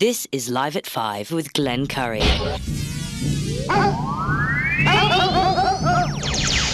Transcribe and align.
This 0.00 0.28
is 0.30 0.48
Live 0.48 0.76
at 0.76 0.86
5 0.86 1.32
with 1.32 1.52
Glenn 1.54 1.88
Curry. 1.88 2.20
What 2.20 2.60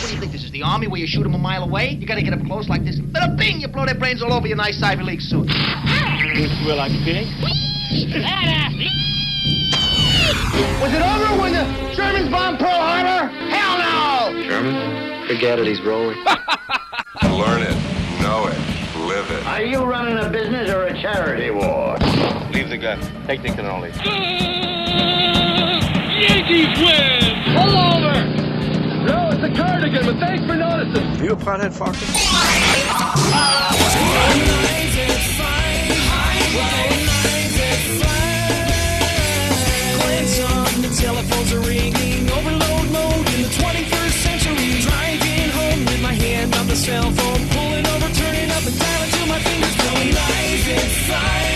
do 0.04 0.12
you 0.12 0.20
think 0.20 0.30
this 0.30 0.44
is, 0.44 0.50
the 0.52 0.60
army 0.62 0.88
where 0.88 1.00
you 1.00 1.07
shoot 1.07 1.23
them 1.23 1.33
a 1.33 1.39
mile 1.39 1.63
away? 1.63 1.92
You 1.92 2.07
gotta 2.07 2.21
get 2.21 2.34
up 2.34 2.45
close 2.45 2.68
like 2.68 2.84
this. 2.84 3.00
Bada 3.00 3.34
bing, 3.34 3.63
you 3.63 3.68
blow 3.68 3.87
their 3.87 3.95
brains 3.95 4.23
all 4.23 4.34
over 4.34 4.47
your 4.47 4.58
nice 4.58 4.79
Ivy 4.83 5.05
League 5.05 5.23
suit. 5.23 5.47
Well, 5.49 6.76
like 6.76 6.92
pig. 7.02 7.26
Was 10.82 10.93
it 10.93 11.00
over 11.00 11.41
when 11.41 11.54
the 11.54 11.64
Germans 11.96 12.29
bombed 12.30 12.59
Pearl 12.59 12.77
Harbor? 12.77 13.32
Hell 13.48 13.79
no! 13.79 14.45
German? 14.45 15.27
Forget 15.29 15.59
it, 15.61 15.66
he's 15.66 15.80
rolling. 15.80 16.18
Learn 17.22 17.62
it, 17.62 17.75
know 18.20 18.48
it, 18.48 18.59
live 19.00 19.30
it. 19.30 19.46
Are 19.46 19.62
you 19.62 19.82
running 19.82 20.18
a 20.18 20.29
business 20.29 20.68
or 20.68 20.88
a 20.88 21.00
charity 21.00 21.50
war? 21.50 21.96
Leave 22.52 22.68
the 22.68 22.78
gun. 22.78 23.00
Take 23.26 23.42
the 23.42 23.48
cannoli. 23.48 23.90
Yankees 26.20 26.79
win! 26.79 27.20
Pull 27.54 27.76
over! 27.76 28.14
No, 29.04 29.30
it's 29.32 29.43
a 29.43 29.50
cardigan, 29.54 30.06
but 30.06 30.16
thanks 30.18 30.44
for 30.46 30.54
noticing. 30.54 31.25
You 31.25 31.32
a 31.32 31.36
pothead, 31.36 31.72
Foxy? 31.72 32.06
Telephones 40.95 41.53
are 41.53 41.61
ringing, 41.61 42.31
overload 42.31 42.91
mode 42.91 43.28
in 43.34 43.42
the 43.42 43.48
21st 43.48 44.17
century. 44.25 44.81
Driving 44.81 45.51
home 45.51 45.84
with 45.84 46.01
my 46.01 46.15
hand 46.15 46.55
on 46.55 46.67
the 46.67 46.77
cell 46.77 47.11
phone, 47.11 47.48
pulling 47.48 47.87
over, 47.87 48.09
turning 48.15 48.51
up 48.51 48.65
and 48.65 48.78
dialing 48.78 49.11
till 49.11 49.27
my 49.27 49.41
fingers 49.41 49.77
going 49.77 50.15
live 50.15 50.69
at 50.69 50.91
five. 51.11 51.54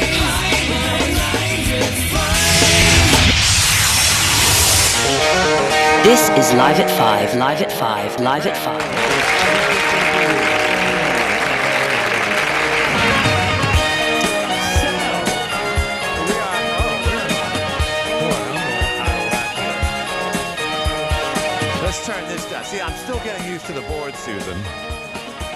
This 6.09 6.31
is 6.31 6.55
Live 6.55 6.81
at 6.81 6.91
5, 6.91 7.34
Live 7.34 7.61
at 7.61 7.70
5, 7.70 8.20
Live 8.20 8.47
at 8.47 8.56
5. 8.56 8.78
Let's 21.83 22.06
turn 22.06 22.27
this 22.28 22.50
down. 22.50 22.65
See, 22.65 22.81
I'm 22.81 22.97
still 22.97 23.19
getting 23.22 23.47
used 23.47 23.67
to 23.67 23.75
the 23.75 23.83
board, 23.83 24.15
Susan. 24.15 24.56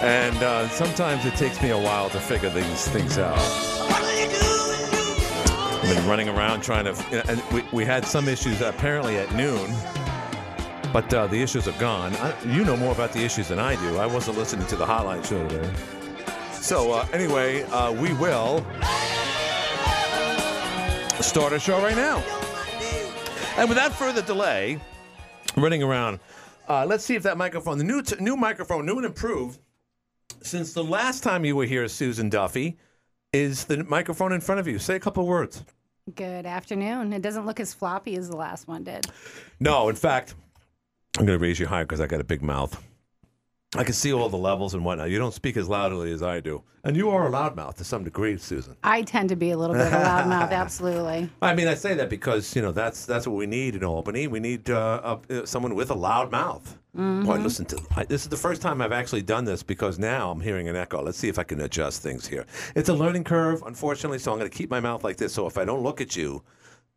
And 0.03 0.37
uh, 0.43 0.69
sometimes 0.69 1.25
it 1.25 1.35
takes 1.37 1.63
me 1.63 1.71
a 1.71 1.79
while 1.79 2.11
to 2.11 2.21
figure 2.21 2.51
these 2.51 2.87
things 2.89 3.17
out. 3.17 3.39
I've 5.83 5.95
been 5.97 6.07
running 6.07 6.29
around 6.29 6.61
trying 6.61 6.85
to. 6.85 6.95
And 7.31 7.43
we, 7.55 7.65
we 7.73 7.87
had 7.87 8.05
some 8.05 8.29
issues 8.29 8.61
apparently 8.61 9.17
at 9.17 9.33
noon, 9.35 9.75
but 10.93 11.13
uh, 11.15 11.27
the 11.27 11.41
issues 11.41 11.67
are 11.67 11.79
gone. 11.79 12.15
I, 12.17 12.35
you 12.45 12.65
know 12.65 12.77
more 12.77 12.93
about 12.93 13.13
the 13.13 13.21
issues 13.21 13.49
than 13.49 13.59
I 13.59 13.77
do. 13.77 13.97
I 13.99 14.07
wasn't 14.07 14.39
listening 14.39 14.67
to 14.69 14.77
the 14.77 14.87
hotline 14.87 15.25
show 15.25 15.47
today. 15.49 15.73
So, 16.53 16.93
uh, 16.93 17.07
anyway, 17.13 17.63
uh, 17.65 17.93
we 17.93 18.13
will 18.15 18.65
start 21.21 21.53
our 21.53 21.59
show 21.59 21.81
right 21.83 21.97
now. 21.97 22.19
And 23.57 23.69
without 23.69 23.93
further 23.93 24.23
delay, 24.23 24.81
running 25.57 25.83
around. 25.83 26.21
Uh, 26.69 26.87
let's 26.87 27.05
see 27.05 27.15
if 27.15 27.23
that 27.25 27.37
microphone, 27.37 27.79
the 27.79 27.85
new 27.85 28.03
t- 28.03 28.17
new 28.21 28.37
microphone, 28.37 28.87
new 28.87 28.97
and 28.97 29.07
improved, 29.07 29.59
since 30.43 30.73
the 30.73 30.85
last 30.85 31.23
time 31.23 31.45
you 31.45 31.57
were 31.57 31.67
here, 31.67 31.87
Susan 31.89 32.29
Duffy, 32.29 32.79
is 33.33 33.65
the 33.65 33.85
microphone 33.85 34.33
in 34.33 34.41
front 34.41 34.61
of 34.61 34.69
you. 34.69 34.79
Say 34.79 34.97
a 34.97 35.01
couple 35.01 35.27
words. 35.27 35.65
Good 36.15 36.47
afternoon. 36.47 37.13
It 37.13 37.23
doesn't 37.23 37.47
look 37.47 37.61
as 37.61 37.75
floppy 37.75 38.17
as 38.17 38.29
the 38.29 38.37
last 38.37 38.67
one 38.67 38.85
did. 38.85 39.07
No, 39.61 39.89
in 39.89 39.97
fact, 39.97 40.35
I'm 41.19 41.27
going 41.27 41.39
to 41.39 41.43
raise 41.43 41.59
you 41.59 41.67
higher 41.67 41.85
because 41.85 42.01
I 42.01 42.07
got 42.07 42.21
a 42.21 42.25
big 42.25 42.43
mouth. 42.43 42.83
I 43.75 43.85
can 43.85 43.95
see 43.95 44.13
all 44.13 44.29
the 44.29 44.37
levels 44.37 44.75
and 44.75 44.85
whatnot. 44.85 45.11
You 45.11 45.19
don't 45.19 45.33
speak 45.33 45.57
as 45.57 45.67
loudly 45.67 46.13
as 46.13 46.23
I 46.23 46.41
do, 46.41 46.63
and 46.85 46.95
you 46.95 47.09
are 47.09 47.27
a 47.27 47.31
loudmouth 47.31 47.77
to 47.77 47.85
some 47.85 48.05
degree, 48.05 48.37
Susan. 48.37 48.77
I 48.85 49.01
tend 49.01 49.31
to 49.31 49.37
be 49.37 49.51
a 49.51 49.57
little 49.57 49.75
bit 49.75 49.87
of 49.87 49.93
a 49.95 49.97
loudmouth, 50.05 50.51
absolutely. 50.51 51.31
I 51.41 51.55
mean, 51.55 51.69
I 51.69 51.75
say 51.75 51.95
that 51.95 52.11
because 52.11 52.55
you 52.55 52.61
know 52.61 52.73
that's 52.73 53.07
that's 53.07 53.27
what 53.27 53.37
we 53.37 53.47
need 53.47 53.75
in 53.75 53.83
Albany. 53.83 54.27
We 54.27 54.41
need 54.41 54.69
uh, 54.69 55.19
uh, 55.31 55.47
someone 55.47 55.75
with 55.75 55.91
a 55.91 55.95
loud 55.95 56.31
mouth. 56.31 56.77
Boy, 56.95 57.39
listen 57.39 57.65
to 57.67 57.81
I, 57.97 58.05
this 58.05 58.21
is 58.25 58.29
the 58.29 58.37
first 58.37 58.61
time 58.61 58.83
I've 58.83 58.93
actually 58.93 59.23
done 59.23 59.47
this 59.47 59.63
because 59.63 59.99
now 59.99 60.31
I'm 60.31 60.43
hearing 60.43 60.69
an 60.69 60.77
echo. 60.77 61.03
Let's 61.03 61.17
see 61.17 61.29
if 61.29 61.39
I 61.39 61.43
can 61.43 61.63
adjust 61.63 62.03
things 62.03 62.27
here. 62.27 62.45
It's 62.77 62.91
a 62.91 62.95
learning 62.95 63.25
curve, 63.25 63.63
unfortunately, 63.65 64.19
so 64.19 64.33
I'm 64.33 64.39
going 64.39 64.51
to 64.51 64.55
keep 64.55 64.69
my 64.69 64.81
mouth 64.81 65.03
like 65.03 65.17
this. 65.17 65.33
So 65.33 65.47
if 65.47 65.57
I 65.57 65.65
don't 65.65 65.83
look 65.83 66.03
at 66.03 66.15
you, 66.15 66.43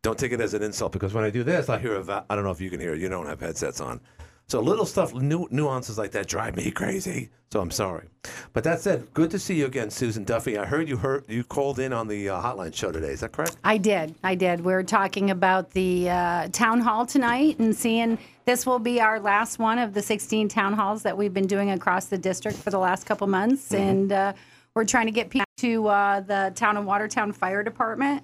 don't 0.02 0.18
take 0.18 0.30
it 0.32 0.40
as 0.40 0.54
an 0.54 0.62
insult 0.62 0.92
because 0.92 1.14
when 1.14 1.24
I 1.24 1.30
do 1.30 1.42
this, 1.42 1.68
I 1.68 1.78
hear 1.78 1.96
a 1.96 2.02
va- 2.02 2.24
I 2.30 2.36
don't 2.36 2.44
know 2.44 2.52
if 2.52 2.60
you 2.60 2.70
can 2.70 2.78
hear 2.78 2.94
it. 2.94 3.00
You 3.00 3.08
don't 3.08 3.26
have 3.26 3.40
headsets 3.40 3.80
on. 3.80 4.00
So 4.48 4.60
little 4.60 4.86
stuff, 4.86 5.12
nu- 5.12 5.48
nuances 5.50 5.98
like 5.98 6.12
that 6.12 6.28
drive 6.28 6.54
me 6.54 6.70
crazy. 6.80 7.30
So 7.52 7.60
I'm 7.60 7.72
sorry. 7.72 8.06
But 8.52 8.62
that 8.64 8.80
said, 8.80 9.12
good 9.14 9.32
to 9.32 9.38
see 9.40 9.54
you 9.56 9.66
again, 9.66 9.90
Susan 9.90 10.22
Duffy. 10.22 10.56
I 10.58 10.64
heard 10.64 10.88
you 10.88 10.96
heard 10.96 11.24
you 11.28 11.42
called 11.42 11.80
in 11.80 11.92
on 11.92 12.06
the 12.06 12.28
uh, 12.28 12.40
hotline 12.40 12.72
show 12.72 12.92
today. 12.92 13.08
Is 13.08 13.20
that 13.20 13.32
correct? 13.32 13.56
I 13.64 13.78
did. 13.78 14.14
I 14.22 14.36
did. 14.36 14.60
We 14.60 14.72
are 14.74 14.84
talking 14.84 15.30
about 15.32 15.72
the 15.72 16.08
uh, 16.10 16.48
town 16.52 16.80
hall 16.80 17.04
tonight 17.04 17.58
and 17.58 17.74
seeing 17.74 18.16
this 18.44 18.64
will 18.64 18.78
be 18.78 19.00
our 19.00 19.18
last 19.18 19.58
one 19.58 19.80
of 19.80 19.92
the 19.94 20.02
16 20.02 20.48
town 20.48 20.72
halls 20.72 21.02
that 21.02 21.16
we've 21.18 21.34
been 21.34 21.48
doing 21.48 21.70
across 21.72 22.06
the 22.06 22.18
district 22.18 22.58
for 22.58 22.70
the 22.70 22.78
last 22.78 23.06
couple 23.06 23.26
months. 23.26 23.74
And 23.74 24.12
uh, 24.12 24.32
we're 24.74 24.84
trying 24.84 25.06
to 25.06 25.12
get 25.12 25.30
people 25.30 25.46
to 25.58 25.88
uh, 25.88 26.20
the 26.20 26.52
town 26.54 26.76
of 26.76 26.84
Watertown 26.84 27.32
Fire 27.32 27.64
Department. 27.64 28.22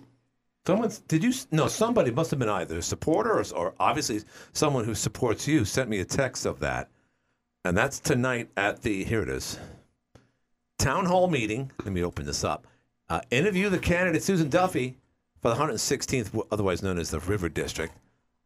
Someone 0.64 0.92
did 1.08 1.24
you? 1.24 1.32
No, 1.50 1.66
somebody 1.66 2.12
must 2.12 2.30
have 2.30 2.38
been 2.38 2.48
either 2.48 2.78
a 2.78 2.82
supporter 2.82 3.32
or, 3.32 3.44
or 3.54 3.74
obviously 3.80 4.20
someone 4.52 4.84
who 4.84 4.94
supports 4.94 5.48
you 5.48 5.64
sent 5.64 5.88
me 5.88 5.98
a 5.98 6.04
text 6.04 6.46
of 6.46 6.60
that, 6.60 6.88
and 7.64 7.76
that's 7.76 7.98
tonight 7.98 8.48
at 8.56 8.82
the 8.82 9.02
here 9.02 9.22
it 9.22 9.28
is, 9.28 9.58
town 10.78 11.06
hall 11.06 11.28
meeting. 11.28 11.72
Let 11.84 11.92
me 11.92 12.04
open 12.04 12.26
this 12.26 12.44
up. 12.44 12.68
Uh, 13.08 13.20
interview 13.30 13.70
the 13.70 13.78
candidate 13.78 14.22
Susan 14.22 14.48
Duffy 14.48 14.96
for 15.40 15.48
the 15.48 15.56
116th, 15.56 16.46
otherwise 16.52 16.82
known 16.82 16.98
as 16.98 17.10
the 17.10 17.18
River 17.18 17.48
District, 17.48 17.92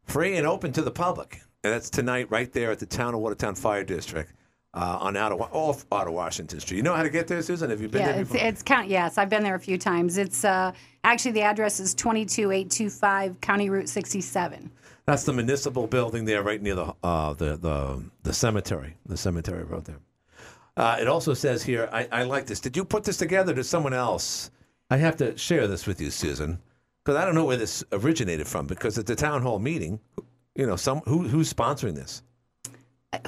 free 0.03 0.37
and 0.37 0.47
open 0.47 0.71
to 0.73 0.81
the 0.81 0.91
public, 0.91 1.41
and 1.63 1.71
that's 1.71 1.91
tonight 1.91 2.31
right 2.31 2.51
there 2.51 2.71
at 2.71 2.79
the 2.79 2.87
town 2.87 3.13
of 3.13 3.19
Watertown 3.19 3.53
Fire 3.53 3.83
District. 3.83 4.33
Uh, 4.77 4.97
on 5.01 5.17
out 5.17 5.31
of 5.31 5.41
off 5.41 5.87
out 5.91 6.05
of 6.07 6.13
Washington 6.13 6.59
Street. 6.59 6.77
You 6.77 6.83
know 6.83 6.93
how 6.93 7.01
to 7.01 7.09
get 7.09 7.27
there, 7.27 7.41
Susan? 7.41 7.71
Have 7.71 7.81
you 7.81 7.87
been 7.89 8.01
Yeah, 8.01 8.11
there 8.11 8.21
it's, 8.21 8.31
before? 8.31 8.47
it's 8.47 8.61
count. 8.61 8.87
Yes, 8.87 9.17
I've 9.17 9.27
been 9.27 9.41
there 9.41 9.55
a 9.55 9.59
few 9.59 9.75
times. 9.79 10.17
It's 10.19 10.45
uh, 10.45 10.71
actually 11.03 11.31
the 11.31 11.41
address 11.41 11.79
is 11.79 11.95
22825 11.95 13.41
County 13.41 13.71
Route 13.71 13.89
67. 13.89 14.69
That's 15.07 15.23
the 15.23 15.33
municipal 15.33 15.87
building 15.87 16.25
there, 16.25 16.43
right 16.43 16.61
near 16.61 16.75
the 16.75 16.93
uh, 17.01 17.33
the 17.33 17.55
the 17.57 18.03
the 18.21 18.33
cemetery. 18.33 18.95
The 19.07 19.17
cemetery 19.17 19.63
road 19.63 19.85
there. 19.85 19.99
Uh, 20.75 20.97
it 21.01 21.07
also 21.07 21.33
says 21.33 21.63
here, 21.63 21.89
I, 21.91 22.07
I 22.11 22.23
like 22.23 22.45
this. 22.45 22.59
Did 22.59 22.77
you 22.77 22.85
put 22.85 23.03
this 23.03 23.17
together? 23.17 23.53
Did 23.55 23.63
someone 23.63 23.95
else? 23.95 24.51
I 24.91 24.97
have 24.97 25.17
to 25.17 25.35
share 25.37 25.67
this 25.67 25.87
with 25.87 25.99
you, 25.99 26.11
Susan, 26.11 26.59
because 27.03 27.15
I 27.19 27.25
don't 27.25 27.33
know 27.33 27.45
where 27.45 27.57
this 27.57 27.83
originated 27.91 28.47
from. 28.47 28.67
Because 28.67 28.99
at 28.99 29.07
the 29.07 29.15
town 29.15 29.41
hall 29.41 29.57
meeting, 29.57 29.99
you 30.55 30.67
know, 30.67 30.75
some 30.75 30.99
who 31.05 31.27
who's 31.27 31.51
sponsoring 31.51 31.95
this? 31.95 32.21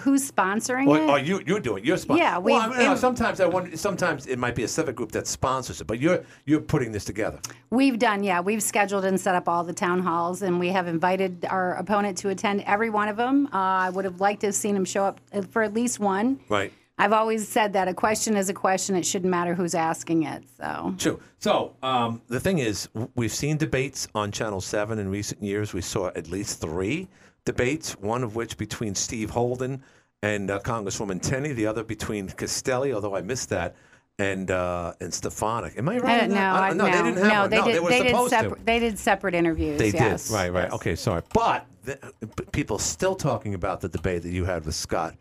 Who's 0.02 0.30
sponsoring 0.30 0.88
Or, 0.88 0.98
it? 0.98 1.10
or 1.10 1.20
you 1.20 1.42
you're 1.48 1.62
doing? 1.62 1.86
You're 1.86 1.96
sponsoring. 1.96 2.18
Yeah, 2.18 2.38
Well, 2.38 2.70
I 2.70 2.90
mean, 2.90 2.98
sometimes 2.98 3.40
I 3.40 3.46
wonder. 3.46 3.78
Sometimes 3.78 4.28
it 4.28 4.38
might 4.38 4.54
be 4.54 4.64
a 4.64 4.68
civic 4.68 4.98
group 4.98 5.14
that 5.14 5.26
sponsors 5.26 5.80
it, 5.80 5.88
but 5.88 6.02
you're 6.02 6.26
you're 6.46 6.60
putting 6.60 6.92
this 6.92 7.06
together. 7.06 7.40
We've 7.70 7.98
done, 7.98 8.22
yeah. 8.22 8.42
We've 8.42 8.62
scheduled 8.62 9.06
and 9.06 9.18
set 9.20 9.36
up 9.36 9.48
all 9.48 9.64
the 9.64 9.72
town 9.72 10.00
halls, 10.00 10.42
and 10.42 10.60
we 10.60 10.68
have 10.70 10.88
invited 10.88 11.46
our 11.50 11.76
opponent 11.76 12.18
to 12.20 12.30
attend 12.30 12.62
every 12.66 12.90
one 12.90 13.08
of 13.08 13.16
them. 13.16 13.48
Uh, 13.54 13.58
I 13.88 13.90
would 13.90 14.04
have 14.04 14.20
liked 14.20 14.42
to 14.42 14.48
have 14.48 14.56
seen 14.56 14.76
him 14.76 14.84
show 14.84 15.06
up 15.06 15.22
uh, 15.32 15.44
for 15.44 15.64
at 15.64 15.74
least 15.74 15.98
one. 15.98 16.42
Right. 16.50 16.74
I've 16.98 17.14
always 17.14 17.48
said 17.48 17.72
that 17.74 17.88
a 17.88 17.94
question 17.94 18.36
is 18.36 18.50
a 18.50 18.54
question. 18.54 18.98
It 18.98 19.06
shouldn't 19.06 19.32
matter 19.32 19.56
who's 19.56 19.76
asking 19.76 20.24
it. 20.24 20.44
So 20.58 20.94
True. 20.98 21.22
So 21.38 21.74
um, 21.82 22.22
the 22.28 22.42
thing 22.42 22.60
is, 22.60 22.90
we've 23.16 23.32
seen 23.32 23.56
debates 23.56 24.10
on 24.14 24.34
Channel 24.34 24.60
Seven 24.60 25.00
in 25.00 25.10
recent 25.10 25.42
years. 25.42 25.74
We 25.74 25.80
saw 25.80 26.08
at 26.08 26.28
least 26.28 26.60
three 26.60 27.08
debates. 27.52 27.94
One 28.00 28.24
of 28.24 28.36
which 28.36 28.58
between 28.58 28.96
Steve 28.96 29.32
Holden 29.32 29.84
and 30.22 30.52
uh, 30.52 30.60
Congresswoman 30.60 31.22
Tenney. 31.22 31.54
The 31.54 31.66
other 31.66 31.84
between 31.84 32.28
Castelli, 32.30 32.94
although 32.94 33.16
I 33.16 33.22
missed 33.22 33.50
that, 33.50 33.76
and 34.20 34.52
uh, 34.52 34.94
and 35.00 35.14
Stefanik. 35.14 35.78
Am 35.78 35.90
I 35.90 35.98
right? 35.98 36.06
I 36.06 36.20
don't 36.22 36.30
know. 36.30 36.36
that? 36.36 36.64
I, 36.64 36.70
no, 36.74 36.86
no, 36.86 36.92
they 36.92 37.04
didn't 37.04 37.24
have 37.24 37.34
no, 37.34 37.42
one. 37.42 37.50
they 37.50 37.58
no, 37.58 37.66
did. 37.66 37.76
they 37.76 37.80
were 37.80 37.90
did 37.90 38.08
supposed 38.08 38.30
separ- 38.32 38.56
to. 38.56 38.64
They 38.64 38.80
did 38.80 39.00
separate 39.00 39.36
interviews. 39.36 39.80
They 39.80 39.90
yes. 39.90 40.28
did. 40.28 40.34
Right. 40.34 40.54
Right. 40.54 40.64
yes. 40.64 40.74
Okay. 40.74 40.96
Sorry, 40.96 41.22
but 41.34 41.66
the, 41.84 41.98
but 42.36 42.52
people 42.52 42.78
still 42.78 43.16
talking 43.16 43.54
about 43.56 43.82
the 43.82 43.90
debate 43.90 44.24
that 44.24 44.32
you 44.32 44.46
had 44.46 44.66
with 44.66 44.76
Scott. 44.76 45.16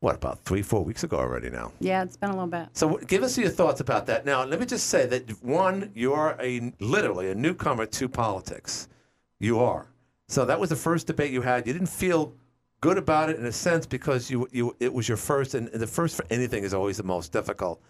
What 0.00 0.14
about 0.14 0.40
three, 0.44 0.62
four 0.62 0.84
weeks 0.84 1.04
ago 1.04 1.16
already 1.16 1.48
now? 1.48 1.72
Yeah, 1.80 2.02
it's 2.02 2.18
been 2.18 2.28
a 2.28 2.34
little 2.34 2.46
bit. 2.46 2.68
So 2.74 2.98
give 2.98 3.22
us 3.22 3.38
your 3.38 3.48
thoughts 3.48 3.80
about 3.80 4.06
that. 4.06 4.26
Now, 4.26 4.44
let 4.44 4.60
me 4.60 4.66
just 4.66 4.88
say 4.88 5.06
that 5.06 5.42
one, 5.42 5.90
you're 5.94 6.36
a 6.38 6.70
literally 6.80 7.30
a 7.30 7.34
newcomer 7.34 7.86
to 7.86 8.08
politics. 8.08 8.88
You 9.40 9.58
are. 9.58 9.86
So 10.28 10.44
that 10.44 10.58
was 10.58 10.70
the 10.70 10.76
first 10.76 11.06
debate 11.06 11.32
you 11.32 11.42
had. 11.42 11.66
You 11.66 11.72
didn't 11.72 11.88
feel 11.88 12.32
good 12.80 12.98
about 12.98 13.30
it 13.30 13.38
in 13.38 13.46
a 13.46 13.52
sense 13.52 13.86
because 13.86 14.30
you 14.30 14.48
you 14.52 14.74
it 14.80 14.92
was 14.92 15.08
your 15.08 15.16
first, 15.16 15.54
and 15.54 15.68
the 15.68 15.86
first 15.86 16.16
for 16.16 16.24
anything 16.30 16.64
is 16.64 16.74
always 16.74 16.96
the 16.96 17.02
most 17.04 17.32
difficult. 17.32 17.80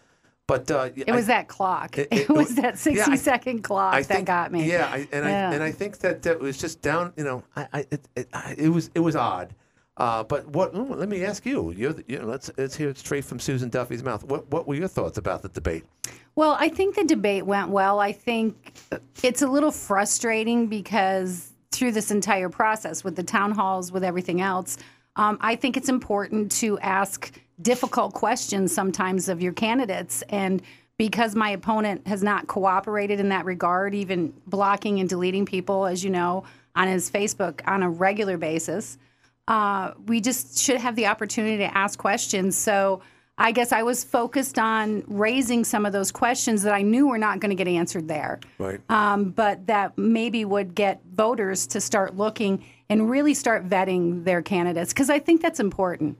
But 0.46 0.70
uh, 0.70 0.90
It 0.94 1.10
was 1.10 1.26
that 1.26 1.48
clock. 1.48 1.98
It, 1.98 2.28
was 2.40 2.54
that 2.54 2.78
60 2.78 3.16
second 3.16 3.62
clock 3.62 3.94
I 3.94 4.02
that 4.02 4.08
think- 4.08 4.26
got 4.28 4.52
me. 4.52 4.68
Yeah, 4.70 4.86
I, 4.86 4.98
and 5.12 5.24
Yeah. 5.26 5.50
I 5.50 5.54
and 5.54 5.62
I 5.62 5.72
think 5.72 5.98
that 5.98 6.22
that 6.22 6.38
was 6.38 6.56
just 6.56 6.82
down. 6.82 7.12
You 7.16 7.24
know, 7.24 7.42
I, 7.56 7.66
I 7.72 7.78
it, 7.90 8.08
it, 8.14 8.28
it 8.58 8.68
was 8.68 8.90
it 8.94 9.00
was 9.00 9.16
odd. 9.16 9.54
Uh, 9.96 10.22
but 10.22 10.46
what? 10.48 10.74
let 10.74 11.08
me 11.08 11.24
ask 11.24 11.46
you. 11.46 11.70
You're, 11.72 11.94
the- 11.94 12.04
you 12.06 12.18
know, 12.18 12.26
let's 12.26 12.50
let's 12.58 12.76
hear 12.76 12.90
it 12.90 12.98
straight 12.98 13.24
from 13.24 13.40
Susan 13.40 13.70
Duffy's 13.70 14.04
mouth. 14.04 14.22
What 14.24 14.48
what 14.50 14.68
were 14.68 14.74
your 14.74 14.88
thoughts 14.88 15.16
about 15.18 15.40
the 15.42 15.48
debate? 15.48 15.84
Well, 16.36 16.54
I 16.60 16.68
think 16.68 16.96
the 16.96 17.04
debate 17.04 17.46
went 17.46 17.70
well. 17.70 17.98
I 17.98 18.12
think 18.12 18.74
it's 19.22 19.40
a 19.40 19.46
little 19.48 19.72
frustrating 19.72 20.66
because 20.66 21.50
through 21.76 21.92
this 21.92 22.10
entire 22.10 22.48
process 22.48 23.04
with 23.04 23.16
the 23.16 23.22
town 23.22 23.52
halls, 23.52 23.92
with 23.92 24.04
everything 24.04 24.40
else, 24.40 24.78
um, 25.16 25.38
I 25.40 25.56
think 25.56 25.76
it's 25.76 25.88
important 25.88 26.52
to 26.52 26.78
ask 26.80 27.32
difficult 27.62 28.12
questions 28.12 28.72
sometimes 28.72 29.28
of 29.28 29.40
your 29.40 29.52
candidates. 29.52 30.22
And 30.28 30.62
because 30.98 31.34
my 31.34 31.50
opponent 31.50 32.06
has 32.06 32.22
not 32.22 32.46
cooperated 32.46 33.20
in 33.20 33.28
that 33.30 33.44
regard, 33.44 33.94
even 33.94 34.32
blocking 34.46 35.00
and 35.00 35.08
deleting 35.08 35.46
people, 35.46 35.86
as 35.86 36.04
you 36.04 36.10
know, 36.10 36.44
on 36.74 36.88
his 36.88 37.10
Facebook 37.10 37.60
on 37.66 37.82
a 37.82 37.90
regular 37.90 38.36
basis, 38.36 38.98
uh, 39.48 39.92
we 40.06 40.20
just 40.20 40.58
should 40.58 40.78
have 40.78 40.96
the 40.96 41.06
opportunity 41.06 41.58
to 41.58 41.76
ask 41.76 41.98
questions. 41.98 42.56
So 42.56 43.00
I 43.38 43.52
guess 43.52 43.70
I 43.70 43.82
was 43.82 44.02
focused 44.02 44.58
on 44.58 45.04
raising 45.06 45.62
some 45.64 45.84
of 45.84 45.92
those 45.92 46.10
questions 46.10 46.62
that 46.62 46.72
I 46.72 46.80
knew 46.82 47.06
were 47.08 47.18
not 47.18 47.38
going 47.40 47.50
to 47.50 47.62
get 47.64 47.68
answered 47.68 48.08
there, 48.08 48.40
Right. 48.58 48.80
um, 48.88 49.30
but 49.30 49.66
that 49.66 49.96
maybe 49.98 50.44
would 50.44 50.74
get 50.74 51.02
voters 51.12 51.66
to 51.68 51.80
start 51.80 52.16
looking 52.16 52.64
and 52.88 53.10
really 53.10 53.34
start 53.34 53.68
vetting 53.68 54.24
their 54.24 54.40
candidates 54.40 54.92
because 54.92 55.10
I 55.10 55.18
think 55.18 55.42
that's 55.42 55.60
important. 55.60 56.18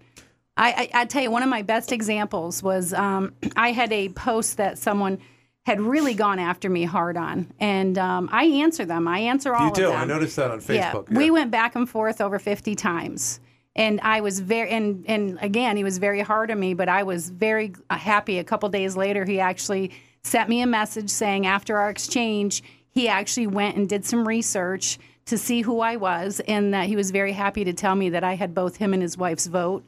I, 0.59 0.89
I, 0.95 1.03
I 1.03 1.05
tell 1.07 1.23
you, 1.23 1.31
one 1.31 1.43
of 1.43 1.49
my 1.49 1.63
best 1.63 1.91
examples 1.91 2.63
was 2.63 2.93
um, 2.93 3.33
I 3.57 3.73
had 3.73 3.93
a 3.93 4.11
post 4.11 4.59
that 4.59 4.77
someone 4.79 5.19
had 5.65 5.81
really 5.81 6.15
gone 6.15 6.39
after 6.39 6.69
me 6.71 6.85
hard 6.85 7.17
on, 7.17 7.51
and 7.59 7.97
um, 7.99 8.29
I 8.31 8.45
answer 8.45 8.85
them. 8.85 9.09
I 9.09 9.19
answer 9.21 9.53
all 9.55 9.69
of 9.69 9.75
them. 9.75 9.83
you 9.83 9.89
of 9.89 9.93
do. 9.95 9.99
them. 9.99 10.11
I 10.11 10.15
noticed 10.15 10.37
that 10.37 10.51
on 10.51 10.61
Facebook. 10.61 11.09
Yeah, 11.11 11.19
we 11.19 11.31
went 11.31 11.51
back 11.51 11.75
and 11.75 11.89
forth 11.89 12.21
over 12.21 12.39
50 12.39 12.75
times. 12.77 13.41
And 13.77 14.01
I 14.01 14.23
was 14.23 14.41
very, 14.41 14.71
and, 14.71 15.05
and 15.07 15.39
again, 15.43 15.77
he 15.77 15.85
was 15.85 15.99
very 15.99 16.23
hard 16.23 16.51
on 16.51 16.59
me, 16.59 16.73
but 16.73 16.89
I 16.89 17.03
was 17.03 17.29
very 17.29 17.75
happy. 17.91 18.39
A 18.39 18.45
couple 18.45 18.69
days 18.71 18.97
later, 18.97 19.25
he 19.25 19.39
actually 19.39 19.93
sent 20.23 20.49
me 20.49 20.63
a 20.63 20.67
message 20.67 21.11
saying 21.11 21.47
after 21.47 21.77
our 21.77 21.91
exchange, 21.91 22.63
he 22.89 23.07
actually 23.07 23.47
went 23.47 23.77
and 23.77 23.87
did 23.87 24.05
some 24.05 24.27
research 24.27 24.99
to 25.27 25.37
see 25.37 25.61
who 25.61 25.81
I 25.81 25.97
was, 25.97 26.41
and 26.49 26.73
that 26.73 26.87
he 26.87 26.97
was 26.97 27.11
very 27.11 27.33
happy 27.33 27.65
to 27.65 27.73
tell 27.73 27.95
me 27.95 28.09
that 28.11 28.25
I 28.25 28.35
had 28.35 28.55
both 28.55 28.77
him 28.77 28.95
and 28.95 29.03
his 29.03 29.19
wife's 29.19 29.47
vote. 29.47 29.85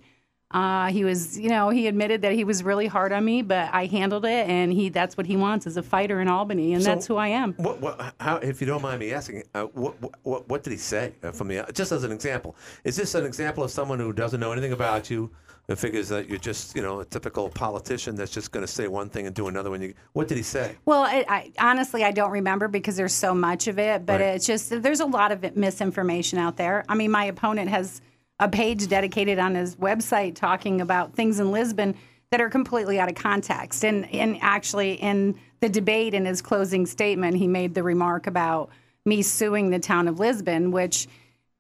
Uh, 0.51 0.87
he 0.87 1.05
was, 1.05 1.39
you 1.39 1.51
know, 1.51 1.69
he 1.69 1.87
admitted 1.89 2.23
that 2.23 2.33
he 2.33 2.43
was 2.43 2.63
really 2.63 2.87
hard 2.87 3.13
on 3.13 3.23
me, 3.23 3.43
but 3.43 3.69
I 3.71 3.85
handled 3.85 4.25
it, 4.25 4.49
and 4.49 4.73
he—that's 4.73 5.15
what 5.15 5.27
he 5.27 5.37
wants 5.37 5.67
as 5.67 5.77
a 5.77 5.83
fighter 5.83 6.21
in 6.23 6.29
Albany, 6.29 6.73
and 6.73 6.83
So- 6.83 6.89
that's 6.91 7.07
who 7.07 7.17
I 7.17 7.29
am. 7.29 7.53
What, 7.59 7.81
what, 7.83 8.15
how, 8.19 8.37
if 8.37 8.61
you 8.63 8.67
don't 8.67 8.81
mind 8.81 9.01
me 9.01 9.13
asking, 9.13 9.43
uh, 9.55 9.65
what, 9.65 9.95
what, 10.23 10.49
what 10.49 10.63
did 10.63 10.71
he 10.71 10.79
say 10.79 11.13
uh, 11.23 11.33
from 11.33 11.49
the, 11.49 11.67
just 11.75 11.93
as 11.93 12.03
an 12.03 12.13
example? 12.13 12.57
Is 12.85 12.97
this 12.97 13.15
an 13.15 13.27
example 13.27 13.63
of 13.63 13.71
someone 13.71 13.99
who 13.99 14.11
doesn't 14.15 14.41
know 14.41 14.51
anything 14.53 14.73
about 14.73 15.11
you, 15.11 15.31
who 15.67 15.77
figures 15.77 16.09
that 16.09 16.31
you're 16.31 16.39
just, 16.39 16.75
you 16.75 16.81
know, 16.81 17.01
a 17.01 17.05
typical 17.05 17.51
politician 17.51 18.15
that's 18.17 18.33
just 18.33 18.51
going 18.51 18.65
to 18.65 18.73
say 18.73 18.89
one 18.89 19.11
thing 19.11 19.27
and 19.27 19.35
do 19.37 19.49
another 19.49 19.69
when 19.71 19.83
you, 19.83 19.93
what 20.15 20.29
did 20.29 20.39
he 20.39 20.43
say? 20.43 20.77
Well, 20.87 21.03
I, 21.03 21.27
I 21.29 21.53
honestly 21.71 22.05
I 22.05 22.11
don't 22.11 22.31
remember 22.31 22.69
because 22.69 22.97
there's 22.97 23.13
so 23.13 23.35
much 23.35 23.67
of 23.69 23.79
it, 23.79 24.07
but 24.07 24.21
Right. 24.23 24.29
it's 24.37 24.47
just 24.47 24.71
there's 24.83 25.01
a 25.01 25.05
lot 25.07 25.31
of 25.31 25.57
misinformation 25.57 26.39
out 26.39 26.57
there. 26.57 26.87
I 26.89 26.95
mean, 26.95 27.11
my 27.11 27.25
opponent 27.27 27.69
has 27.69 28.01
a 28.41 28.49
page 28.49 28.89
dedicated 28.89 29.39
on 29.39 29.55
his 29.55 29.77
website 29.77 30.35
talking 30.35 30.81
about 30.81 31.15
things 31.15 31.41
in 31.41 31.51
Lisbon 31.51 31.95
that 32.31 32.41
are 32.41 32.51
completely 32.51 33.01
out 33.01 33.09
of 33.09 33.15
context. 33.15 33.85
And 33.85 34.13
and 34.15 34.39
actually 34.41 34.95
in 34.95 35.39
the 35.61 35.69
debate 35.69 36.15
in 36.15 36.25
his 36.25 36.41
closing 36.43 36.87
statement, 36.87 37.37
he 37.37 37.49
made 37.49 37.75
the 37.75 37.83
remark 37.83 38.27
about 38.27 38.71
me 39.05 39.23
suing 39.23 39.71
the 39.71 39.79
town 39.79 40.07
of 40.09 40.21
Lisbon, 40.21 40.71
which 40.71 41.09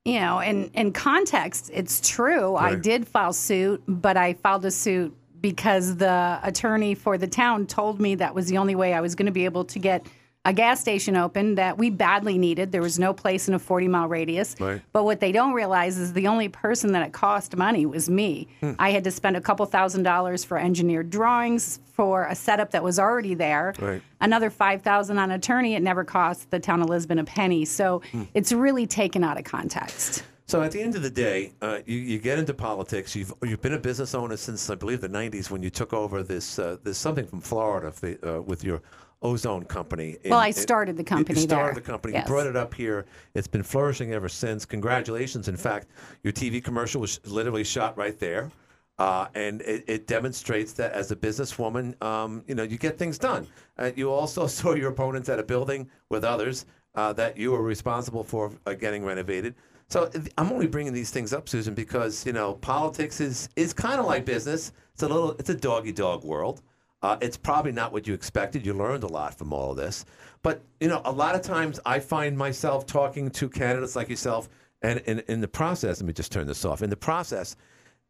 you 0.04 0.20
know, 0.20 0.38
in, 0.38 0.70
in 0.72 0.92
context, 0.92 1.70
it's 1.72 2.00
true. 2.00 2.56
I 2.56 2.76
did 2.76 3.06
file 3.06 3.34
suit, 3.34 3.82
but 3.86 4.16
I 4.16 4.32
filed 4.32 4.64
a 4.64 4.70
suit 4.70 5.14
because 5.40 5.96
the 5.96 6.40
attorney 6.42 6.94
for 6.94 7.19
the 7.19 7.26
town 7.26 7.66
told 7.66 8.00
me 8.00 8.14
that 8.14 8.34
was 8.34 8.46
the 8.46 8.56
only 8.56 8.74
way 8.74 8.94
I 8.94 9.02
was 9.02 9.14
going 9.14 9.26
to 9.26 9.32
be 9.32 9.44
able 9.44 9.64
to 9.66 9.78
get 9.78 10.06
a 10.48 10.52
gas 10.54 10.80
station 10.80 11.14
open 11.14 11.56
that 11.56 11.76
we 11.76 11.90
badly 11.90 12.38
needed. 12.38 12.72
There 12.72 12.80
was 12.80 12.98
no 12.98 13.12
place 13.12 13.48
in 13.48 13.54
a 13.54 13.58
40 13.58 13.86
mile 13.86 14.08
radius. 14.08 14.56
Right. 14.58 14.80
But 14.94 15.04
what 15.04 15.20
they 15.20 15.30
don't 15.30 15.52
realize 15.52 15.98
is 15.98 16.14
the 16.14 16.26
only 16.26 16.48
person 16.48 16.92
that 16.92 17.06
it 17.06 17.12
cost 17.12 17.54
money 17.54 17.84
was 17.84 18.08
me. 18.08 18.48
Hmm. 18.60 18.72
I 18.78 18.90
had 18.92 19.04
to 19.04 19.10
spend 19.10 19.36
a 19.36 19.42
couple 19.42 19.66
thousand 19.66 20.04
dollars 20.04 20.44
for 20.44 20.56
engineered 20.56 21.10
drawings 21.10 21.80
for 21.92 22.24
a 22.24 22.34
setup 22.34 22.70
that 22.70 22.82
was 22.82 22.98
already 22.98 23.34
there. 23.34 23.74
Right. 23.78 24.00
Another 24.22 24.48
5000 24.48 25.18
on 25.18 25.30
attorney. 25.32 25.74
It 25.74 25.82
never 25.82 26.02
cost 26.02 26.50
the 26.50 26.58
town 26.58 26.80
of 26.80 26.88
Lisbon 26.88 27.18
a 27.18 27.24
penny. 27.24 27.66
So 27.66 28.00
Hmm. 28.10 28.22
it's 28.32 28.50
really 28.50 28.86
taken 28.86 29.22
out 29.22 29.36
of 29.36 29.44
context. 29.44 30.22
So 30.46 30.62
at 30.62 30.72
the 30.72 30.80
end 30.80 30.96
of 30.96 31.02
the 31.02 31.10
day, 31.10 31.52
uh, 31.60 31.80
you, 31.84 31.98
you 31.98 32.18
get 32.18 32.38
into 32.38 32.54
politics. 32.54 33.14
You've 33.14 33.34
you've 33.42 33.60
been 33.60 33.74
a 33.74 33.78
business 33.78 34.14
owner 34.14 34.38
since 34.38 34.70
I 34.70 34.76
believe 34.76 35.02
the 35.02 35.08
'90s 35.10 35.50
when 35.50 35.62
you 35.62 35.68
took 35.68 35.92
over 35.92 36.22
this 36.22 36.58
uh, 36.58 36.78
this 36.82 36.96
something 36.96 37.26
from 37.26 37.42
Florida 37.42 37.90
for, 37.92 38.16
uh, 38.26 38.40
with 38.40 38.64
your 38.64 38.80
ozone 39.23 39.65
company. 39.65 40.17
Well, 40.25 40.38
I 40.38 40.50
started 40.50 40.97
the 40.97 41.05
company 41.05 41.41
You 41.41 41.47
started 41.47 41.76
there. 41.76 41.82
the 41.82 41.91
company. 41.91 42.15
Yes. 42.15 42.25
You 42.25 42.32
brought 42.32 42.47
it 42.47 42.56
up 42.56 42.75
here. 42.75 43.06
It's 43.35 43.49
been 43.49 43.62
flourishing 43.62 44.12
ever 44.12 44.29
since. 44.29 44.65
Congratulations! 44.65 45.49
In 45.49 45.56
fact, 45.56 45.88
your 46.23 46.32
TV 46.32 46.62
commercial 46.62 47.00
was 47.00 47.20
literally 47.26 47.65
shot 47.65 47.97
right 47.97 48.19
there. 48.19 48.50
Uh, 48.99 49.29
and 49.35 49.61
it, 49.62 49.85
it 49.87 50.06
demonstrates 50.09 50.73
that 50.73 50.91
as 50.91 51.12
a 51.12 51.17
businesswoman, 51.17 52.00
um, 52.03 52.43
you 52.49 52.55
know, 52.56 52.65
you 52.65 52.76
get 52.76 52.99
things 52.99 53.17
done. 53.17 53.47
Uh, 53.79 53.93
you 53.94 54.11
also 54.11 54.47
saw 54.59 54.75
your 54.75 54.91
opponents 54.91 55.29
at 55.29 55.38
a 55.38 55.43
building 55.43 55.88
with 56.11 56.25
others 56.25 56.67
uh, 56.97 57.12
that 57.12 57.37
you 57.37 57.53
were 57.53 57.62
responsible 57.62 58.25
for 58.25 58.53
uh, 58.67 58.75
getting 58.75 59.05
renovated. 59.05 59.55
So 59.88 60.11
I'm 60.37 60.53
only 60.53 60.67
bringing 60.67 60.93
these 60.93 61.11
things 61.11 61.32
up, 61.32 61.49
Susan, 61.49 61.75
because 61.75 62.26
you 62.26 62.32
know 62.32 62.55
politics 62.55 63.20
is 63.20 63.49
is 63.56 63.73
kind 63.73 64.00
of 64.00 64.06
like 64.06 64.25
business. 64.25 64.73
It's 64.93 65.03
a 65.03 65.09
little, 65.09 65.32
it's 65.38 65.49
a 65.49 65.55
doggy 65.55 65.93
dog 65.93 66.25
world. 66.25 66.61
Uh, 67.02 67.16
it's 67.20 67.36
probably 67.36 67.72
not 67.72 67.92
what 67.92 68.06
you 68.06 68.14
expected. 68.14 68.66
You 68.66 68.74
learned 68.74 69.04
a 69.04 69.08
lot 69.08 69.34
from 69.34 69.52
all 69.52 69.70
of 69.70 69.76
this, 69.76 70.04
but 70.42 70.62
you 70.80 70.88
know, 70.88 71.00
a 71.04 71.12
lot 71.12 71.34
of 71.34 71.42
times 71.42 71.78
I 71.86 72.00
find 72.00 72.36
myself 72.36 72.86
talking 72.86 73.30
to 73.30 73.48
candidates 73.48 73.94
like 73.94 74.08
yourself, 74.08 74.48
and 74.82 74.98
in, 75.00 75.40
the 75.40 75.48
process, 75.48 76.00
let 76.00 76.06
me 76.06 76.12
just 76.12 76.32
turn 76.32 76.46
this 76.46 76.64
off. 76.64 76.82
In 76.82 76.90
the 76.90 76.96
process, 76.96 77.56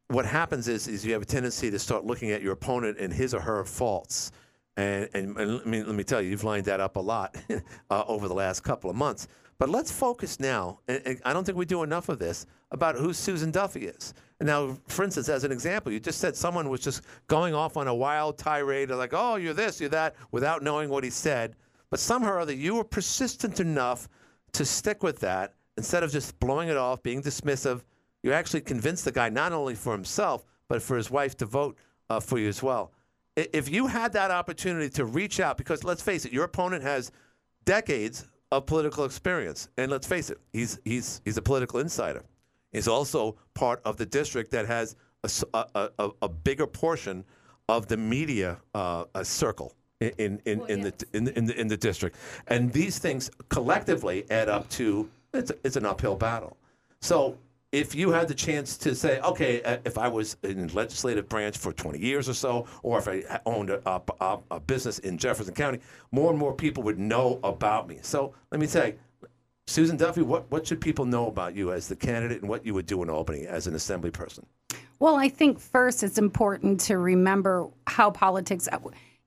what 0.08 0.24
happens 0.24 0.68
is 0.68 0.88
is 0.88 1.04
you 1.04 1.12
have 1.12 1.22
a 1.22 1.26
tendency 1.26 1.70
to 1.70 1.78
start 1.78 2.04
looking 2.04 2.30
at 2.30 2.42
your 2.42 2.52
opponent 2.52 2.98
and 2.98 3.12
his 3.12 3.34
or 3.34 3.40
her 3.40 3.64
faults. 3.64 4.32
And, 4.76 5.08
and, 5.12 5.36
and 5.36 5.56
let, 5.56 5.66
me, 5.66 5.82
let 5.82 5.94
me 5.94 6.04
tell 6.04 6.22
you, 6.22 6.30
you've 6.30 6.44
lined 6.44 6.66
that 6.66 6.78
up 6.78 6.96
a 6.96 7.00
lot 7.00 7.36
uh, 7.90 8.04
over 8.06 8.28
the 8.28 8.34
last 8.34 8.60
couple 8.60 8.88
of 8.88 8.94
months. 8.94 9.26
But 9.58 9.70
let's 9.70 9.90
focus 9.90 10.38
now, 10.38 10.78
and, 10.86 11.02
and 11.04 11.20
I 11.24 11.32
don't 11.32 11.44
think 11.44 11.58
we 11.58 11.66
do 11.66 11.82
enough 11.82 12.08
of 12.08 12.20
this, 12.20 12.46
about 12.70 12.94
who 12.94 13.12
Susan 13.12 13.50
Duffy 13.50 13.86
is. 13.86 14.14
Now, 14.40 14.78
for 14.86 15.04
instance, 15.04 15.28
as 15.28 15.42
an 15.42 15.50
example, 15.50 15.92
you 15.92 15.98
just 15.98 16.20
said 16.20 16.36
someone 16.36 16.68
was 16.68 16.80
just 16.80 17.02
going 17.26 17.54
off 17.54 17.76
on 17.76 17.88
a 17.88 17.94
wild 17.94 18.38
tirade, 18.38 18.90
like, 18.90 19.12
oh, 19.12 19.34
you're 19.34 19.54
this, 19.54 19.80
you're 19.80 19.88
that, 19.90 20.14
without 20.30 20.62
knowing 20.62 20.88
what 20.88 21.02
he 21.02 21.10
said. 21.10 21.56
But 21.90 21.98
somehow 21.98 22.32
or 22.32 22.40
other, 22.40 22.52
you 22.52 22.76
were 22.76 22.84
persistent 22.84 23.58
enough 23.58 24.08
to 24.52 24.64
stick 24.64 25.02
with 25.02 25.18
that 25.20 25.54
instead 25.76 26.02
of 26.02 26.12
just 26.12 26.38
blowing 26.38 26.68
it 26.68 26.76
off, 26.76 27.02
being 27.02 27.22
dismissive. 27.22 27.82
You 28.22 28.32
actually 28.32 28.60
convinced 28.60 29.04
the 29.04 29.12
guy 29.12 29.28
not 29.28 29.52
only 29.52 29.74
for 29.74 29.92
himself, 29.92 30.44
but 30.68 30.82
for 30.82 30.96
his 30.96 31.10
wife 31.10 31.36
to 31.38 31.46
vote 31.46 31.76
uh, 32.10 32.20
for 32.20 32.38
you 32.38 32.48
as 32.48 32.62
well. 32.62 32.92
If 33.36 33.68
you 33.68 33.86
had 33.86 34.12
that 34.12 34.30
opportunity 34.30 34.90
to 34.90 35.04
reach 35.04 35.40
out, 35.40 35.56
because 35.56 35.84
let's 35.84 36.02
face 36.02 36.24
it, 36.24 36.32
your 36.32 36.44
opponent 36.44 36.82
has 36.82 37.12
decades 37.64 38.26
of 38.50 38.66
political 38.66 39.04
experience, 39.04 39.68
and 39.76 39.90
let's 39.90 40.06
face 40.06 40.30
it, 40.30 40.38
he's 40.52 40.80
he's 40.84 41.20
he's 41.24 41.36
a 41.36 41.42
political 41.42 41.78
insider. 41.78 42.24
He's 42.72 42.88
also 42.88 43.36
part 43.54 43.80
of 43.84 43.96
the 43.96 44.06
district 44.06 44.50
that 44.52 44.66
has 44.66 44.96
a 45.54 45.88
a 45.98 46.10
a 46.22 46.28
bigger 46.28 46.66
portion 46.66 47.24
of 47.68 47.86
the 47.88 47.96
media 47.96 48.58
uh, 48.74 49.04
circle 49.22 49.74
in 50.00 50.10
in, 50.18 50.40
in, 50.46 50.60
in 50.68 50.80
the 50.82 50.92
in, 51.12 51.24
the- 51.24 51.38
in 51.38 51.44
the 51.46 51.60
in 51.60 51.68
the 51.68 51.76
district, 51.76 52.16
and 52.46 52.72
these 52.72 52.98
things 52.98 53.30
collectively 53.48 54.24
add 54.30 54.48
up 54.48 54.68
to 54.70 55.08
it's 55.34 55.50
it's 55.64 55.76
an 55.76 55.84
uphill 55.86 56.14
battle. 56.16 56.56
So 57.00 57.36
if 57.72 57.94
you 57.94 58.10
had 58.10 58.28
the 58.28 58.34
chance 58.34 58.78
to 58.78 58.94
say, 58.94 59.20
okay, 59.20 59.60
uh, 59.62 59.76
if 59.84 59.98
I 59.98 60.08
was 60.08 60.38
in 60.42 60.68
the 60.68 60.74
legislative 60.74 61.28
branch 61.28 61.58
for 61.58 61.70
20 61.70 61.98
years 61.98 62.26
or 62.26 62.32
so, 62.32 62.66
or 62.82 62.98
if 62.98 63.06
I 63.06 63.40
owned 63.44 63.68
a, 63.68 63.82
a, 63.86 64.00
a- 64.22 64.38
a 64.52 64.60
business 64.60 64.98
in 65.00 65.18
Jefferson 65.18 65.52
County, 65.54 65.80
more 66.10 66.30
and 66.30 66.38
more 66.38 66.54
people 66.54 66.82
would 66.84 66.98
know 66.98 67.38
about 67.44 67.86
me. 67.86 67.98
So 68.00 68.32
let 68.50 68.58
me 68.60 68.66
say, 68.66 68.94
Susan 69.68 69.98
Duffy, 69.98 70.22
what, 70.22 70.50
what 70.50 70.66
should 70.66 70.80
people 70.80 71.04
know 71.04 71.26
about 71.26 71.54
you 71.54 71.72
as 71.72 71.88
the 71.88 71.94
candidate 71.94 72.40
and 72.40 72.48
what 72.48 72.64
you 72.64 72.72
would 72.72 72.86
do 72.86 73.02
in 73.02 73.10
Albany 73.10 73.46
as 73.46 73.66
an 73.66 73.74
assembly 73.74 74.10
person? 74.10 74.46
Well, 74.98 75.16
I 75.16 75.28
think 75.28 75.60
first 75.60 76.02
it's 76.02 76.16
important 76.16 76.80
to 76.80 76.96
remember 76.96 77.68
how 77.86 78.10
politics. 78.10 78.66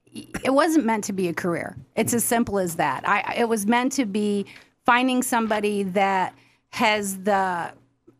It 0.08 0.52
wasn't 0.52 0.86
meant 0.86 1.04
to 1.06 1.14
be 1.14 1.28
a 1.28 1.34
career. 1.34 1.78
It's 1.96 2.16
as 2.16 2.24
simple 2.24 2.58
as 2.58 2.78
that. 2.78 3.08
I, 3.08 3.36
it 3.38 3.50
was 3.50 3.68
meant 3.68 3.92
to 3.94 4.06
be 4.06 4.48
finding 4.84 5.22
somebody 5.22 5.84
that 5.84 6.36
has 6.70 7.20
the 7.20 7.72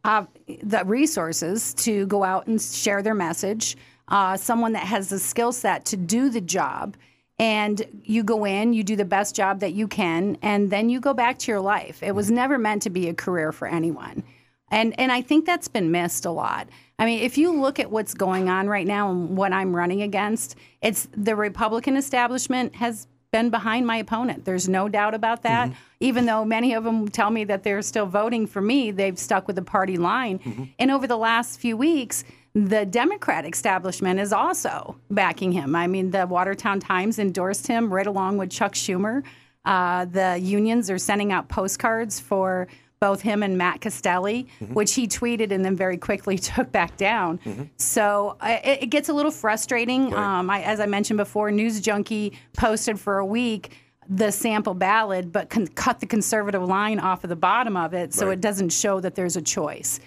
uh, 0.04 0.26
the 0.64 0.84
resources 0.86 1.74
to 1.76 2.06
go 2.06 2.24
out 2.24 2.46
and 2.46 2.62
share 2.62 3.02
their 3.02 3.16
message. 3.16 3.78
Uh, 4.08 4.38
someone 4.38 4.74
that 4.74 4.84
has 4.84 5.10
the 5.10 5.20
skill 5.20 5.52
set 5.52 5.86
to 5.86 5.98
do 5.98 6.30
the 6.30 6.42
job, 6.42 6.98
and 7.42 7.84
you 8.04 8.24
go 8.24 8.46
in, 8.46 8.72
you 8.72 8.84
do 8.84 8.96
the 8.96 9.04
best 9.04 9.36
job 9.36 9.62
that 9.62 9.74
you 9.74 9.88
can, 9.88 10.38
and 10.44 10.70
then 10.70 10.90
you 10.90 11.00
go 11.00 11.12
back 11.12 11.40
to 11.40 11.52
your 11.52 11.60
life. 11.60 12.04
It 12.04 12.14
was 12.14 12.28
mm-hmm. 12.28 12.36
never 12.36 12.58
meant 12.60 12.84
to 12.84 12.92
be 12.92 13.10
a 13.10 13.16
career 13.16 13.52
for 13.52 13.68
anyone. 13.68 14.24
And 14.70 14.98
and 15.00 15.12
I 15.12 15.22
think 15.22 15.46
that's 15.46 15.68
been 15.68 15.92
missed 15.92 16.26
a 16.26 16.32
lot. 16.32 16.70
I 17.00 17.06
mean, 17.06 17.24
if 17.24 17.40
you 17.40 17.52
look 17.60 17.80
at 17.80 17.90
what's 17.90 18.14
going 18.14 18.48
on 18.48 18.68
right 18.68 18.86
now 18.86 19.10
and 19.10 19.36
what 19.36 19.54
I'm 19.54 19.76
running 19.76 20.04
against, 20.04 20.56
it's 20.84 21.10
the 21.18 21.36
Republican 21.36 21.98
establishment 21.98 22.76
has 22.76 23.08
been 23.32 23.50
behind 23.50 23.88
my 23.88 23.98
opponent. 23.98 24.46
There's 24.46 24.70
no 24.70 24.88
doubt 24.88 25.16
about 25.16 25.42
that. 25.42 25.70
Mm-hmm. 25.70 25.80
Even 26.02 26.26
though 26.28 26.46
many 26.46 26.74
of 26.74 26.84
them 26.84 27.08
tell 27.08 27.32
me 27.32 27.44
that 27.46 27.64
they're 27.64 27.82
still 27.82 28.06
voting 28.06 28.46
for 28.46 28.62
me, 28.62 28.92
they've 28.92 29.18
stuck 29.18 29.48
with 29.48 29.56
the 29.56 29.62
party 29.64 29.98
line. 29.98 30.40
Mm-hmm. 30.40 30.64
And 30.78 30.92
over 30.92 31.08
the 31.08 31.18
last 31.18 31.60
few 31.60 31.76
weeks, 31.76 32.24
the 32.54 32.86
Democrat 32.86 33.46
establishment 33.46 34.20
is 34.20 34.34
also 34.34 34.98
backing 35.10 35.52
him. 35.54 35.76
I 35.76 35.88
mean, 35.88 36.12
the 36.12 36.28
Watertown 36.28 36.80
Times 36.80 37.18
endorsed 37.20 37.68
him 37.68 37.94
right 37.94 38.08
along 38.08 38.38
with 38.38 38.50
Chuck 38.50 38.74
Schumer. 38.74 39.24
Uh, 39.64 40.06
the 40.06 40.38
unions 40.42 40.90
are 40.90 40.98
sending 40.98 41.32
out 41.32 41.48
postcards 41.48 42.20
for 42.20 42.68
both 43.00 43.22
him 43.22 43.42
and 43.42 43.58
Matt 43.58 43.82
Castelli, 43.82 44.48
which 44.74 44.94
he 44.94 45.08
tweeted 45.08 45.52
and 45.52 45.64
then 45.66 45.76
very 45.76 45.98
quickly 45.98 46.38
took 46.54 46.72
back 46.72 46.98
down. 46.98 47.40
So 47.78 48.38
uh, 48.42 48.58
it, 48.64 48.84
it 48.84 48.86
gets 48.88 49.10
a 49.10 49.14
little 49.14 49.32
frustrating. 49.32 50.14
Um, 50.14 50.50
I, 50.50 50.62
as 50.62 50.80
I 50.80 50.86
mentioned 50.86 51.18
before, 51.18 51.50
NewzJunky 51.52 52.36
posted 52.54 53.00
for 53.00 53.18
a 53.18 53.26
week 53.26 53.78
the 54.10 54.32
sample 54.32 54.74
ballot, 54.74 55.32
but 55.32 55.50
con- 55.50 55.68
cut 55.68 56.00
the 56.00 56.06
conservative 56.06 56.62
line 56.64 57.00
off 57.00 57.24
of 57.24 57.30
the 57.30 57.36
bottom 57.36 57.78
of 57.78 57.94
it 57.94 58.14
so 58.14 58.26
Right. 58.28 58.34
it 58.34 58.42
doesn't 58.42 58.70
show 58.70 59.00
that 59.00 59.16
there's 59.16 59.36
a 59.38 59.42
choice. 59.42 60.00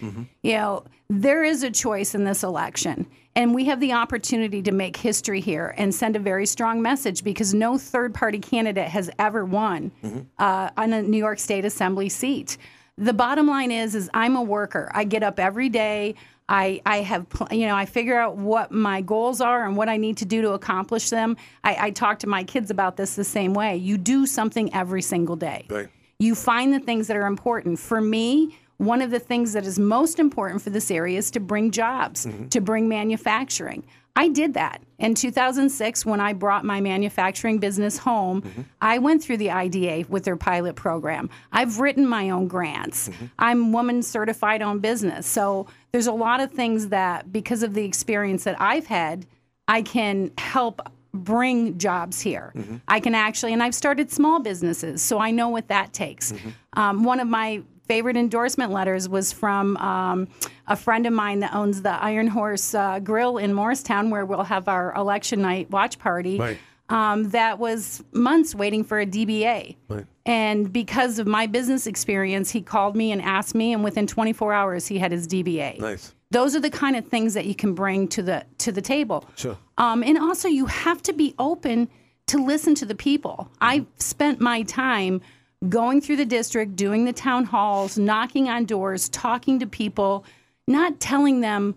You 0.42 0.52
know, 0.52 0.84
there 1.22 1.44
is 1.44 1.62
a 1.62 1.70
choice 1.70 2.14
in 2.14 2.24
this 2.24 2.42
election. 2.42 3.06
And 3.36 3.54
we 3.54 3.64
have 3.64 3.80
the 3.80 3.92
opportunity 3.92 4.62
to 4.62 4.72
make 4.72 4.96
history 4.96 5.40
here 5.40 5.74
and 5.76 5.92
send 5.92 6.14
a 6.14 6.20
very 6.20 6.46
strong 6.46 6.80
message 6.80 7.24
because 7.24 7.52
no 7.52 7.76
third 7.76 8.14
party 8.14 8.38
candidate 8.38 8.88
has 8.88 9.10
ever 9.18 9.44
won 9.44 9.90
uh, 10.38 10.70
on 10.76 10.92
a 10.92 11.02
New 11.02 11.18
York 11.18 11.40
State 11.40 11.64
Assembly 11.64 12.08
seat. 12.08 12.58
The 12.96 13.12
bottom 13.12 13.48
line 13.48 13.72
is, 13.72 13.96
is 13.96 14.08
I'm 14.14 14.36
a 14.36 14.42
worker. 14.42 14.88
I 14.94 15.02
get 15.02 15.24
up 15.24 15.40
every 15.40 15.68
day. 15.68 16.14
I, 16.48 16.80
I 16.86 16.98
have, 16.98 17.26
you 17.50 17.66
know, 17.66 17.74
I 17.74 17.86
figure 17.86 18.16
out 18.16 18.36
what 18.36 18.70
my 18.70 19.00
goals 19.00 19.40
are 19.40 19.66
and 19.66 19.76
what 19.76 19.88
I 19.88 19.96
need 19.96 20.18
to 20.18 20.24
do 20.24 20.42
to 20.42 20.52
accomplish 20.52 21.10
them. 21.10 21.36
I, 21.64 21.76
I 21.86 21.90
talk 21.90 22.20
to 22.20 22.28
my 22.28 22.44
kids 22.44 22.70
about 22.70 22.96
this 22.96 23.16
the 23.16 23.24
same 23.24 23.52
way. 23.52 23.76
You 23.76 23.98
do 23.98 24.26
something 24.26 24.72
every 24.72 25.02
single 25.02 25.36
day. 25.36 25.66
Right. 25.68 25.88
You 26.20 26.36
find 26.36 26.72
the 26.72 26.78
things 26.78 27.08
that 27.08 27.16
are 27.16 27.26
important. 27.26 27.80
For 27.80 28.00
me, 28.00 28.56
one 28.78 29.02
of 29.02 29.10
the 29.10 29.18
things 29.18 29.52
that 29.52 29.64
is 29.64 29.78
most 29.78 30.18
important 30.18 30.62
for 30.62 30.70
this 30.70 30.90
area 30.90 31.18
is 31.18 31.30
to 31.32 31.40
bring 31.40 31.70
jobs, 31.70 32.26
mm-hmm. 32.26 32.48
to 32.48 32.60
bring 32.60 32.88
manufacturing. 32.88 33.84
I 34.16 34.28
did 34.28 34.54
that 34.54 34.80
in 34.98 35.14
2006 35.14 36.06
when 36.06 36.20
I 36.20 36.32
brought 36.32 36.64
my 36.64 36.80
manufacturing 36.80 37.58
business 37.58 37.98
home. 37.98 38.42
Mm-hmm. 38.42 38.62
I 38.80 38.98
went 38.98 39.22
through 39.22 39.38
the 39.38 39.50
IDA 39.50 40.06
with 40.08 40.24
their 40.24 40.36
pilot 40.36 40.76
program. 40.76 41.30
I've 41.50 41.80
written 41.80 42.06
my 42.06 42.30
own 42.30 42.46
grants. 42.46 43.08
Mm-hmm. 43.08 43.24
I'm 43.38 43.72
woman 43.72 44.02
certified 44.02 44.62
on 44.62 44.78
business. 44.78 45.26
So 45.26 45.66
there's 45.90 46.06
a 46.06 46.12
lot 46.12 46.40
of 46.40 46.52
things 46.52 46.88
that, 46.88 47.32
because 47.32 47.64
of 47.64 47.74
the 47.74 47.84
experience 47.84 48.44
that 48.44 48.60
I've 48.60 48.86
had, 48.86 49.26
I 49.66 49.82
can 49.82 50.30
help 50.38 50.80
bring 51.12 51.78
jobs 51.78 52.20
here. 52.20 52.52
I 52.88 53.00
can 53.00 53.14
actually, 53.14 53.52
and 53.52 53.62
I've 53.62 53.74
started 53.74 54.10
small 54.10 54.40
businesses, 54.40 55.00
so 55.00 55.18
I 55.18 55.30
know 55.30 55.48
what 55.48 55.68
that 55.68 55.92
takes. 55.92 56.32
Um, 56.74 57.04
one 57.04 57.20
of 57.20 57.28
my 57.28 57.62
favorite 57.86 58.16
endorsement 58.16 58.72
letters 58.72 59.08
was 59.08 59.32
from 59.32 59.76
um, 59.78 60.28
a 60.66 60.76
friend 60.76 61.06
of 61.06 61.12
mine 61.12 61.40
that 61.40 61.54
owns 61.54 61.82
the 61.82 62.02
Iron 62.02 62.26
Horse 62.26 62.74
uh, 62.74 62.98
Grill 63.00 63.38
in 63.38 63.52
Morristown, 63.52 64.10
where 64.10 64.24
we'll 64.24 64.44
have 64.44 64.68
our 64.68 64.94
election 64.94 65.42
night 65.42 65.70
watch 65.70 65.98
party. 65.98 66.38
Right. 66.38 66.58
Um, 66.88 67.30
that 67.30 67.58
was 67.58 68.04
months 68.12 68.54
waiting 68.54 68.84
for 68.84 69.00
a 69.00 69.06
DBA. 69.06 69.76
And 70.26 70.72
because 70.72 71.18
of 71.18 71.26
my 71.26 71.46
business 71.46 71.86
experience, 71.86 72.50
he 72.50 72.60
called 72.60 72.96
me 72.96 73.12
and 73.12 73.20
asked 73.20 73.54
me, 73.54 73.72
and 73.72 73.82
within 73.84 74.06
24 74.06 74.52
hours, 74.52 74.86
he 74.86 74.98
had 74.98 75.12
his 75.12 75.26
DBA. 75.26 75.80
Nice. 75.80 76.14
Those 76.30 76.56
are 76.56 76.60
the 76.60 76.70
kind 76.70 76.96
of 76.96 77.06
things 77.06 77.34
that 77.34 77.46
you 77.46 77.54
can 77.54 77.74
bring 77.74 78.08
to 78.08 78.22
the 78.22 78.44
to 78.58 78.72
the 78.72 78.82
table. 78.82 79.28
Sure. 79.36 79.56
Um, 79.78 80.02
and 80.02 80.18
also, 80.18 80.48
you 80.48 80.66
have 80.66 81.02
to 81.02 81.12
be 81.12 81.34
open 81.38 81.88
to 82.26 82.38
listen 82.38 82.74
to 82.76 82.86
the 82.86 82.94
people. 82.94 83.48
I've 83.60 83.86
spent 83.98 84.40
my 84.40 84.62
time 84.62 85.20
going 85.68 86.00
through 86.00 86.16
the 86.16 86.26
district, 86.26 86.76
doing 86.76 87.04
the 87.04 87.12
town 87.12 87.44
halls, 87.44 87.98
knocking 87.98 88.48
on 88.48 88.64
doors, 88.64 89.08
talking 89.08 89.58
to 89.60 89.66
people, 89.66 90.24
not 90.66 91.00
telling 91.00 91.40
them, 91.40 91.74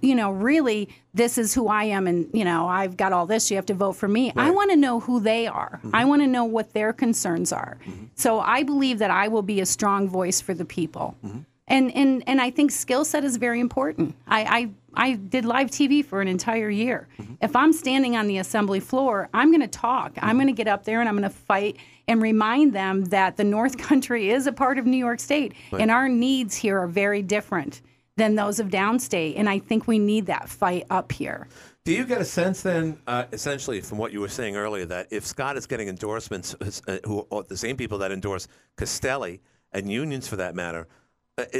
you 0.00 0.14
know, 0.14 0.30
really, 0.30 0.88
this 1.14 1.38
is 1.38 1.54
who 1.54 1.68
I 1.68 1.84
am, 1.84 2.06
and 2.06 2.28
you 2.32 2.44
know, 2.44 2.66
I've 2.66 2.96
got 2.96 3.12
all 3.12 3.26
this. 3.26 3.50
You 3.50 3.56
have 3.56 3.66
to 3.66 3.74
vote 3.74 3.92
for 3.92 4.08
me. 4.08 4.32
I 4.36 4.50
want 4.50 4.70
to 4.70 4.76
know 4.76 5.00
who 5.00 5.20
they 5.20 5.46
are. 5.46 5.80
Mm-hmm. 5.82 5.94
I 5.94 6.04
want 6.04 6.22
to 6.22 6.26
know 6.26 6.44
what 6.44 6.72
their 6.72 6.92
concerns 6.92 7.52
are. 7.52 7.78
Mm-hmm. 7.86 8.06
So 8.14 8.40
I 8.40 8.62
believe 8.62 8.98
that 8.98 9.10
I 9.10 9.28
will 9.28 9.42
be 9.42 9.60
a 9.60 9.66
strong 9.66 10.08
voice 10.08 10.40
for 10.40 10.54
the 10.54 10.64
people. 10.64 11.16
Mm-hmm. 11.24 11.38
And 11.68 11.94
and 11.94 12.24
and 12.26 12.40
I 12.40 12.50
think 12.50 12.70
skill 12.70 13.04
set 13.04 13.24
is 13.24 13.36
very 13.36 13.60
important. 13.60 14.16
I, 14.26 14.70
I 14.96 15.10
I 15.10 15.12
did 15.14 15.44
live 15.44 15.70
TV 15.70 16.04
for 16.04 16.20
an 16.20 16.28
entire 16.28 16.70
year. 16.70 17.08
If 17.42 17.54
I'm 17.54 17.72
standing 17.72 18.16
on 18.16 18.26
the 18.26 18.38
assembly 18.38 18.80
floor, 18.80 19.28
I'm 19.34 19.50
going 19.50 19.60
to 19.60 19.68
talk. 19.68 20.12
I'm 20.20 20.36
going 20.36 20.48
to 20.48 20.52
get 20.54 20.66
up 20.66 20.84
there 20.84 21.00
and 21.00 21.08
I'm 21.08 21.16
going 21.16 21.30
to 21.30 21.36
fight 21.36 21.76
and 22.08 22.22
remind 22.22 22.72
them 22.72 23.04
that 23.06 23.36
the 23.36 23.44
North 23.44 23.78
Country 23.88 24.30
is 24.30 24.46
a 24.46 24.52
part 24.52 24.78
of 24.78 24.86
New 24.86 24.96
York 24.96 25.20
State 25.20 25.54
and 25.72 25.90
our 25.90 26.08
needs 26.08 26.56
here 26.56 26.78
are 26.78 26.88
very 26.88 27.22
different 27.22 27.82
than 28.16 28.34
those 28.34 28.58
of 28.58 28.68
downstate. 28.68 29.34
And 29.36 29.48
I 29.48 29.60
think 29.60 29.86
we 29.86 29.98
need 29.98 30.26
that 30.26 30.48
fight 30.48 30.86
up 30.90 31.12
here. 31.12 31.46
Do 31.84 31.94
you 31.94 32.04
get 32.04 32.20
a 32.20 32.24
sense 32.24 32.62
then, 32.62 32.98
uh, 33.06 33.24
essentially, 33.32 33.80
from 33.80 33.96
what 33.96 34.12
you 34.12 34.20
were 34.20 34.28
saying 34.28 34.56
earlier, 34.56 34.84
that 34.86 35.06
if 35.10 35.24
Scott 35.24 35.56
is 35.56 35.66
getting 35.66 35.88
endorsements, 35.88 36.54
uh, 36.86 36.98
who 37.06 37.26
are 37.30 37.44
the 37.44 37.56
same 37.56 37.76
people 37.76 37.96
that 37.98 38.12
endorse 38.12 38.48
Castelli 38.76 39.40
and 39.72 39.90
unions 39.90 40.28
for 40.28 40.36
that 40.36 40.54
matter, 40.54 40.86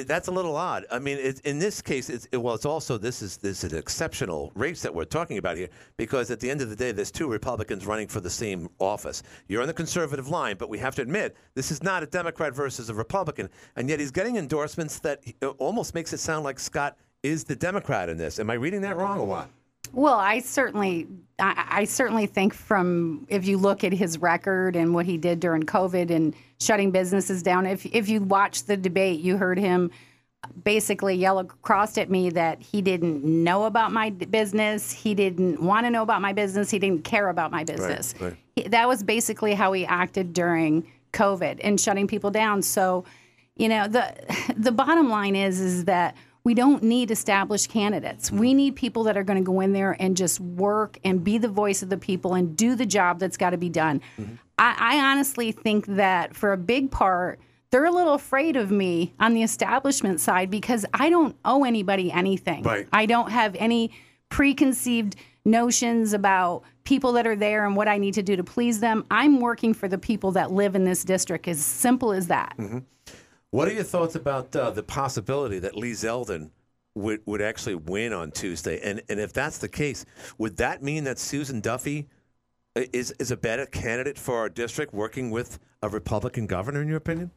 that's 0.06 0.28
a 0.28 0.30
little 0.30 0.56
odd. 0.56 0.87
I 0.90 0.99
mean, 0.99 1.18
it, 1.18 1.40
in 1.40 1.58
this 1.58 1.80
case, 1.80 2.11
it's, 2.11 2.26
it, 2.32 2.37
well, 2.37 2.54
it's 2.54 2.66
also 2.66 2.99
this 2.99 3.23
is 3.23 3.37
this 3.37 3.64
is 3.64 3.73
an 3.73 3.78
exceptional 3.78 4.52
race 4.54 4.82
that 4.82 4.94
we're 4.94 5.04
talking 5.04 5.38
about 5.38 5.56
here 5.56 5.68
because 5.97 6.30
at 6.30 6.40
the 6.40 6.50
end 6.50 6.61
of 6.61 6.70
the 6.70 6.76
day, 6.76 6.92
there's 6.92 7.11
two 7.11 7.28
Republicans 7.28 7.87
running 7.87 8.08
for 8.08 8.20
the 8.20 8.30
same 8.30 8.68
office. 8.78 9.23
You're 9.47 9.62
on 9.62 9.68
the 9.68 9.75
conservative 9.75 10.28
line, 10.28 10.56
but 10.58 10.68
we 10.68 10.78
have 10.78 10.94
to 10.97 11.02
admit 11.02 11.37
this 11.54 11.70
is 11.70 11.82
not 11.82 12.02
a 12.02 12.06
Democrat 12.06 12.54
versus 12.54 12.88
a 12.88 12.94
Republican, 12.94 13.49
and 13.76 13.88
yet 13.88 14.00
he's 14.00 14.11
getting 14.11 14.37
endorsements 14.37 14.99
that 15.00 15.23
uh, 15.42 15.49
almost 15.58 15.94
makes 15.94 16.12
it 16.12 16.18
sound 16.18 16.44
like 16.44 16.58
Scott 16.58 16.97
is 17.23 17.44
the 17.44 17.56
Democrat 17.56 18.08
in 18.08 18.16
this. 18.16 18.38
Am 18.38 18.50
I 18.50 18.54
reading 18.54 18.80
that 18.82 18.97
wrong 18.97 19.18
or 19.18 19.26
what? 19.26 19.50
Well, 19.92 20.14
I 20.14 20.40
certainly, 20.40 21.06
I, 21.38 21.66
I 21.68 21.85
certainly 21.85 22.26
think 22.26 22.52
from 22.52 23.26
if 23.28 23.47
you 23.47 23.58
look 23.58 23.85
at 23.85 23.92
his 23.92 24.18
record 24.18 24.76
and 24.76 24.94
what 24.94 25.06
he 25.06 25.16
did 25.16 25.40
during 25.40 25.62
COVID 25.62 26.11
and 26.11 26.35
shutting 26.61 26.91
businesses 26.91 27.43
down. 27.43 27.67
If 27.67 27.87
if 27.87 28.09
you 28.09 28.21
watched 28.23 28.67
the 28.67 28.77
debate, 28.77 29.21
you 29.21 29.37
heard 29.37 29.59
him 29.59 29.91
basically 30.65 31.15
yell 31.17 31.38
across 31.41 31.99
at 31.99 32.11
me 32.11 32.31
that 32.31 32.61
he 32.62 32.81
didn't 32.81 33.25
know 33.25 33.65
about 33.65 33.93
my 33.93 34.11
business, 34.11 34.93
he 34.93 35.15
didn't 35.15 35.61
want 35.61 35.85
to 35.87 35.91
know 35.91 36.03
about 36.03 36.23
my 36.23 36.33
business, 36.33 36.71
he 36.71 36.79
didn't 36.79 37.05
care 37.05 37.29
about 37.29 37.50
my 37.50 37.65
business. 37.65 38.15
right. 38.21 38.37
He- 38.55 38.69
that 38.69 38.88
was 38.88 39.03
basically 39.03 39.55
how 39.55 39.73
he 39.73 39.85
acted 39.85 40.33
during 40.33 40.87
COVID 41.12 41.61
and 41.62 41.81
shutting 41.81 42.07
people 42.07 42.31
down. 42.31 42.62
So, 42.62 43.05
you 43.57 43.69
know, 43.69 43.88
the 43.88 44.15
the 44.57 44.73
bottom 44.73 45.09
line 45.09 45.37
is 45.37 45.61
is 45.61 45.85
that 45.87 46.17
we 46.49 46.55
don't 46.55 46.83
need 46.83 47.11
established 47.11 47.69
candidates. 47.69 48.31
We 48.31 48.49
mm-hmm. 48.49 48.57
need 48.57 48.76
people 48.76 49.05
that 49.05 49.19
are 49.19 49.23
going 49.23 49.37
to 49.37 49.45
go 49.45 49.61
in 49.61 49.75
there 49.75 49.95
and 50.00 50.17
just 50.17 50.40
work 50.40 50.99
and 51.05 51.23
be 51.23 51.37
the 51.37 51.47
voice 51.47 51.83
of 51.83 51.90
the 51.90 51.99
people 51.99 52.33
and 52.33 52.57
do 52.57 52.75
the 52.75 52.87
job 52.87 53.19
that's 53.19 53.37
got 53.37 53.50
to 53.50 53.59
be 53.59 53.69
done. 53.69 54.00
Mm-hmm. 54.19 54.37
I, 54.57 54.75
I 54.78 55.11
honestly 55.12 55.52
think 55.52 55.85
that 55.88 56.35
for 56.35 56.55
a 56.55 56.57
big 56.57 56.90
part, 56.90 57.38
they're 57.71 57.85
a 57.85 57.90
little 57.90 58.14
afraid 58.14 58.57
of 58.57 58.71
me 58.71 59.12
on 59.21 59.35
the 59.35 59.43
establishment 59.43 60.21
side 60.21 60.50
because 60.50 60.87
I 60.95 61.11
don't 61.11 61.37
owe 61.45 61.64
anybody 61.64 62.11
anything. 62.11 62.62
Right. 62.62 62.88
I 62.95 63.05
don't 63.05 63.31
have 63.31 63.55
any 63.59 63.90
preconceived 64.31 65.17
notions 65.45 66.14
about 66.14 66.62
people 66.85 67.12
that 67.12 67.26
are 67.26 67.37
there 67.37 67.67
and 67.67 67.76
what 67.76 67.88
I 67.88 67.99
need 67.99 68.14
to 68.14 68.23
do 68.23 68.37
to 68.37 68.45
please 68.45 68.81
them. 68.81 69.05
I'm 69.11 69.40
working 69.40 69.75
for 69.75 69.87
the 69.87 69.99
people 69.99 70.33
that 70.33 70.50
live 70.50 70.75
in 70.75 70.85
this 70.87 71.05
district, 71.05 71.47
as 71.47 71.62
simple 71.62 72.11
as 72.11 72.28
that. 72.28 72.55
Mm-hmm. 72.57 72.78
What 73.50 73.69
are 73.69 73.73
your 73.73 73.83
thoughts 73.85 74.14
about 74.14 74.55
uh, 74.55 74.71
the 74.71 74.83
possibility 74.83 75.59
that 75.61 75.76
Lee 75.76 75.93
Zeldin 75.93 76.50
would, 76.95 77.21
would 77.26 77.40
actually 77.40 77.76
win 77.76 78.12
on 78.12 78.31
Tuesday? 78.31 78.78
And 78.83 79.00
and 79.09 79.19
if 79.19 79.33
that's 79.33 79.59
the 79.59 79.69
case, 79.69 80.05
would 80.37 80.59
that 80.59 80.83
mean 80.83 81.05
that 81.05 81.19
Susan 81.19 81.61
Duffy 81.61 82.09
is 82.76 83.12
is 83.19 83.31
a 83.31 83.37
better 83.37 83.64
candidate 83.67 84.19
for 84.19 84.37
our 84.37 84.49
district, 84.49 84.93
working 84.93 85.31
with 85.31 85.59
a 85.83 85.88
Republican 85.88 86.47
governor? 86.47 86.83
In 86.83 86.88
your 86.88 86.99
opinion? 86.99 87.31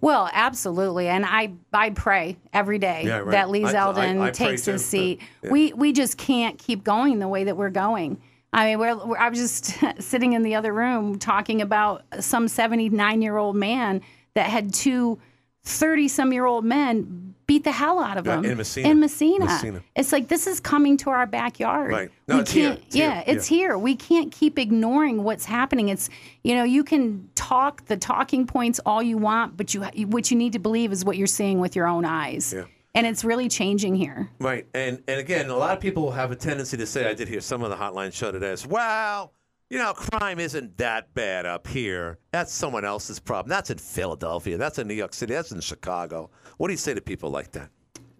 Well, 0.00 0.28
absolutely, 0.32 1.06
and 1.06 1.24
I 1.24 1.52
I 1.72 1.90
pray 1.90 2.36
every 2.52 2.78
day 2.80 3.04
Yeah, 3.06 3.18
right. 3.18 3.30
that 3.30 3.48
Lee 3.50 3.64
I- 3.64 3.68
I- 3.68 3.72
Zeldin 3.74 4.20
I 4.20 4.30
pray 4.30 4.48
takes 4.50 4.64
too, 4.64 4.72
his 4.72 4.82
but- 4.82 4.88
seat. 4.88 5.20
yeah. 5.44 5.50
We 5.50 5.72
we 5.72 5.92
just 5.92 6.18
can't 6.18 6.58
keep 6.58 6.82
going 6.82 7.20
the 7.20 7.28
way 7.28 7.44
that 7.44 7.56
we're 7.56 7.70
going. 7.70 8.20
I 8.52 8.64
mean, 8.70 8.78
we're, 8.78 8.96
we're, 9.06 9.18
I 9.18 9.28
was 9.28 9.38
just 9.38 9.76
sitting 10.02 10.32
in 10.32 10.42
the 10.42 10.56
other 10.56 10.72
room 10.72 11.18
talking 11.20 11.62
about 11.62 12.02
some 12.18 12.48
79 12.48 13.22
year 13.22 13.36
old 13.36 13.54
man 13.54 14.00
that 14.34 14.46
had 14.50 14.72
two 14.74 15.18
30 15.68 16.08
some 16.08 16.32
year 16.32 16.46
old 16.46 16.64
men 16.64 17.34
beat 17.46 17.64
the 17.64 17.72
hell 17.72 17.98
out 17.98 18.18
of 18.18 18.26
Right, 18.26 18.36
them 18.42 18.44
in 18.44 18.56
Massena. 18.58 18.88
In 18.90 19.00
Massena. 19.00 19.44
Massena. 19.46 19.82
It's 19.96 20.12
like 20.12 20.28
this 20.28 20.46
is 20.46 20.60
coming 20.60 20.96
to 20.98 21.10
our 21.10 21.26
backyard. 21.26 21.90
Right. 21.90 22.10
No, 22.26 22.36
we 22.36 22.40
it's 22.42 22.52
can't 22.52 22.78
It's 22.86 22.94
here. 22.94 23.08
yeah, 23.08 23.24
it's 23.26 23.50
Yeah. 23.50 23.56
here. 23.56 23.78
We 23.78 23.96
can't 23.96 24.30
keep 24.30 24.58
ignoring 24.58 25.22
what's 25.24 25.46
happening. 25.46 25.88
It's 25.88 26.10
you 26.42 26.54
know, 26.54 26.64
you 26.64 26.84
can 26.84 27.28
talk 27.34 27.86
the 27.86 27.96
talking 27.96 28.46
points 28.46 28.80
all 28.84 29.02
you 29.02 29.16
want, 29.16 29.56
but 29.56 29.72
you 29.72 29.82
what 30.08 30.30
you 30.30 30.36
need 30.36 30.52
to 30.54 30.58
believe 30.58 30.92
is 30.92 31.04
what 31.04 31.16
you're 31.16 31.26
seeing 31.26 31.58
with 31.58 31.74
your 31.76 31.86
own 31.86 32.04
eyes. 32.04 32.52
Yeah. 32.54 32.64
And 32.94 33.06
it's 33.06 33.22
really 33.24 33.48
changing 33.48 33.94
here. 33.94 34.30
Right, 34.40 34.66
and 34.74 35.02
and 35.08 35.20
again, 35.20 35.48
a 35.50 35.56
lot 35.56 35.74
of 35.76 35.80
people 35.80 36.10
have 36.10 36.30
a 36.32 36.36
tendency 36.36 36.76
to 36.78 36.86
say, 36.86 37.08
I 37.08 37.14
did 37.14 37.28
hear 37.28 37.40
some 37.40 37.62
of 37.62 37.70
the 37.70 37.76
hotline 37.76 38.12
showed 38.12 38.34
it 38.34 38.42
as, 38.42 38.66
well, 38.66 39.32
you 39.70 39.78
know, 39.78 39.92
crime 39.92 40.38
isn't 40.38 40.78
that 40.78 41.12
bad 41.14 41.44
up 41.46 41.66
here. 41.66 42.18
That's 42.32 42.52
someone 42.52 42.84
else's 42.84 43.18
problem. 43.20 43.50
That's 43.50 43.70
in 43.70 43.78
Philadelphia. 43.78 44.56
That's 44.56 44.78
in 44.78 44.88
New 44.88 44.94
York 44.94 45.12
City. 45.14 45.34
That's 45.34 45.52
in 45.52 45.60
Chicago. 45.60 46.30
What 46.56 46.68
do 46.68 46.72
you 46.72 46.78
say 46.78 46.94
to 46.94 47.00
people 47.00 47.30
like 47.30 47.52
that? 47.52 47.70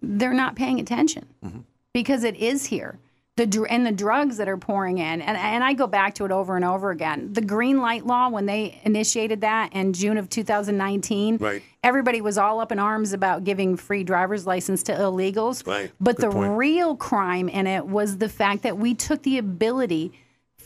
they're 0.01 0.33
not 0.33 0.55
paying 0.55 0.79
attention 0.79 1.27
Mm-hmm. 1.43 1.59
because 1.93 2.23
it 2.23 2.37
is 2.37 2.65
here. 2.65 2.99
The 3.35 3.45
dr- 3.45 3.67
and 3.69 3.85
the 3.85 3.91
drugs 3.91 4.37
that 4.37 4.47
are 4.47 4.55
pouring 4.57 4.97
in, 4.97 5.21
and, 5.21 5.37
and 5.37 5.61
I 5.63 5.73
go 5.73 5.87
back 5.87 6.13
to 6.15 6.25
it 6.25 6.31
over 6.31 6.55
and 6.55 6.63
over 6.63 6.89
again. 6.91 7.33
The 7.33 7.41
green 7.41 7.79
light 7.81 8.05
law, 8.05 8.29
when 8.29 8.45
they 8.45 8.79
initiated 8.85 9.41
that 9.41 9.73
in 9.73 9.91
June 9.93 10.17
of 10.17 10.29
2019, 10.29 11.37
Right. 11.37 11.61
everybody 11.83 12.21
was 12.21 12.37
all 12.37 12.59
up 12.61 12.71
in 12.71 12.79
arms 12.79 13.11
about 13.11 13.43
giving 13.43 13.75
free 13.75 14.03
driver's 14.05 14.45
license 14.47 14.83
to 14.83 14.93
illegals. 14.93 15.65
Right. 15.67 15.91
But 15.99 16.15
Good 16.17 16.27
the 16.27 16.31
point. 16.33 16.57
real 16.57 16.95
crime 16.95 17.49
in 17.49 17.67
it 17.67 17.85
was 17.85 18.17
the 18.19 18.29
fact 18.29 18.63
that 18.63 18.77
we 18.77 18.93
took 18.93 19.23
the 19.23 19.37
ability 19.37 20.13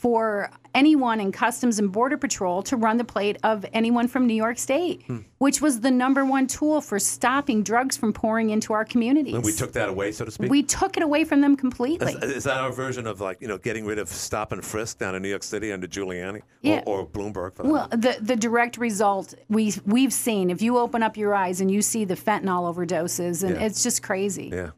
for 0.07 0.49
anyone 0.75 1.21
in 1.21 1.31
Customs 1.31 1.79
and 1.79 1.89
Border 1.89 2.17
Patrol 2.17 2.61
to 2.63 2.75
run 2.75 2.97
the 2.97 3.05
plate 3.05 3.37
of 3.41 3.65
anyone 3.71 4.09
from 4.09 4.27
New 4.27 4.33
York 4.33 4.57
State, 4.57 5.01
Hmm. 5.07 5.19
which 5.37 5.61
was 5.61 5.79
the 5.79 5.91
number 5.91 6.25
one 6.25 6.45
tool 6.45 6.81
for 6.81 6.99
stopping 6.99 7.63
drugs 7.63 7.95
from 7.95 8.11
pouring 8.11 8.49
into 8.49 8.73
our 8.73 8.83
communities. 8.83 9.33
And 9.33 9.45
we 9.45 9.53
took 9.53 9.71
that 9.73 9.87
away, 9.87 10.11
so 10.11 10.25
to 10.25 10.31
speak. 10.31 10.51
We 10.51 10.61
took 10.61 10.97
it 10.97 11.03
away 11.03 11.23
from 11.23 11.39
them 11.39 11.55
completely. 11.55 12.11
is, 12.21 12.31
is 12.39 12.43
that 12.43 12.57
our 12.57 12.73
version 12.73 13.07
of 13.07 13.21
like 13.21 13.37
you 13.39 13.47
know 13.47 13.57
getting 13.57 13.85
rid 13.85 13.97
of 13.97 14.09
stop 14.09 14.51
and 14.51 14.61
frisk 14.65 14.97
down 14.99 15.15
in 15.15 15.21
New 15.21 15.29
York 15.29 15.43
City 15.43 15.71
under 15.71 15.87
Giuliani 15.87 16.41
Yeah. 16.61 16.83
or, 16.85 16.99
or 16.99 17.07
Bloomberg? 17.07 17.63
Well, 17.63 17.87
the 17.91 18.17
the 18.19 18.35
direct 18.35 18.77
result 18.77 19.33
we 19.47 19.73
we've 19.85 20.11
seen. 20.11 20.49
If 20.49 20.61
you 20.61 20.77
open 20.79 21.01
up 21.01 21.15
your 21.15 21.33
eyes 21.33 21.61
and 21.61 21.71
you 21.71 21.81
see 21.81 22.03
the 22.03 22.15
fentanyl 22.15 22.63
overdoses, 22.69 23.41
and 23.41 23.55
Yeah. 23.55 23.65
it's 23.67 23.81
just 23.83 24.03
crazy. 24.03 24.49
Yeah. 24.53 24.71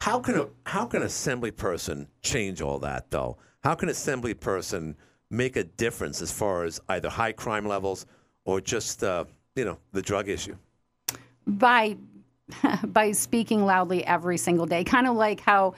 How 0.00 0.18
can 0.18 0.34
a 0.36 0.46
how 0.66 0.86
can 0.86 1.02
an 1.02 1.06
assembly 1.06 1.52
person 1.52 2.08
change 2.22 2.60
all 2.60 2.80
that 2.80 3.12
though? 3.12 3.36
How 3.64 3.74
can 3.74 3.88
assembly 3.88 4.34
person 4.34 4.94
make 5.30 5.56
a 5.56 5.64
difference 5.64 6.20
as 6.20 6.30
far 6.30 6.64
as 6.64 6.80
either 6.90 7.08
high 7.08 7.32
crime 7.32 7.66
levels 7.66 8.04
or 8.44 8.60
just 8.60 9.02
uh, 9.02 9.24
you 9.56 9.64
know 9.64 9.78
the 9.92 10.02
drug 10.02 10.28
issue? 10.28 10.54
By 11.46 11.96
by 12.84 13.12
speaking 13.12 13.64
loudly 13.64 14.04
every 14.04 14.36
single 14.36 14.66
day, 14.66 14.84
kind 14.84 15.06
of 15.08 15.16
like 15.16 15.40
how 15.40 15.74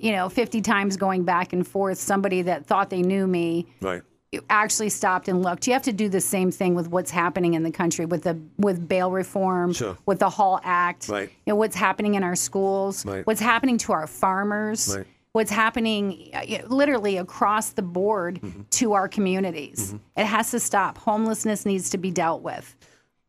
you 0.00 0.12
know, 0.12 0.28
50 0.28 0.60
times 0.60 0.96
going 0.96 1.24
back 1.24 1.52
and 1.52 1.66
forth, 1.66 1.98
somebody 1.98 2.42
that 2.42 2.64
thought 2.66 2.88
they 2.88 3.02
knew 3.02 3.26
me 3.26 3.66
Right. 3.80 4.00
actually 4.48 4.90
stopped 4.90 5.26
and 5.26 5.42
looked. 5.42 5.66
You 5.66 5.72
have 5.72 5.82
to 5.82 5.92
do 5.92 6.08
the 6.08 6.20
same 6.20 6.52
thing 6.52 6.76
with 6.76 6.88
what's 6.88 7.10
happening 7.10 7.54
in 7.54 7.64
the 7.64 7.72
country 7.72 8.04
with 8.04 8.22
the 8.22 8.36
with 8.58 8.88
bail 8.88 9.10
reform, 9.12 9.72
Sure. 9.72 9.96
with 10.06 10.18
the 10.18 10.30
HALT 10.30 10.60
Act, 10.64 11.08
Right. 11.08 11.28
you 11.46 11.52
know, 11.52 11.56
what's 11.56 11.76
happening 11.76 12.14
in 12.14 12.22
our 12.24 12.36
schools, 12.36 13.06
Right. 13.06 13.24
what's 13.26 13.40
happening 13.40 13.78
to 13.78 13.92
our 13.92 14.06
farmers, 14.08 14.96
Right. 14.96 15.06
What's 15.32 15.50
happening 15.50 16.30
uh, 16.34 16.44
literally 16.68 17.16
across 17.18 17.70
the 17.70 17.82
board 17.82 18.40
Mm-hmm. 18.42 18.62
to 18.70 18.92
our 18.92 19.08
communities. 19.08 19.94
It 20.16 20.24
has 20.26 20.50
to 20.52 20.60
stop. 20.60 20.98
Homelessness 20.98 21.64
needs 21.66 21.90
to 21.90 21.98
be 21.98 22.10
dealt 22.10 22.42
with. 22.42 22.76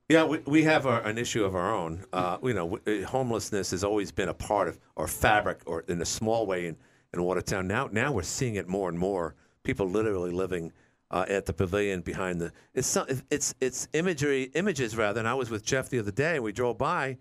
Yeah, 0.07 0.23
we, 0.23 0.39
we 0.45 0.63
have 0.63 0.85
our, 0.87 1.01
an 1.01 1.17
issue 1.17 1.43
of 1.45 1.55
our 1.55 1.73
own. 1.73 2.03
Uh, 2.11 2.37
you 2.43 2.53
know, 2.53 2.77
w- 2.77 3.03
uh, 3.03 3.07
homelessness 3.07 3.71
has 3.71 3.83
always 3.83 4.11
been 4.11 4.29
a 4.29 4.33
part 4.33 4.67
of 4.67 4.79
our 4.97 5.07
fabric, 5.07 5.59
or 5.65 5.83
in 5.87 6.01
a 6.01 6.05
small 6.05 6.45
way 6.47 6.65
in, 6.67 6.75
in 7.13 7.21
Watertown. 7.23 7.67
Now, 7.67 7.89
now 7.91 8.11
we're 8.11 8.23
seeing 8.23 8.55
it 8.55 8.67
more 8.67 8.89
and 8.89 8.97
more. 8.97 9.35
People 9.63 9.87
literally 9.87 10.31
living 10.31 10.71
uh, 11.11 11.25
at 11.27 11.45
the 11.45 11.53
pavilion 11.53 12.01
behind 12.01 12.41
the. 12.41 12.51
It's 12.73 12.87
some, 12.87 13.05
it's 13.29 13.53
it's 13.61 13.87
imagery 13.93 14.49
images 14.55 14.95
rather. 14.97 15.19
And 15.19 15.27
I 15.27 15.33
was 15.35 15.49
with 15.51 15.63
Jeff 15.63 15.89
the 15.89 15.99
other 15.99 16.11
day, 16.11 16.35
and 16.35 16.43
we 16.43 16.51
drove 16.53 16.77
by, 16.79 17.17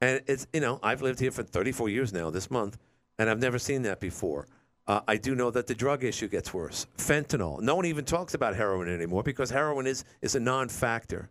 and 0.00 0.22
it's 0.26 0.46
you 0.52 0.60
know 0.60 0.78
I've 0.82 1.02
lived 1.02 1.18
here 1.18 1.30
for 1.32 1.42
34 1.42 1.88
years 1.88 2.12
now 2.12 2.30
this 2.30 2.50
month, 2.52 2.78
and 3.18 3.28
I've 3.28 3.40
never 3.40 3.58
seen 3.58 3.82
that 3.82 4.00
before. 4.00 4.46
Uh, 4.86 5.00
I 5.06 5.16
do 5.16 5.34
know 5.34 5.50
that 5.50 5.66
the 5.66 5.74
drug 5.74 6.02
issue 6.02 6.28
gets 6.28 6.54
worse. 6.54 6.86
Fentanyl. 6.96 7.60
No 7.60 7.74
one 7.74 7.84
even 7.84 8.04
talks 8.04 8.32
about 8.34 8.56
heroin 8.56 8.88
anymore 8.88 9.22
because 9.22 9.50
heroin 9.50 9.86
is 9.86 10.04
is 10.22 10.34
a 10.34 10.40
non-factor. 10.40 11.28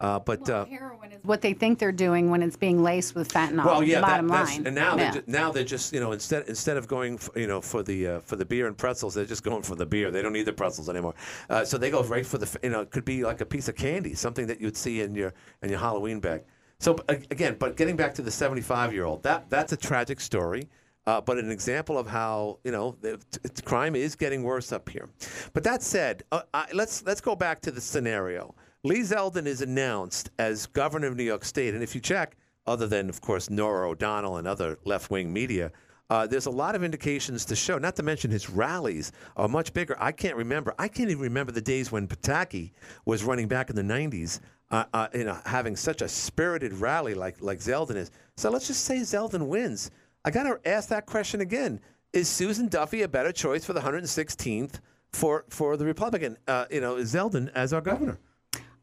Uh, 0.00 0.16
but 0.20 0.48
uh, 0.48 0.64
Heroin 0.66 1.10
is 1.10 1.18
what 1.24 1.40
they 1.40 1.52
think 1.52 1.80
they're 1.80 1.90
doing 1.90 2.30
when 2.30 2.40
it's 2.40 2.56
being 2.56 2.84
laced 2.84 3.16
with 3.16 3.28
fentanyl. 3.32 3.64
well, 3.64 3.82
yeah, 3.82 4.00
that, 4.00 4.06
bottom 4.06 4.28
that's, 4.28 4.52
line. 4.56 4.64
and 4.68 4.76
now 4.76 4.94
Yeah. 4.96 4.96
they're 5.10 5.12
just, 5.12 5.28
now 5.28 5.50
they're 5.50 5.64
just 5.64 5.92
you 5.92 5.98
know 5.98 6.12
instead 6.12 6.44
instead 6.48 6.76
of 6.76 6.86
going 6.86 7.14
f 7.14 7.28
you 7.34 7.48
know 7.48 7.60
for 7.60 7.82
the 7.82 8.06
uh, 8.06 8.20
for 8.20 8.36
the 8.36 8.44
beer 8.44 8.68
and 8.68 8.76
pretzels, 8.78 9.14
they're 9.14 9.24
just 9.24 9.42
going 9.42 9.62
for 9.62 9.74
the 9.74 9.86
beer. 9.86 10.12
They 10.12 10.22
don't 10.22 10.32
need 10.34 10.44
the 10.44 10.52
pretzels 10.52 10.88
anymore. 10.88 11.14
Uh, 11.50 11.64
so 11.64 11.78
they 11.78 11.90
go 11.90 12.04
right 12.04 12.24
for 12.26 12.38
the 12.38 12.58
you 12.62 12.70
know 12.70 12.82
it 12.82 12.90
could 12.92 13.04
be 13.04 13.24
like 13.24 13.40
a 13.40 13.46
piece 13.46 13.68
of 13.68 13.74
candy, 13.74 14.14
something 14.14 14.46
that 14.46 14.60
you'd 14.60 14.76
see 14.76 15.00
in 15.00 15.14
your 15.16 15.34
in 15.62 15.70
your 15.70 15.80
Halloween 15.80 16.20
bag. 16.20 16.42
So 16.78 16.96
again, 17.08 17.56
but 17.58 17.76
getting 17.76 17.96
back 17.96 18.14
to 18.14 18.22
the 18.22 18.30
75 18.30 18.92
year 18.92 19.04
old, 19.04 19.24
that 19.24 19.50
that's 19.50 19.72
a 19.72 19.76
tragic 19.76 20.20
story. 20.20 20.68
Uh, 21.08 21.22
but 21.22 21.38
an 21.38 21.50
example 21.50 21.96
of 21.96 22.06
how 22.06 22.58
you 22.64 22.70
know 22.70 22.94
the, 23.00 23.16
t- 23.30 23.48
t- 23.48 23.62
crime 23.62 23.96
is 23.96 24.14
getting 24.14 24.42
worse 24.42 24.72
up 24.72 24.86
here. 24.90 25.08
But 25.54 25.64
that 25.64 25.82
said, 25.82 26.22
uh, 26.32 26.42
I, 26.52 26.66
let's 26.74 27.02
let's 27.06 27.22
go 27.22 27.34
back 27.34 27.62
to 27.62 27.70
the 27.70 27.80
scenario. 27.80 28.54
Lee 28.84 29.00
Zeldin 29.00 29.46
is 29.46 29.62
announced 29.62 30.28
as 30.38 30.66
governor 30.66 31.06
of 31.06 31.16
New 31.16 31.24
York 31.24 31.46
State, 31.46 31.72
and 31.72 31.82
if 31.82 31.94
you 31.94 32.02
check, 32.02 32.36
other 32.66 32.86
than 32.86 33.08
of 33.08 33.22
course 33.22 33.48
Norah 33.48 33.88
O'Donnell 33.88 34.36
and 34.36 34.46
other 34.46 34.76
left-wing 34.84 35.32
media, 35.32 35.72
uh, 36.10 36.26
there's 36.26 36.44
a 36.44 36.50
lot 36.50 36.74
of 36.74 36.84
indications 36.84 37.46
to 37.46 37.56
show. 37.56 37.78
Not 37.78 37.96
to 37.96 38.02
mention 38.02 38.30
his 38.30 38.50
rallies 38.50 39.10
are 39.38 39.48
much 39.48 39.72
bigger. 39.72 39.96
I 39.98 40.12
can't 40.12 40.36
remember. 40.36 40.74
I 40.78 40.88
can't 40.88 41.08
even 41.08 41.22
remember 41.22 41.52
the 41.52 41.62
days 41.62 41.90
when 41.90 42.06
Pataki 42.06 42.72
was 43.06 43.24
running 43.24 43.48
back 43.48 43.70
in 43.70 43.76
the 43.76 43.82
'90s. 43.82 44.40
Uh, 44.70 44.84
uh, 44.92 45.08
you 45.14 45.24
know, 45.24 45.38
having 45.46 45.74
such 45.74 46.02
a 46.02 46.08
spirited 46.08 46.74
rally 46.74 47.14
like 47.14 47.40
like 47.40 47.60
Zeldin 47.60 47.96
is. 47.96 48.10
So 48.36 48.50
let's 48.50 48.66
just 48.66 48.84
say 48.84 48.98
Zeldin 48.98 49.46
wins. 49.46 49.90
I 50.28 50.30
got 50.30 50.42
to 50.42 50.68
ask 50.68 50.90
that 50.90 51.06
question 51.06 51.40
again: 51.40 51.80
Is 52.12 52.28
Susan 52.28 52.68
Duffy 52.68 53.00
a 53.00 53.08
better 53.08 53.32
choice 53.32 53.64
for 53.64 53.72
the 53.72 53.80
116th 53.80 54.80
for 55.10 55.46
for 55.48 55.78
the 55.78 55.86
Republican? 55.86 56.36
Uh, 56.46 56.66
you 56.70 56.82
know, 56.82 56.96
Zeldin 56.96 57.50
as 57.54 57.72
our 57.72 57.80
governor. 57.80 58.18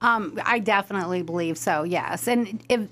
Um, 0.01 0.39
I 0.43 0.57
definitely 0.57 1.21
believe 1.21 1.59
so. 1.59 1.83
Yes, 1.83 2.27
and 2.27 2.63
if 2.67 2.89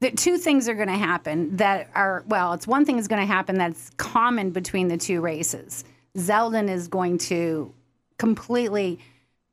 the 0.00 0.10
two 0.10 0.36
things 0.36 0.68
are 0.68 0.74
going 0.74 0.88
to 0.88 0.96
happen 0.96 1.56
that 1.58 1.90
are 1.94 2.24
well, 2.26 2.54
it's 2.54 2.66
one 2.66 2.84
thing 2.84 2.98
is 2.98 3.06
going 3.06 3.20
to 3.20 3.32
happen 3.32 3.56
that's 3.56 3.90
common 3.98 4.50
between 4.50 4.88
the 4.88 4.96
two 4.96 5.20
races. 5.20 5.84
Zeldin 6.16 6.68
is 6.68 6.88
going 6.88 7.18
to 7.18 7.72
completely 8.18 8.98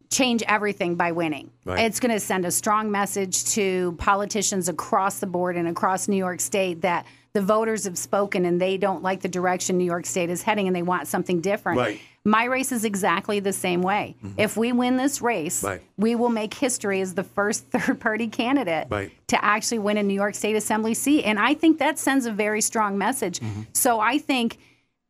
change 0.09 0.41
everything 0.47 0.95
by 0.95 1.12
winning. 1.12 1.51
Right. 1.65 1.85
It's 1.85 1.99
going 1.99 2.13
to 2.13 2.19
send 2.19 2.45
a 2.45 2.51
strong 2.51 2.89
message 2.89 3.45
to 3.51 3.95
politicians 3.99 4.69
across 4.69 5.19
the 5.19 5.27
board 5.27 5.55
and 5.55 5.67
across 5.67 6.07
New 6.07 6.17
York 6.17 6.39
State 6.39 6.81
that 6.81 7.05
the 7.39 7.45
voters 7.45 7.86
have 7.86 7.97
spoken 7.97 8.43
and 8.43 8.60
they 8.60 8.75
don't 8.78 9.02
like 9.02 9.21
the 9.21 9.30
direction 9.30 9.78
New 9.78 9.86
York 9.86 10.06
State 10.06 10.30
is 10.30 10.41
heading 10.43 10.67
and 10.67 10.75
they 10.75 10.82
want 10.82 11.08
something 11.08 11.39
different. 11.39 11.80
Right. 11.80 12.02
My 12.25 12.43
race 12.43 12.73
is 12.73 12.84
exactly 12.84 13.39
the 13.39 13.54
same 13.54 13.82
way. 13.82 14.17
If 14.36 14.58
we 14.58 14.73
win 14.73 14.97
this 14.97 15.21
race, 15.21 15.63
Right. 15.63 15.82
we 15.97 16.15
will 16.15 16.28
make 16.30 16.54
history 16.54 16.99
as 16.99 17.13
the 17.13 17.23
first 17.23 17.67
third 17.71 18.02
party 18.02 18.28
candidate 18.28 18.88
Right. 18.89 19.12
to 19.28 19.43
actually 19.43 19.80
win 19.80 19.95
a 19.97 20.04
New 20.04 20.13
York 20.15 20.36
State 20.36 20.58
Assembly 20.58 20.93
seat. 20.93 21.23
And 21.23 21.39
I 21.39 21.54
think 21.54 21.80
that 21.80 21.97
sends 21.97 22.25
a 22.25 22.32
very 22.34 22.60
strong 22.60 22.97
message. 22.97 23.39
Mm-hmm. 23.39 23.62
So 23.71 24.02
I 24.02 24.17
think 24.17 24.58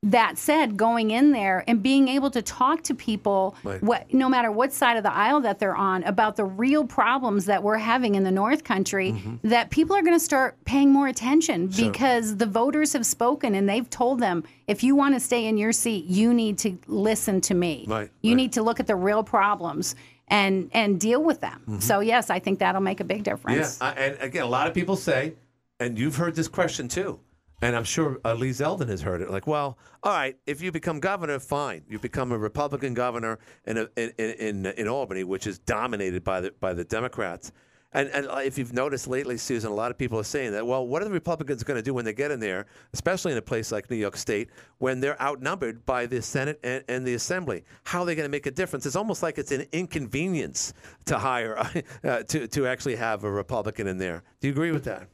that 0.01 0.37
said, 0.37 0.77
going 0.77 1.11
in 1.11 1.31
there 1.33 1.63
and 1.67 1.83
being 1.83 2.07
able 2.07 2.31
to 2.31 2.41
talk 2.41 2.83
to 2.83 2.95
people, 2.95 3.53
Right. 3.63 3.83
what, 3.83 4.13
no 4.13 4.29
matter 4.29 4.49
what 4.49 4.71
side 4.71 4.95
of 4.95 5.03
the 5.03 5.13
aisle 5.13 5.41
that 5.41 5.59
they're 5.59 5.75
on, 5.75 6.03
about 6.05 6.37
the 6.37 6.45
real 6.45 6.85
problems 6.85 7.45
that 7.45 7.61
we're 7.63 7.77
having 7.77 8.15
in 8.15 8.23
the 8.23 8.31
North 8.31 8.63
Country, 8.63 9.11
Mm-hmm. 9.11 9.47
that 9.49 9.69
people 9.71 9.95
are 9.97 10.01
going 10.01 10.15
to 10.15 10.19
start 10.23 10.55
paying 10.63 10.91
more 10.93 11.07
attention 11.07 11.67
because 11.67 12.37
the 12.37 12.45
voters 12.45 12.93
have 12.93 13.05
spoken 13.05 13.55
and 13.55 13.67
they've 13.67 13.89
told 13.89 14.19
them 14.21 14.43
if 14.67 14.83
you 14.83 14.95
want 14.95 15.15
to 15.15 15.19
stay 15.19 15.45
in 15.45 15.57
your 15.57 15.73
seat, 15.73 16.05
you 16.05 16.33
need 16.33 16.57
to 16.59 16.77
listen 16.87 17.41
to 17.41 17.53
me. 17.53 17.83
Right, 17.87 18.09
You 18.21 18.31
right. 18.31 18.35
need 18.37 18.53
to 18.53 18.63
look 18.63 18.79
at 18.79 18.87
the 18.87 18.95
real 18.95 19.23
problems 19.23 19.95
and 20.29 20.69
and 20.73 20.99
deal 20.99 21.21
with 21.23 21.41
them. 21.41 21.81
So 21.81 21.99
yes, 22.01 22.29
I 22.29 22.39
think 22.39 22.59
that'll 22.59 22.81
make 22.81 22.99
a 22.99 23.03
big 23.03 23.17
Yeah, 23.19 23.23
difference. 23.33 23.81
uh, 23.81 23.93
and 23.97 24.17
again, 24.21 24.43
a 24.43 24.47
lot 24.47 24.67
of 24.67 24.73
people 24.73 24.95
say, 24.95 25.33
and 25.79 25.97
you've 25.97 26.15
heard 26.17 26.35
this 26.35 26.47
question 26.47 26.87
too, 26.87 27.19
and 27.61 27.75
I'm 27.75 27.83
sure 27.83 28.19
uh, 28.23 28.33
Lee 28.33 28.51
Zeldin 28.51 28.89
has 28.89 29.01
heard 29.01 29.21
it. 29.21 29.29
Like, 29.29 29.47
well, 29.47 29.77
all 30.03 30.13
right, 30.13 30.37
if 30.45 30.61
you 30.61 30.71
become 30.71 30.99
governor, 30.99 31.39
fine. 31.39 31.83
You 31.89 31.99
become 31.99 32.31
a 32.31 32.37
Republican 32.37 32.93
governor 32.93 33.39
in 33.65 33.77
a, 33.77 33.87
in, 33.95 34.11
in 34.17 34.65
in 34.65 34.87
Albany, 34.87 35.23
which 35.23 35.47
is 35.47 35.59
dominated 35.59 36.23
by 36.23 36.41
the 36.41 36.53
by 36.59 36.73
the 36.73 36.83
Democrats. 36.83 37.51
And, 37.91 38.07
and 38.09 38.27
uh, 38.27 38.35
if 38.35 38.57
you've 38.57 38.73
noticed 38.73 39.07
lately, 39.07 39.37
Susan, 39.37 39.71
a 39.71 39.73
lot 39.73 39.89
of 39.89 39.97
people 39.97 40.19
are 40.19 40.23
saying 40.23 40.51
that. 40.51 40.65
Well, 40.65 40.85
what 40.85 41.01
are 41.01 41.05
the 41.05 41.11
Republicans 41.11 41.63
going 41.63 41.77
to 41.77 41.81
do 41.81 41.93
when 41.93 42.05
they 42.05 42.13
get 42.13 42.29
in 42.29 42.39
there, 42.39 42.67
especially 42.93 43.31
in 43.31 43.39
a 43.39 43.41
place 43.41 43.71
like 43.71 43.89
New 43.89 43.97
York 43.97 44.15
State, 44.15 44.49
when 44.77 44.99
they're 44.99 45.19
outnumbered 45.19 45.85
by 45.87 46.05
the 46.05 46.21
Senate 46.21 46.59
and, 46.63 46.83
and 46.87 47.05
the 47.05 47.15
Assembly? 47.15 47.63
How 47.83 48.01
are 48.01 48.05
they 48.05 48.13
going 48.13 48.27
to 48.27 48.31
make 48.31 48.45
a 48.45 48.51
difference? 48.51 48.85
It's 48.85 48.95
almost 48.95 49.23
like 49.23 49.39
it's 49.39 49.51
an 49.51 49.65
inconvenience 49.71 50.73
to 51.05 51.17
hire 51.17 51.57
uh, 52.03 52.23
to 52.23 52.47
to 52.47 52.67
actually 52.67 52.95
have 52.95 53.23
a 53.23 53.31
Republican 53.31 53.87
in 53.87 53.97
there. 53.97 54.23
Do 54.39 54.47
you 54.47 54.53
agree 54.53 54.71
with 54.71 54.83
that? 54.83 55.07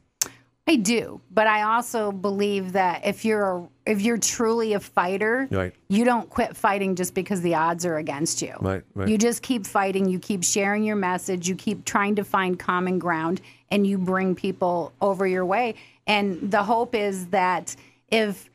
I 0.68 0.76
do, 0.76 1.20
but 1.30 1.46
I 1.46 1.62
also 1.62 2.10
believe 2.10 2.72
that 2.72 3.06
if 3.06 3.24
you're 3.24 3.44
a, 3.58 3.68
if 3.86 4.00
you're 4.02 4.18
truly 4.18 4.72
a 4.72 4.80
fighter, 4.80 5.46
Right. 5.50 5.72
you 5.88 6.04
don't 6.04 6.28
quit 6.28 6.56
fighting 6.56 6.96
just 6.96 7.14
because 7.14 7.40
the 7.40 7.54
odds 7.54 7.86
are 7.86 7.98
against 7.98 8.42
you. 8.42 8.54
Right, 8.60 8.82
right. 8.94 9.08
You 9.08 9.16
just 9.16 9.42
keep 9.42 9.64
fighting. 9.64 10.08
You 10.08 10.18
keep 10.18 10.42
sharing 10.42 10.82
your 10.82 10.96
message. 10.96 11.48
You 11.48 11.54
keep 11.54 11.84
trying 11.84 12.16
to 12.16 12.24
find 12.24 12.58
common 12.58 12.98
ground, 12.98 13.40
and 13.70 13.86
you 13.86 13.96
bring 13.96 14.34
people 14.34 14.92
over 15.00 15.24
your 15.24 15.44
way. 15.44 15.76
And 16.08 16.50
the 16.50 16.64
hope 16.64 16.96
is 16.96 17.26
that 17.28 17.76
if 18.10 18.50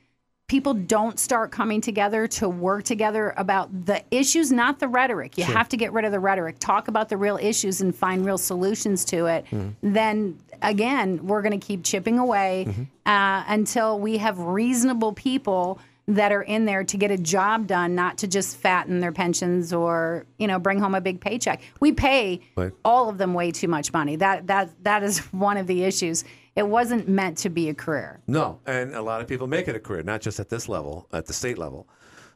people 0.52 0.74
don't 0.74 1.18
start 1.18 1.50
coming 1.50 1.80
together 1.80 2.28
to 2.28 2.50
work 2.50 2.84
together 2.84 3.34
about 3.38 3.86
the 3.86 4.04
issues, 4.12 4.52
not 4.52 4.80
the 4.80 4.88
rhetoric. 4.90 5.38
You 5.38 5.46
have 5.46 5.70
to 5.70 5.78
get 5.78 5.94
rid 5.94 6.04
of 6.04 6.12
the 6.12 6.20
rhetoric. 6.20 6.58
Talk 6.60 6.90
about 6.90 7.08
the 7.08 7.16
real 7.16 7.38
issues 7.42 7.80
and 7.80 7.96
find 7.96 8.26
real 8.26 8.38
solutions 8.38 9.06
to 9.06 9.28
it. 9.28 9.46
Then 9.82 10.38
again, 10.62 11.26
we're 11.26 11.42
going 11.42 11.58
to 11.58 11.66
keep 11.66 11.86
chipping 11.86 12.20
away 12.20 12.68
uh, 13.06 13.46
until 13.48 13.98
we 13.98 14.18
have 14.18 14.38
reasonable 14.40 15.14
people 15.14 15.80
that 16.08 16.34
are 16.34 16.42
in 16.42 16.66
there 16.66 16.84
to 16.84 16.98
get 16.98 17.12
a 17.12 17.18
job 17.18 17.68
done, 17.68 17.96
not 17.96 18.18
to 18.18 18.28
just 18.28 18.58
fatten 18.58 19.00
their 19.00 19.14
pensions 19.14 19.72
or 19.72 20.26
you 20.38 20.48
know 20.48 20.60
bring 20.60 20.80
home 20.80 20.96
a 20.96 21.00
big 21.00 21.22
paycheck. 21.22 21.62
We 21.80 21.94
pay 21.94 22.42
Right. 22.58 22.74
all 22.84 23.08
of 23.08 23.18
them 23.18 23.34
way 23.34 23.52
too 23.52 23.70
much 23.70 23.94
money. 23.94 24.18
That 24.18 24.48
that 24.48 24.72
that 24.84 25.04
is 25.04 25.20
one 25.32 25.56
of 25.56 25.68
the 25.68 25.86
issues. 25.86 26.26
It 26.56 26.68
wasn't 26.68 27.08
meant 27.08 27.38
to 27.40 27.50
be 27.50 27.70
a 27.70 27.74
career. 27.74 28.20
No, 28.28 28.60
and 28.66 28.94
a 28.94 29.02
lot 29.02 29.22
of 29.22 29.28
people 29.28 29.48
make 29.48 29.68
it 29.68 29.76
a 29.76 29.80
career, 29.80 30.04
not 30.04 30.22
just 30.22 30.40
at 30.40 30.50
this 30.50 30.68
level, 30.68 31.08
at 31.14 31.26
the 31.26 31.34
state 31.34 31.58
level. 31.58 31.88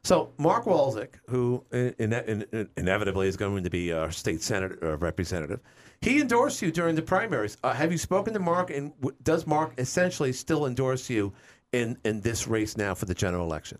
So 0.03 0.31
Mark 0.37 0.65
Walczyk, 0.65 1.15
who 1.29 1.63
in, 1.71 1.95
in, 1.97 2.45
in, 2.51 2.69
inevitably 2.77 3.27
is 3.27 3.35
going 3.35 3.63
to 3.63 3.69
be 3.69 3.91
our 3.91 4.11
state 4.11 4.41
senator 4.41 4.77
uh, 4.83 4.97
representative, 4.97 5.59
he 5.99 6.21
endorsed 6.21 6.61
you 6.61 6.71
during 6.71 6.95
the 6.95 7.01
primaries. 7.01 7.57
Uh, 7.63 7.73
have 7.73 7.91
you 7.91 7.97
spoken 7.97 8.33
to 8.33 8.39
Mark? 8.39 8.69
And 8.69 8.93
w- 9.01 9.17
does 9.23 9.47
Mark 9.47 9.73
essentially 9.79 10.31
still 10.31 10.67
endorse 10.67 11.09
you 11.09 11.33
in 11.71 11.97
in 12.05 12.21
this 12.21 12.47
race 12.47 12.77
now 12.77 12.93
for 12.93 13.05
the 13.05 13.15
general 13.15 13.45
election? 13.45 13.79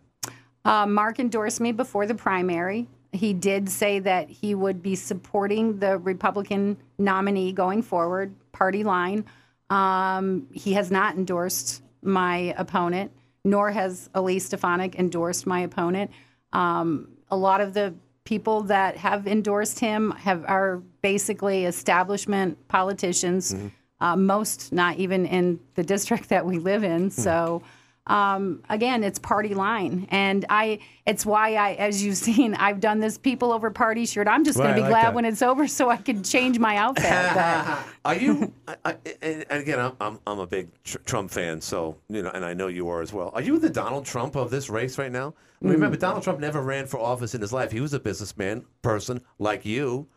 Uh, 0.66 0.88
Mark 0.88 1.20
endorsed 1.20 1.62
me 1.62 1.72
before 1.72 2.08
the 2.08 2.16
primary. 2.16 2.88
He 3.14 3.32
did 3.32 3.70
say 3.70 4.00
that 4.00 4.28
he 4.28 4.56
would 4.56 4.82
be 4.82 4.96
supporting 4.96 5.78
the 5.78 6.00
Republican 6.00 6.78
nominee 6.98 7.54
going 7.54 7.84
forward, 7.84 8.34
party 8.52 8.84
line. 8.84 9.26
Um, 9.70 10.48
he 10.52 10.74
has 10.74 10.92
not 10.92 11.16
endorsed 11.16 11.82
my 12.02 12.54
opponent, 12.58 13.12
nor 13.44 13.72
has 13.72 14.10
Elise 14.14 14.46
Stefanik 14.46 14.96
endorsed 14.96 15.48
my 15.48 15.62
opponent. 15.62 16.12
Um, 16.54 17.10
a 17.30 17.38
lot 17.38 17.62
of 17.62 17.74
the 17.74 17.96
people 18.24 18.64
that 18.64 18.98
have 18.98 19.28
endorsed 19.28 19.80
him 19.80 20.12
have 20.12 20.44
are 20.46 20.78
basically 21.02 21.66
establishment 21.66 22.68
politicians. 22.68 23.56
Uh, 24.02 24.16
most 24.16 24.74
not 24.74 24.98
even 24.98 25.26
in 25.26 25.60
the 25.76 25.84
district 25.84 26.30
that 26.30 26.46
we 26.46 26.58
live 26.58 26.84
in. 26.84 27.10
So 27.10 27.64
um, 28.08 28.62
again, 28.70 29.04
it's 29.04 29.18
party 29.20 29.54
line, 29.56 30.08
and 30.12 30.46
I. 30.50 30.80
It's 31.08 31.24
why 31.26 31.54
I, 31.56 31.74
as 31.74 32.04
you've 32.04 32.18
seen, 32.30 32.56
I've 32.56 32.80
done 32.80 33.00
this 33.00 33.18
people 33.18 33.52
over 33.52 33.70
party 33.72 34.06
shirt. 34.06 34.28
I'm 34.28 34.44
just 34.44 34.58
going 34.58 34.70
Right, 34.70 34.76
to 34.76 34.82
be 34.82 34.82
like 34.84 34.90
glad 34.92 35.04
that. 35.06 35.14
when 35.14 35.26
it's 35.26 35.42
over, 35.42 35.68
so 35.68 35.90
I 35.90 35.98
can 35.98 36.24
change 36.24 36.58
my 36.60 36.78
outfit. 36.78 37.06
But 37.36 37.86
Are 38.06 38.16
you? 38.16 38.54
I, 38.68 38.76
I, 38.86 38.96
and 39.22 39.46
and 39.50 39.62
again, 39.62 39.80
I'm, 39.80 39.94
I'm 40.00 40.20
I'm 40.28 40.40
a 40.40 40.48
big 40.48 40.70
tr- 40.84 40.98
Trump 41.06 41.32
fan, 41.32 41.62
so 41.62 41.98
you 42.10 42.22
know, 42.24 42.30
and 42.34 42.44
I 42.46 42.54
know 42.54 42.68
you 42.68 42.90
are 42.90 43.02
as 43.02 43.12
well. 43.14 43.32
Are 43.34 43.42
you 43.42 43.58
the 43.60 43.70
Donald 43.70 44.06
Trump 44.06 44.36
of 44.36 44.50
this 44.52 44.70
race 44.70 44.98
right 44.98 45.12
now? 45.12 45.34
I 45.62 45.66
mean, 45.66 45.74
Remember, 45.74 45.98
Donald 45.98 46.24
Trump 46.24 46.40
never 46.40 46.62
ran 46.62 46.86
for 46.86 47.00
office 47.00 47.34
in 47.34 47.42
his 47.42 47.54
life. 47.54 47.72
He 47.72 47.80
was 47.82 47.94
a 47.94 48.00
businessman, 48.00 48.66
person 48.82 49.22
like 49.40 49.66
you. 49.66 50.08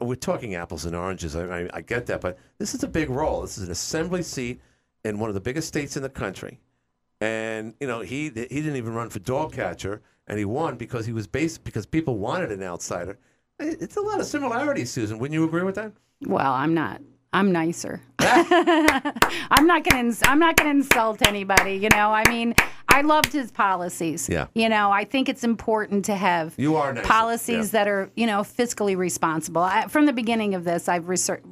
We're 0.00 0.14
talking 0.16 0.54
apples 0.56 0.84
and 0.84 0.94
oranges. 0.94 1.34
I, 1.36 1.60
I, 1.60 1.70
I 1.72 1.80
get 1.80 2.04
that, 2.06 2.20
but 2.20 2.36
this 2.58 2.74
is 2.74 2.82
a 2.82 2.88
big 2.88 3.08
role. 3.08 3.40
This 3.40 3.56
is 3.56 3.64
an 3.64 3.70
assembly 3.70 4.22
seat 4.22 4.60
in 5.04 5.18
one 5.18 5.30
of 5.30 5.34
the 5.34 5.40
biggest 5.40 5.68
states 5.68 5.96
in 5.96 6.02
the 6.02 6.10
country, 6.10 6.60
and 7.20 7.74
you 7.80 7.86
know 7.86 8.00
he 8.00 8.24
he 8.24 8.30
didn't 8.30 8.76
even 8.76 8.94
run 8.94 9.10
for 9.10 9.18
dog 9.18 9.52
catcher, 9.52 10.02
and 10.26 10.38
he 10.38 10.44
won 10.44 10.76
because 10.76 11.06
he 11.06 11.12
was 11.12 11.26
based 11.26 11.64
because 11.64 11.86
people 11.86 12.18
wanted 12.18 12.50
an 12.52 12.62
outsider. 12.62 13.18
It's 13.58 13.96
a 13.96 14.00
lot 14.00 14.20
of 14.20 14.26
similarities, 14.26 14.90
Susan. 14.90 15.18
Wouldn't 15.18 15.34
you 15.34 15.44
agree 15.44 15.62
with 15.62 15.74
that? 15.74 15.92
well, 16.26 16.52
I'm 16.52 16.74
not. 16.74 17.00
I'm 17.32 17.52
nicer. 17.52 18.00
I'm 18.18 19.66
not 19.66 19.84
going 19.84 20.12
to. 20.12 20.28
I'm 20.28 20.38
not 20.38 20.56
going 20.56 20.72
to 20.72 20.76
insult 20.78 21.26
anybody. 21.26 21.74
You 21.74 21.88
know. 21.90 22.10
I 22.12 22.28
mean, 22.28 22.54
I 22.88 23.02
loved 23.02 23.32
his 23.32 23.52
policies. 23.52 24.28
Yeah. 24.28 24.46
You 24.54 24.68
know, 24.68 24.90
I 24.90 25.04
think 25.04 25.28
it's 25.28 25.44
important 25.44 26.04
to 26.06 26.16
have 26.16 26.54
You 26.56 26.76
are 26.76 26.92
nicer, 26.92 27.06
policies 27.06 27.66
yeah. 27.66 27.72
that 27.84 27.88
are 27.88 28.10
you 28.16 28.26
know 28.26 28.40
fiscally 28.40 28.96
responsible. 28.96 29.62
I, 29.62 29.86
from 29.86 30.06
the 30.06 30.12
beginning 30.12 30.54
of 30.54 30.64
this, 30.64 30.88
I've 30.88 31.04
reser- 31.04 31.42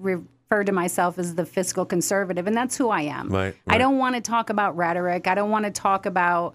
referred 0.50 0.66
to 0.66 0.72
myself 0.72 1.18
as 1.18 1.34
the 1.34 1.44
fiscal 1.44 1.84
conservative, 1.84 2.46
and 2.46 2.56
that's 2.56 2.76
who 2.76 2.88
I 2.88 3.02
am. 3.02 3.28
Right, 3.28 3.54
I 3.66 3.78
don't 3.78 3.98
want 3.98 4.14
to 4.14 4.20
talk 4.20 4.50
about 4.50 4.76
rhetoric. 4.76 5.26
I 5.26 5.34
don't 5.34 5.50
want 5.50 5.64
to 5.66 5.70
talk 5.70 6.06
about 6.06 6.54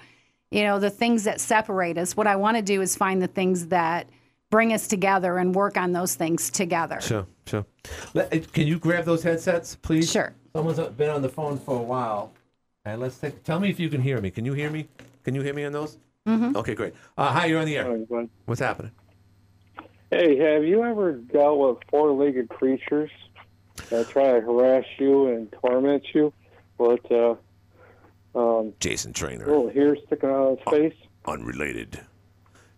you 0.52 0.64
know 0.64 0.80
the 0.80 0.90
things 0.90 1.24
that 1.26 1.40
separate 1.40 1.98
us. 1.98 2.18
What 2.18 2.28
I 2.28 2.36
want 2.36 2.58
to 2.58 2.64
do 2.64 2.82
is 2.82 2.96
find 2.96 3.22
the 3.22 3.28
things 3.28 3.68
that 3.68 4.10
bring 4.50 4.74
us 4.74 4.88
together 4.88 5.38
and 5.38 5.54
work 5.54 5.78
on 5.78 5.92
those 5.94 6.16
things 6.16 6.50
together. 6.50 7.02
Sure, 7.02 7.28
sure. 7.46 7.66
Uh, 8.16 8.26
can 8.52 8.68
you 8.68 8.80
grab 8.80 9.06
those 9.06 9.24
headsets, 9.24 9.76
please? 9.76 10.12
Sure. 10.12 10.34
Someone's 10.56 10.80
been 10.80 11.10
on 11.10 11.22
the 11.22 11.30
phone 11.30 11.58
for 11.60 11.80
a 11.80 11.84
while, 11.84 12.34
and 12.86 13.00
let's 13.00 13.18
take. 13.18 13.44
Tell 13.44 13.60
me 13.60 13.70
if 13.70 13.80
you 13.80 13.90
can 13.90 14.02
hear 14.02 14.20
me. 14.20 14.32
Can 14.32 14.46
you 14.46 14.54
hear 14.54 14.72
me? 14.72 14.88
Can 15.24 15.36
you 15.36 15.42
hear 15.42 15.54
me 15.54 15.66
on 15.66 15.72
those? 15.72 15.98
Mm-hmm. 16.28 16.56
Okay, 16.58 16.74
great. 16.74 16.94
Uh, 17.18 17.32
hi, 17.32 17.46
you're 17.48 17.60
on 17.60 17.66
the 17.66 17.78
air. 17.78 18.28
What's 18.46 18.62
happening? 18.62 18.92
Hey, 20.10 20.38
have 20.38 20.64
you 20.64 20.84
ever 20.84 21.14
dealt 21.14 21.58
with 21.58 21.78
four-legged 21.90 22.48
creatures 22.50 23.10
that 23.94 24.10
try 24.10 24.34
to 24.34 24.42
harass 24.42 24.86
you 24.98 25.28
and 25.28 25.52
torment 25.52 26.04
you 26.14 26.34
But 26.78 27.12
uh, 27.12 27.36
um, 28.36 28.74
Jason 28.80 29.14
Trainer, 29.14 29.46
little 29.46 29.70
hair 29.70 29.96
sticking 30.08 30.30
out 30.30 30.54
of 30.54 30.60
his 30.60 30.68
face? 30.70 31.08
unrelated. 31.26 32.02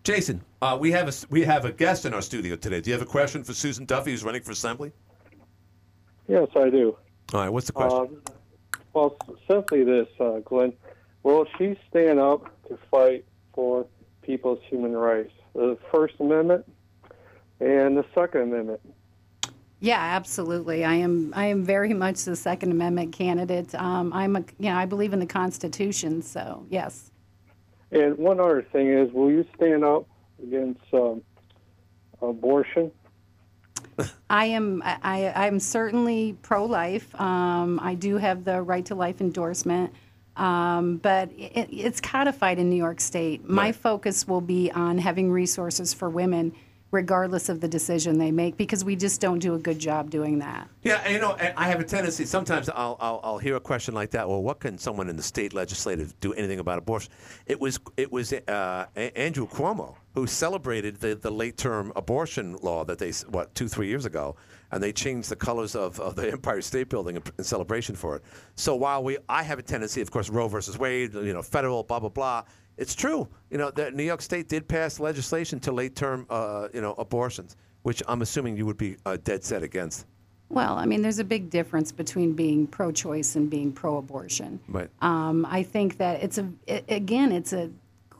Jason, 0.04 0.40
uh, 0.62 0.76
we 0.80 0.92
have 0.92 1.08
a 1.08 1.12
we 1.30 1.42
have 1.42 1.64
a 1.64 1.72
guest 1.72 2.04
in 2.04 2.14
our 2.14 2.22
studio 2.22 2.54
today. 2.54 2.80
Do 2.80 2.90
you 2.90 2.94
have 2.94 3.02
a 3.02 3.10
question 3.10 3.42
for 3.42 3.52
Susan 3.54 3.86
Duffy, 3.86 4.12
who's 4.12 4.22
running 4.22 4.42
for 4.42 4.52
assembly? 4.52 4.92
Yes, 6.28 6.48
I 6.54 6.70
do. 6.70 6.96
All 7.32 7.40
right, 7.40 7.48
what's 7.48 7.66
the 7.66 7.72
question? 7.72 7.98
Um, 7.98 8.22
well, 8.92 9.16
simply 9.48 9.82
this, 9.84 10.06
uh, 10.20 10.38
Glenn. 10.44 10.72
Will 11.22 11.46
she 11.58 11.76
stand 11.90 12.20
up 12.20 12.44
to 12.68 12.78
fight 12.90 13.24
for 13.52 13.86
people's 14.22 14.60
human 14.68 14.92
rights? 14.92 15.32
The 15.54 15.76
First 15.92 16.14
Amendment 16.20 16.64
and 17.58 17.96
the 17.96 18.04
Second 18.14 18.42
Amendment. 18.42 18.80
Yeah, 19.80 20.00
absolutely. 20.00 20.84
I 20.84 20.94
am. 20.94 21.32
I 21.36 21.46
am 21.46 21.62
very 21.62 21.92
much 21.92 22.24
the 22.24 22.34
Second 22.34 22.70
Amendment 22.72 23.12
candidate. 23.12 23.74
Um, 23.74 24.12
I'm 24.12 24.36
a. 24.36 24.44
You 24.58 24.70
know, 24.70 24.76
I 24.76 24.86
believe 24.86 25.12
in 25.12 25.20
the 25.20 25.26
Constitution. 25.26 26.22
So 26.22 26.64
yes. 26.70 27.10
And 27.92 28.16
one 28.18 28.40
other 28.40 28.62
thing 28.72 28.90
is, 28.90 29.12
will 29.12 29.30
you 29.30 29.44
stand 29.54 29.84
up 29.84 30.06
against 30.42 30.80
um, 30.92 31.22
abortion? 32.22 32.90
I 34.28 34.46
am. 34.46 34.82
I, 34.84 35.32
I'm 35.34 35.60
certainly 35.60 36.36
pro-life. 36.42 37.14
Um, 37.20 37.78
I 37.82 37.94
do 37.94 38.16
have 38.16 38.44
the 38.44 38.62
right 38.62 38.84
to 38.86 38.94
life 38.94 39.20
endorsement, 39.20 39.92
um, 40.36 40.96
but 40.96 41.30
it, 41.36 41.68
it's 41.70 42.00
codified 42.00 42.58
in 42.58 42.68
New 42.68 42.76
York 42.76 43.00
State. 43.00 43.48
My 43.48 43.72
focus 43.72 44.26
will 44.26 44.40
be 44.40 44.70
on 44.72 44.98
having 44.98 45.30
resources 45.30 45.94
for 45.94 46.10
women, 46.10 46.52
regardless 46.90 47.48
of 47.48 47.60
the 47.60 47.68
decision 47.68 48.18
they 48.18 48.30
make, 48.30 48.56
because 48.56 48.84
we 48.84 48.96
just 48.96 49.20
don't 49.20 49.38
do 49.38 49.54
a 49.54 49.58
good 49.58 49.78
job 49.78 50.10
doing 50.10 50.38
that. 50.38 50.68
Yeah, 50.82 51.08
you 51.08 51.18
know, 51.18 51.36
I 51.56 51.68
have 51.68 51.80
a 51.80 51.84
tendency. 51.84 52.24
Sometimes 52.24 52.68
I'll, 52.68 52.96
I'll 53.00 53.20
I'll 53.22 53.38
hear 53.38 53.56
a 53.56 53.60
question 53.60 53.94
like 53.94 54.10
that. 54.12 54.28
Well, 54.28 54.42
what 54.42 54.60
can 54.60 54.78
someone 54.78 55.08
in 55.08 55.16
the 55.16 55.22
state 55.22 55.52
legislative 55.52 56.18
do 56.20 56.32
anything 56.34 56.58
about 56.58 56.78
abortion? 56.78 57.12
It 57.46 57.60
was 57.60 57.80
it 57.96 58.10
was 58.10 58.32
uh, 58.32 58.86
Andrew 58.96 59.46
Cuomo 59.46 59.96
who 60.16 60.26
celebrated 60.26 60.96
the, 60.96 61.14
the 61.14 61.30
late 61.30 61.58
term 61.58 61.92
abortion 61.94 62.56
law 62.62 62.84
that 62.84 62.98
they 62.98 63.12
what 63.28 63.54
two 63.54 63.68
three 63.68 63.86
years 63.86 64.06
ago, 64.06 64.34
and 64.72 64.82
they 64.82 64.90
changed 64.90 65.28
the 65.28 65.36
colors 65.36 65.76
of, 65.76 66.00
of 66.00 66.16
the 66.16 66.32
Empire 66.32 66.62
State 66.62 66.88
Building 66.88 67.16
in, 67.16 67.22
in 67.36 67.44
celebration 67.44 67.94
for 67.94 68.16
it. 68.16 68.22
So 68.54 68.74
while 68.74 69.04
we 69.04 69.18
I 69.28 69.42
have 69.42 69.58
a 69.58 69.62
tendency, 69.62 70.00
of 70.00 70.10
course, 70.10 70.30
Roe 70.30 70.48
versus 70.48 70.78
Wade, 70.78 71.12
you 71.12 71.34
know, 71.34 71.42
federal, 71.42 71.82
blah 71.82 72.00
blah 72.00 72.08
blah. 72.08 72.44
It's 72.76 72.94
true, 72.94 73.28
you 73.50 73.58
know, 73.58 73.70
that 73.72 73.94
New 73.94 74.02
York 74.02 74.20
State 74.20 74.48
did 74.48 74.68
pass 74.68 75.00
legislation 75.00 75.60
to 75.60 75.72
late 75.72 75.96
term, 75.96 76.26
uh, 76.28 76.68
you 76.74 76.80
know, 76.80 76.94
abortions, 76.98 77.56
which 77.82 78.02
I'm 78.06 78.22
assuming 78.22 78.56
you 78.56 78.66
would 78.66 78.76
be 78.76 78.96
uh, 79.06 79.16
dead 79.24 79.42
set 79.44 79.62
against. 79.62 80.06
Well, 80.48 80.76
I 80.76 80.86
mean, 80.86 81.02
there's 81.02 81.18
a 81.18 81.24
big 81.24 81.50
difference 81.50 81.90
between 81.90 82.32
being 82.32 82.66
pro-choice 82.66 83.34
and 83.34 83.50
being 83.50 83.72
pro-abortion. 83.72 84.60
Right. 84.68 84.88
Um, 85.00 85.44
I 85.46 85.62
think 85.62 85.98
that 85.98 86.22
it's 86.22 86.38
a 86.38 86.48
it, 86.66 86.84
again, 86.88 87.32
it's 87.32 87.52
a 87.52 87.70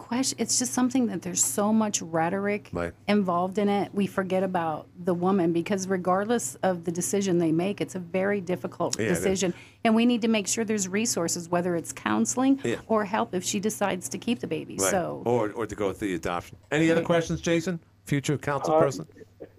question. 0.06 0.36
It's 0.40 0.58
just 0.58 0.72
something 0.72 1.06
that 1.08 1.22
there's 1.22 1.42
so 1.44 1.72
much 1.72 2.00
rhetoric 2.00 2.70
Right. 2.72 2.92
involved 3.08 3.58
in 3.58 3.68
it. 3.68 3.92
We 3.92 4.06
forget 4.06 4.42
about 4.42 4.86
the 5.04 5.14
woman 5.14 5.52
because 5.52 5.88
regardless 5.88 6.54
of 6.62 6.84
the 6.84 6.92
decision 6.92 7.38
they 7.38 7.52
make, 7.52 7.80
it's 7.80 7.94
a 7.94 7.98
very 7.98 8.40
difficult 8.40 8.98
Yeah, 8.98 9.08
decision, 9.08 9.52
and 9.84 9.94
we 9.94 10.06
need 10.06 10.22
to 10.22 10.28
make 10.28 10.46
sure 10.46 10.64
there's 10.64 10.88
resources, 10.88 11.48
whether 11.48 11.74
it's 11.76 11.92
counseling 11.92 12.60
Yeah. 12.64 12.76
or 12.86 13.04
help 13.04 13.34
if 13.34 13.42
she 13.42 13.58
decides 13.60 14.08
to 14.10 14.18
keep 14.18 14.38
the 14.40 14.46
baby. 14.46 14.76
Right. 14.78 14.90
So. 14.90 15.22
or 15.26 15.50
or 15.52 15.66
to 15.66 15.74
go 15.74 15.92
through 15.92 16.08
the 16.08 16.14
adoption. 16.14 16.56
Any 16.70 16.90
other 16.90 17.02
questions, 17.02 17.40
Jason? 17.40 17.80
Future 18.04 18.38
council 18.38 18.74
Uh, 18.74 18.80
person? 18.80 19.06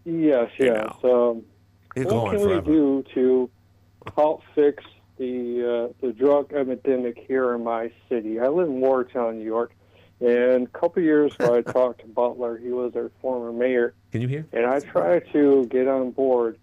Yes, 0.06 0.50
yes. 0.58 0.88
Um, 1.04 1.44
He'll 1.96 2.24
what 2.24 2.32
can 2.32 2.40
forever. 2.40 2.62
we 2.62 2.74
do 2.78 3.04
to 3.16 3.50
help 4.16 4.42
fix 4.56 4.84
the 5.18 5.90
uh, 5.90 5.94
the 6.06 6.14
drug 6.14 6.54
epidemic 6.54 7.18
here 7.28 7.54
in 7.56 7.64
my 7.64 7.92
city. 8.08 8.40
I 8.40 8.48
live 8.48 8.68
in 8.70 8.80
Watertown, 8.80 9.38
New 9.40 9.44
York, 9.46 9.74
and 10.20 10.68
a 10.68 10.70
couple 10.80 11.02
years 11.04 11.34
ago 11.36 11.56
I 11.56 11.62
talked 11.72 12.02
to 12.02 12.08
Butler. 12.08 12.58
He 12.58 12.70
was 12.70 12.96
our 12.96 13.12
former 13.22 13.52
mayor, 13.52 13.94
Can 14.12 14.22
you 14.22 14.28
hear? 14.28 14.46
and 14.52 14.66
I 14.66 14.80
tried 14.80 15.32
to 15.34 15.66
get 15.68 15.88
on 15.88 16.12
board 16.12 16.58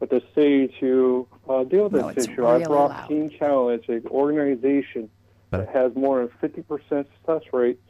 with 0.00 0.10
the 0.10 0.22
city 0.34 0.72
to 0.80 1.26
uh, 1.48 1.64
deal 1.64 1.84
with 1.84 1.92
this 1.92 2.02
No, 2.02 2.08
it's 2.08 2.26
issue. 2.28 2.46
I 2.46 2.62
brought 2.64 2.90
loud. 2.90 3.08
Teen 3.08 3.30
Challenge, 3.30 3.84
an 3.88 4.06
organization 4.08 5.10
that 5.50 5.68
has 5.70 5.94
more 5.96 6.18
than 6.40 6.50
50% 6.50 6.78
success 6.88 7.42
rate 7.52 7.80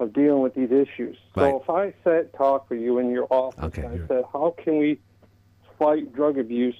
of 0.00 0.12
dealing 0.12 0.42
with 0.42 0.54
these 0.54 0.72
issues. 0.72 1.16
So 1.34 1.40
Right. 1.42 1.54
if 1.62 1.70
I 1.70 1.94
sat 2.02 2.34
talk 2.34 2.68
with 2.68 2.80
you 2.80 2.98
in 2.98 3.10
your 3.10 3.26
office, 3.30 3.62
Okay, 3.64 3.86
I 3.86 3.94
you're- 3.94 4.06
said, 4.08 4.24
how 4.32 4.54
can 4.58 4.78
we 4.78 4.98
fight 5.78 6.12
drug 6.12 6.36
abuse 6.38 6.76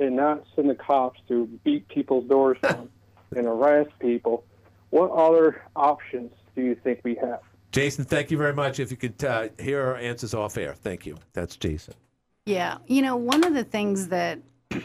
and 0.00 0.16
not 0.16 0.42
send 0.54 0.68
the 0.68 0.74
cops 0.74 1.20
to 1.28 1.46
beat 1.64 1.86
people's 1.88 2.28
doors 2.28 2.58
down 2.62 2.90
and 3.36 3.46
harass 3.46 3.86
people? 4.00 4.44
What 4.90 5.12
other 5.12 5.62
options 5.76 6.32
do 6.56 6.62
you 6.62 6.74
think 6.74 7.00
we 7.04 7.14
have? 7.16 7.40
Jason, 7.70 8.04
thank 8.04 8.30
you 8.30 8.38
very 8.38 8.54
much. 8.54 8.80
If 8.80 8.90
you 8.90 8.96
could 8.96 9.22
uh, 9.22 9.48
hear 9.58 9.82
our 9.82 9.96
answers 9.96 10.34
off 10.34 10.56
air, 10.56 10.74
thank 10.74 11.04
you. 11.04 11.16
That's 11.34 11.56
Jason. 11.56 11.94
Yeah. 12.46 12.78
You 12.86 13.02
know, 13.02 13.16
one 13.16 13.44
of 13.44 13.54
the 13.54 13.64
things 13.64 14.08
that, 14.08 14.38
you 14.70 14.82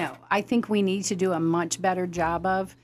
know, 0.00 0.16
I 0.30 0.40
think 0.40 0.68
we 0.68 0.82
need 0.82 1.04
to 1.04 1.14
do 1.14 1.32
a 1.32 1.40
much 1.40 1.80
better 1.80 2.06
job 2.06 2.44
of 2.44 2.74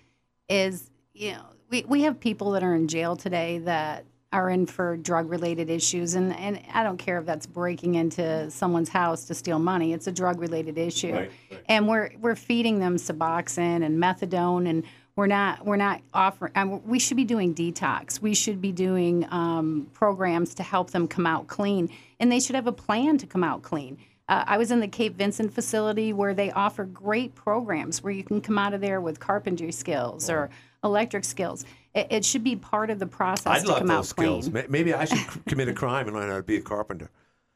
is, 0.48 0.90
you 1.12 1.32
know, 1.32 1.42
we, 1.70 1.84
we 1.88 2.02
have 2.02 2.20
people 2.20 2.52
that 2.52 2.62
are 2.62 2.74
in 2.74 2.88
jail 2.88 3.16
today 3.16 3.58
that 3.58 4.04
are 4.30 4.50
in 4.50 4.66
for 4.66 4.96
drug 4.98 5.30
related 5.30 5.70
issues. 5.70 6.14
And, 6.14 6.36
and 6.36 6.60
I 6.72 6.82
don't 6.82 6.98
care 6.98 7.18
if 7.18 7.26
that's 7.26 7.46
breaking 7.46 7.94
into 7.94 8.50
someone's 8.50 8.90
house 8.90 9.24
to 9.24 9.34
steal 9.34 9.58
money, 9.58 9.92
it's 9.94 10.06
a 10.06 10.12
drug 10.12 10.38
related 10.38 10.76
issue. 10.76 11.12
Right, 11.12 11.30
right. 11.50 11.64
And 11.66 11.88
we're, 11.88 12.10
we're 12.20 12.36
feeding 12.36 12.78
them 12.78 12.96
Suboxone 12.96 13.84
and 13.84 14.00
methadone 14.00 14.68
and 14.68 14.84
we're 15.18 15.26
not 15.26 15.66
we're 15.66 15.74
not 15.74 16.00
offering 16.14 16.52
um, 16.54 16.80
we 16.86 17.00
should 17.00 17.16
be 17.16 17.24
doing 17.24 17.52
detox. 17.52 18.22
We 18.22 18.34
should 18.34 18.60
be 18.60 18.70
doing 18.70 19.26
um, 19.32 19.90
programs 19.92 20.54
to 20.54 20.62
help 20.62 20.92
them 20.92 21.08
come 21.08 21.26
out 21.26 21.48
clean 21.48 21.90
and 22.20 22.30
they 22.30 22.38
should 22.38 22.54
have 22.54 22.68
a 22.68 22.72
plan 22.72 23.18
to 23.18 23.26
come 23.26 23.42
out 23.42 23.62
clean. 23.62 23.98
Uh, 24.28 24.44
i 24.46 24.56
was 24.56 24.70
in 24.70 24.78
the 24.78 24.86
cape 24.86 25.16
vincent 25.16 25.52
facility 25.52 26.12
where 26.12 26.34
they 26.34 26.52
offer 26.52 26.84
great 26.84 27.34
programs 27.34 28.00
where 28.00 28.12
you 28.12 28.22
can 28.22 28.40
come 28.40 28.58
out 28.58 28.72
of 28.74 28.80
there 28.80 29.00
with 29.00 29.18
carpentry 29.18 29.72
skills 29.72 30.30
or 30.30 30.50
electric 30.84 31.24
skills. 31.24 31.64
It, 31.96 32.06
it 32.10 32.24
should 32.24 32.44
be 32.44 32.54
part 32.54 32.88
of 32.88 33.00
the 33.00 33.06
process 33.06 33.46
I'd 33.48 33.62
to 33.62 33.72
love 33.72 33.78
come 33.78 33.88
those 33.88 33.96
out 33.96 34.06
skills. 34.06 34.48
clean. 34.48 34.66
Maybe 34.68 34.94
I 34.94 35.04
should 35.04 35.44
commit 35.46 35.66
a 35.66 35.74
crime 35.74 36.06
and 36.06 36.14
learn 36.14 36.30
how 36.30 36.36
to 36.36 36.44
be 36.44 36.58
a 36.58 36.62
carpenter. 36.62 37.10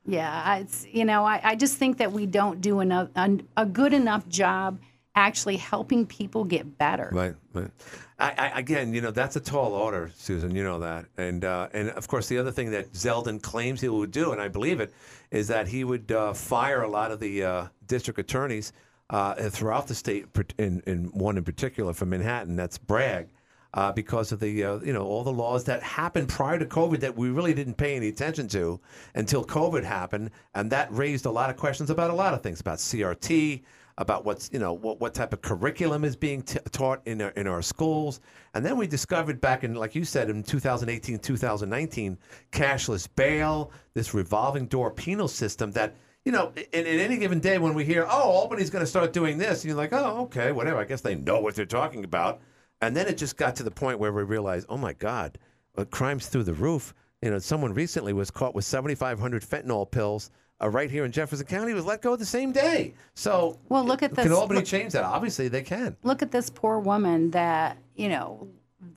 Yeah, 0.05 0.57
it's 0.57 0.85
you 0.91 1.05
know 1.05 1.25
I, 1.25 1.41
I 1.45 1.55
just 1.55 1.77
think 1.77 1.99
that 1.99 2.11
we 2.11 2.27
don't 2.27 2.61
do 2.61 2.81
enough 2.81 3.11
a 3.57 3.67
good 3.67 3.93
enough 3.93 4.29
job 4.29 4.81
actually 5.15 5.57
helping 5.57 6.07
people 6.07 6.45
get 6.45 6.79
better. 6.79 7.11
Right, 7.13 7.35
right. 7.53 7.71
I, 8.19 8.35
I, 8.39 8.59
again, 8.59 8.95
you 8.95 9.01
know, 9.01 9.11
that's 9.11 9.37
a 9.37 9.41
tall 9.41 9.75
order, 9.75 10.11
Susan. 10.15 10.55
You 10.55 10.63
know 10.63 10.79
that, 10.81 11.07
and 11.17 11.45
uh, 11.45 11.69
and 11.73 11.91
of 11.91 12.09
course, 12.09 12.29
the 12.29 12.39
other 12.39 12.53
thing 12.53 12.71
that 12.71 12.93
Zeldin 12.93 13.43
claims 13.43 13.81
he 13.81 13.89
would 13.89 14.13
do, 14.13 14.33
and 14.33 14.41
I 14.41 14.49
believe 14.49 14.81
it, 14.81 14.93
is 15.31 15.49
that 15.49 15.69
he 15.69 15.85
would 15.85 16.11
uh, 16.13 16.33
fire 16.33 16.83
a 16.83 16.89
lot 16.89 17.11
of 17.11 17.21
the 17.21 17.45
uh, 17.45 17.67
district 17.87 18.21
attorneys 18.21 18.73
uh, 19.11 19.35
throughout 19.51 19.89
the 19.89 19.95
state, 19.95 20.27
in, 20.59 20.83
in 20.87 21.05
one 21.07 21.37
in 21.37 21.45
particular 21.45 21.93
from 21.93 22.11
Manhattan. 22.11 22.57
That's 22.57 22.79
Bragg. 22.79 23.29
Uh, 23.75 23.91
because 23.91 24.33
of 24.33 24.41
the 24.41 24.63
uh, 24.63 24.79
you 24.81 24.93
know 24.93 25.03
all 25.03 25.25
the 25.25 25.33
laws 25.33 25.65
that 25.65 25.83
happened 25.83 26.29
prior 26.29 26.59
to 26.59 26.67
COVID 26.67 27.01
that 27.01 27.17
we 27.17 27.31
really 27.31 27.55
didn't 27.55 27.79
pay 27.79 27.97
any 27.97 28.09
attention 28.09 28.47
to 28.49 28.79
until 29.15 29.43
COVID 29.43 29.83
happened, 29.83 30.31
and 30.55 30.71
that 30.71 30.93
raised 30.93 31.25
a 31.25 31.31
lot 31.31 31.49
of 31.49 31.57
questions 31.57 31.89
about 31.89 32.11
a 32.11 32.15
lot 32.15 32.35
of 32.35 32.43
things 32.43 32.61
about 32.61 32.77
CRT, 32.77 33.63
about 33.99 34.25
what's 34.25 34.51
you 34.53 34.59
know 34.59 34.73
what, 34.73 35.01
what 35.01 35.15
type 35.15 35.33
of 35.33 35.43
curriculum 35.43 36.05
is 36.05 36.17
being 36.17 36.43
t- 36.43 36.59
taught 36.71 37.01
in 37.07 37.21
our, 37.21 37.31
in 37.31 37.47
our 37.47 37.63
schools. 37.63 38.21
And 38.55 38.65
then 38.65 38.77
we 38.77 38.87
discovered 38.87 39.41
back 39.41 39.65
in 39.65 39.75
like 39.75 39.95
you 39.95 40.05
said 40.05 40.31
in 40.31 40.43
2018 40.43 41.19
2019 41.19 42.19
cashless 42.51 43.09
bail 43.15 43.71
this 43.95 44.15
revolving 44.15 44.67
door 44.67 44.91
penal 44.91 45.29
system 45.29 45.71
that 45.73 45.95
you 46.25 46.33
know 46.33 46.53
in, 46.57 46.87
in 46.87 47.01
any 47.01 47.19
given 47.19 47.41
day 47.41 47.59
when 47.59 47.75
we 47.75 47.85
hear 47.85 48.07
oh 48.09 48.33
albany's 48.33 48.71
going 48.71 48.83
to 48.83 48.87
start 48.87 49.13
doing 49.13 49.39
this 49.39 49.65
you're 49.65 49.77
like 49.77 49.93
oh 49.93 50.23
okay 50.23 50.53
whatever 50.53 50.79
i 50.79 50.85
guess 50.85 51.01
they 51.01 51.15
know 51.15 51.41
what 51.41 51.55
they're 51.55 51.67
talking 51.67 52.05
about. 52.05 52.41
And 52.81 52.97
then 52.97 53.07
it 53.07 53.17
just 53.17 53.37
got 53.37 53.55
to 53.57 53.63
the 53.63 53.71
point 53.71 53.99
where 53.99 54.13
we 54.13 54.23
realized 54.23 54.67
oh 54.69 54.79
my 54.79 54.93
god 54.95 55.39
uh, 55.77 55.85
crime's 55.87 56.29
through 56.29 56.45
the 56.45 56.55
roof. 56.55 56.95
You 57.23 57.31
know 57.31 57.39
someone 57.39 57.73
recently 57.75 58.13
was 58.13 58.31
caught 58.31 58.55
with 58.55 58.65
7500 58.65 59.43
fentanyl 59.43 59.91
pills 59.91 60.31
uh, 60.63 60.69
right 60.69 60.91
here 60.91 61.05
in 61.05 61.13
Jefferson 61.13 61.47
County 61.47 61.73
was 61.75 61.85
let 61.85 62.03
go 62.03 62.17
the 62.17 62.25
same 62.27 62.53
day. 62.53 62.95
So, 63.15 63.59
Well, 63.69 63.85
look 63.85 64.03
at 64.03 64.15
this. 64.15 64.25
Can 64.25 64.33
Albany 64.33 64.61
look- 64.61 64.67
change 64.69 64.93
that? 64.93 65.05
Obviously, 65.05 65.49
they 65.49 65.63
can. 65.63 65.97
Look 66.03 66.23
at 66.23 66.31
this 66.31 66.51
poor 66.51 66.79
woman 66.79 67.31
that 67.33 67.77
you 67.97 68.09
know 68.09 68.49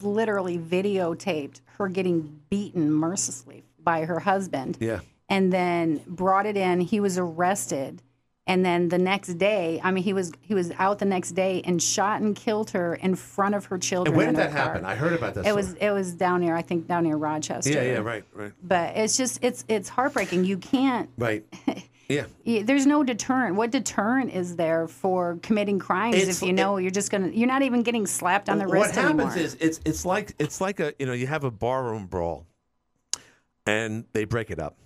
literally 0.02 0.58
videotaped 0.58 1.62
her 1.78 1.88
getting 1.88 2.40
beaten 2.50 2.92
mercilessly 2.92 3.64
by 3.84 4.06
her 4.06 4.20
husband. 4.20 4.78
Yeah. 4.80 5.00
and 5.30 5.52
then 5.52 6.02
brought 6.08 6.46
it 6.46 6.56
in. 6.58 6.80
He 6.82 7.00
was 7.00 7.18
arrested, 7.18 8.02
and 8.48 8.64
then 8.64 8.90
the 8.90 8.98
next 9.00 9.36
day, 9.40 9.82
I 9.84 9.90
mean, 9.92 10.04
he 10.04 10.14
was 10.14 10.32
he 10.42 10.54
was 10.54 10.72
out 10.78 11.00
the 11.00 11.06
next 11.06 11.32
day 11.32 11.62
and 11.66 11.82
shot 11.82 12.22
and 12.22 12.36
killed 12.36 12.70
her 12.72 12.96
in 12.96 13.16
front 13.16 13.56
of 13.56 13.66
her 13.66 13.78
children. 13.80 14.14
And 14.14 14.18
when 14.18 14.28
did 14.28 14.38
that 14.38 14.52
car. 14.52 14.74
happen? 14.74 14.86
I 14.86 14.96
heard 14.96 15.14
about 15.14 15.34
that. 15.34 15.46
It 15.48 15.56
was 15.56 15.74
it 15.74 15.90
was 15.92 16.14
down 16.14 16.42
near 16.42 16.56
I 16.56 16.62
think 16.62 16.88
down 16.88 17.04
near 17.06 17.16
Rochester. 17.18 17.72
Yeah, 17.72 17.82
yeah, 17.82 17.98
right, 17.98 18.24
right, 18.34 18.52
But 18.64 18.96
it's 18.98 19.18
just 19.18 19.40
it's 19.44 19.66
it's 19.68 19.90
heartbreaking. 19.90 20.46
You 20.46 20.58
can't. 20.58 21.10
right. 21.18 21.44
Yeah. 22.08 22.26
There's 22.46 22.86
no 22.86 23.04
deterrent. 23.04 23.56
What 23.56 23.72
deterrent 23.72 24.32
is 24.32 24.58
there 24.58 24.88
for 24.88 25.40
committing 25.42 25.80
crimes 25.80 26.16
It's- 26.18 26.40
if 26.40 26.48
you 26.48 26.54
know 26.54 26.78
you're 26.78 26.92
just 26.92 27.10
gonna 27.10 27.30
you're 27.30 27.48
not 27.48 27.64
even 27.64 27.82
getting 27.82 28.06
slapped 28.06 28.48
on 28.48 28.60
the 28.60 28.68
wrist 28.68 28.94
what 28.94 29.04
happens 29.04 29.20
anymore? 29.22 29.38
is 29.40 29.56
it's 29.60 29.80
it's 29.86 30.06
like 30.06 30.36
it's 30.38 30.62
like 30.62 30.80
a 30.80 30.94
you 31.00 31.08
know 31.08 31.14
you 31.14 31.26
have 31.26 31.44
a 31.44 31.50
barroom 31.50 32.06
brawl, 32.06 32.46
and 33.66 34.06
they 34.14 34.26
break 34.26 34.52
it 34.52 34.60
up. 34.60 34.78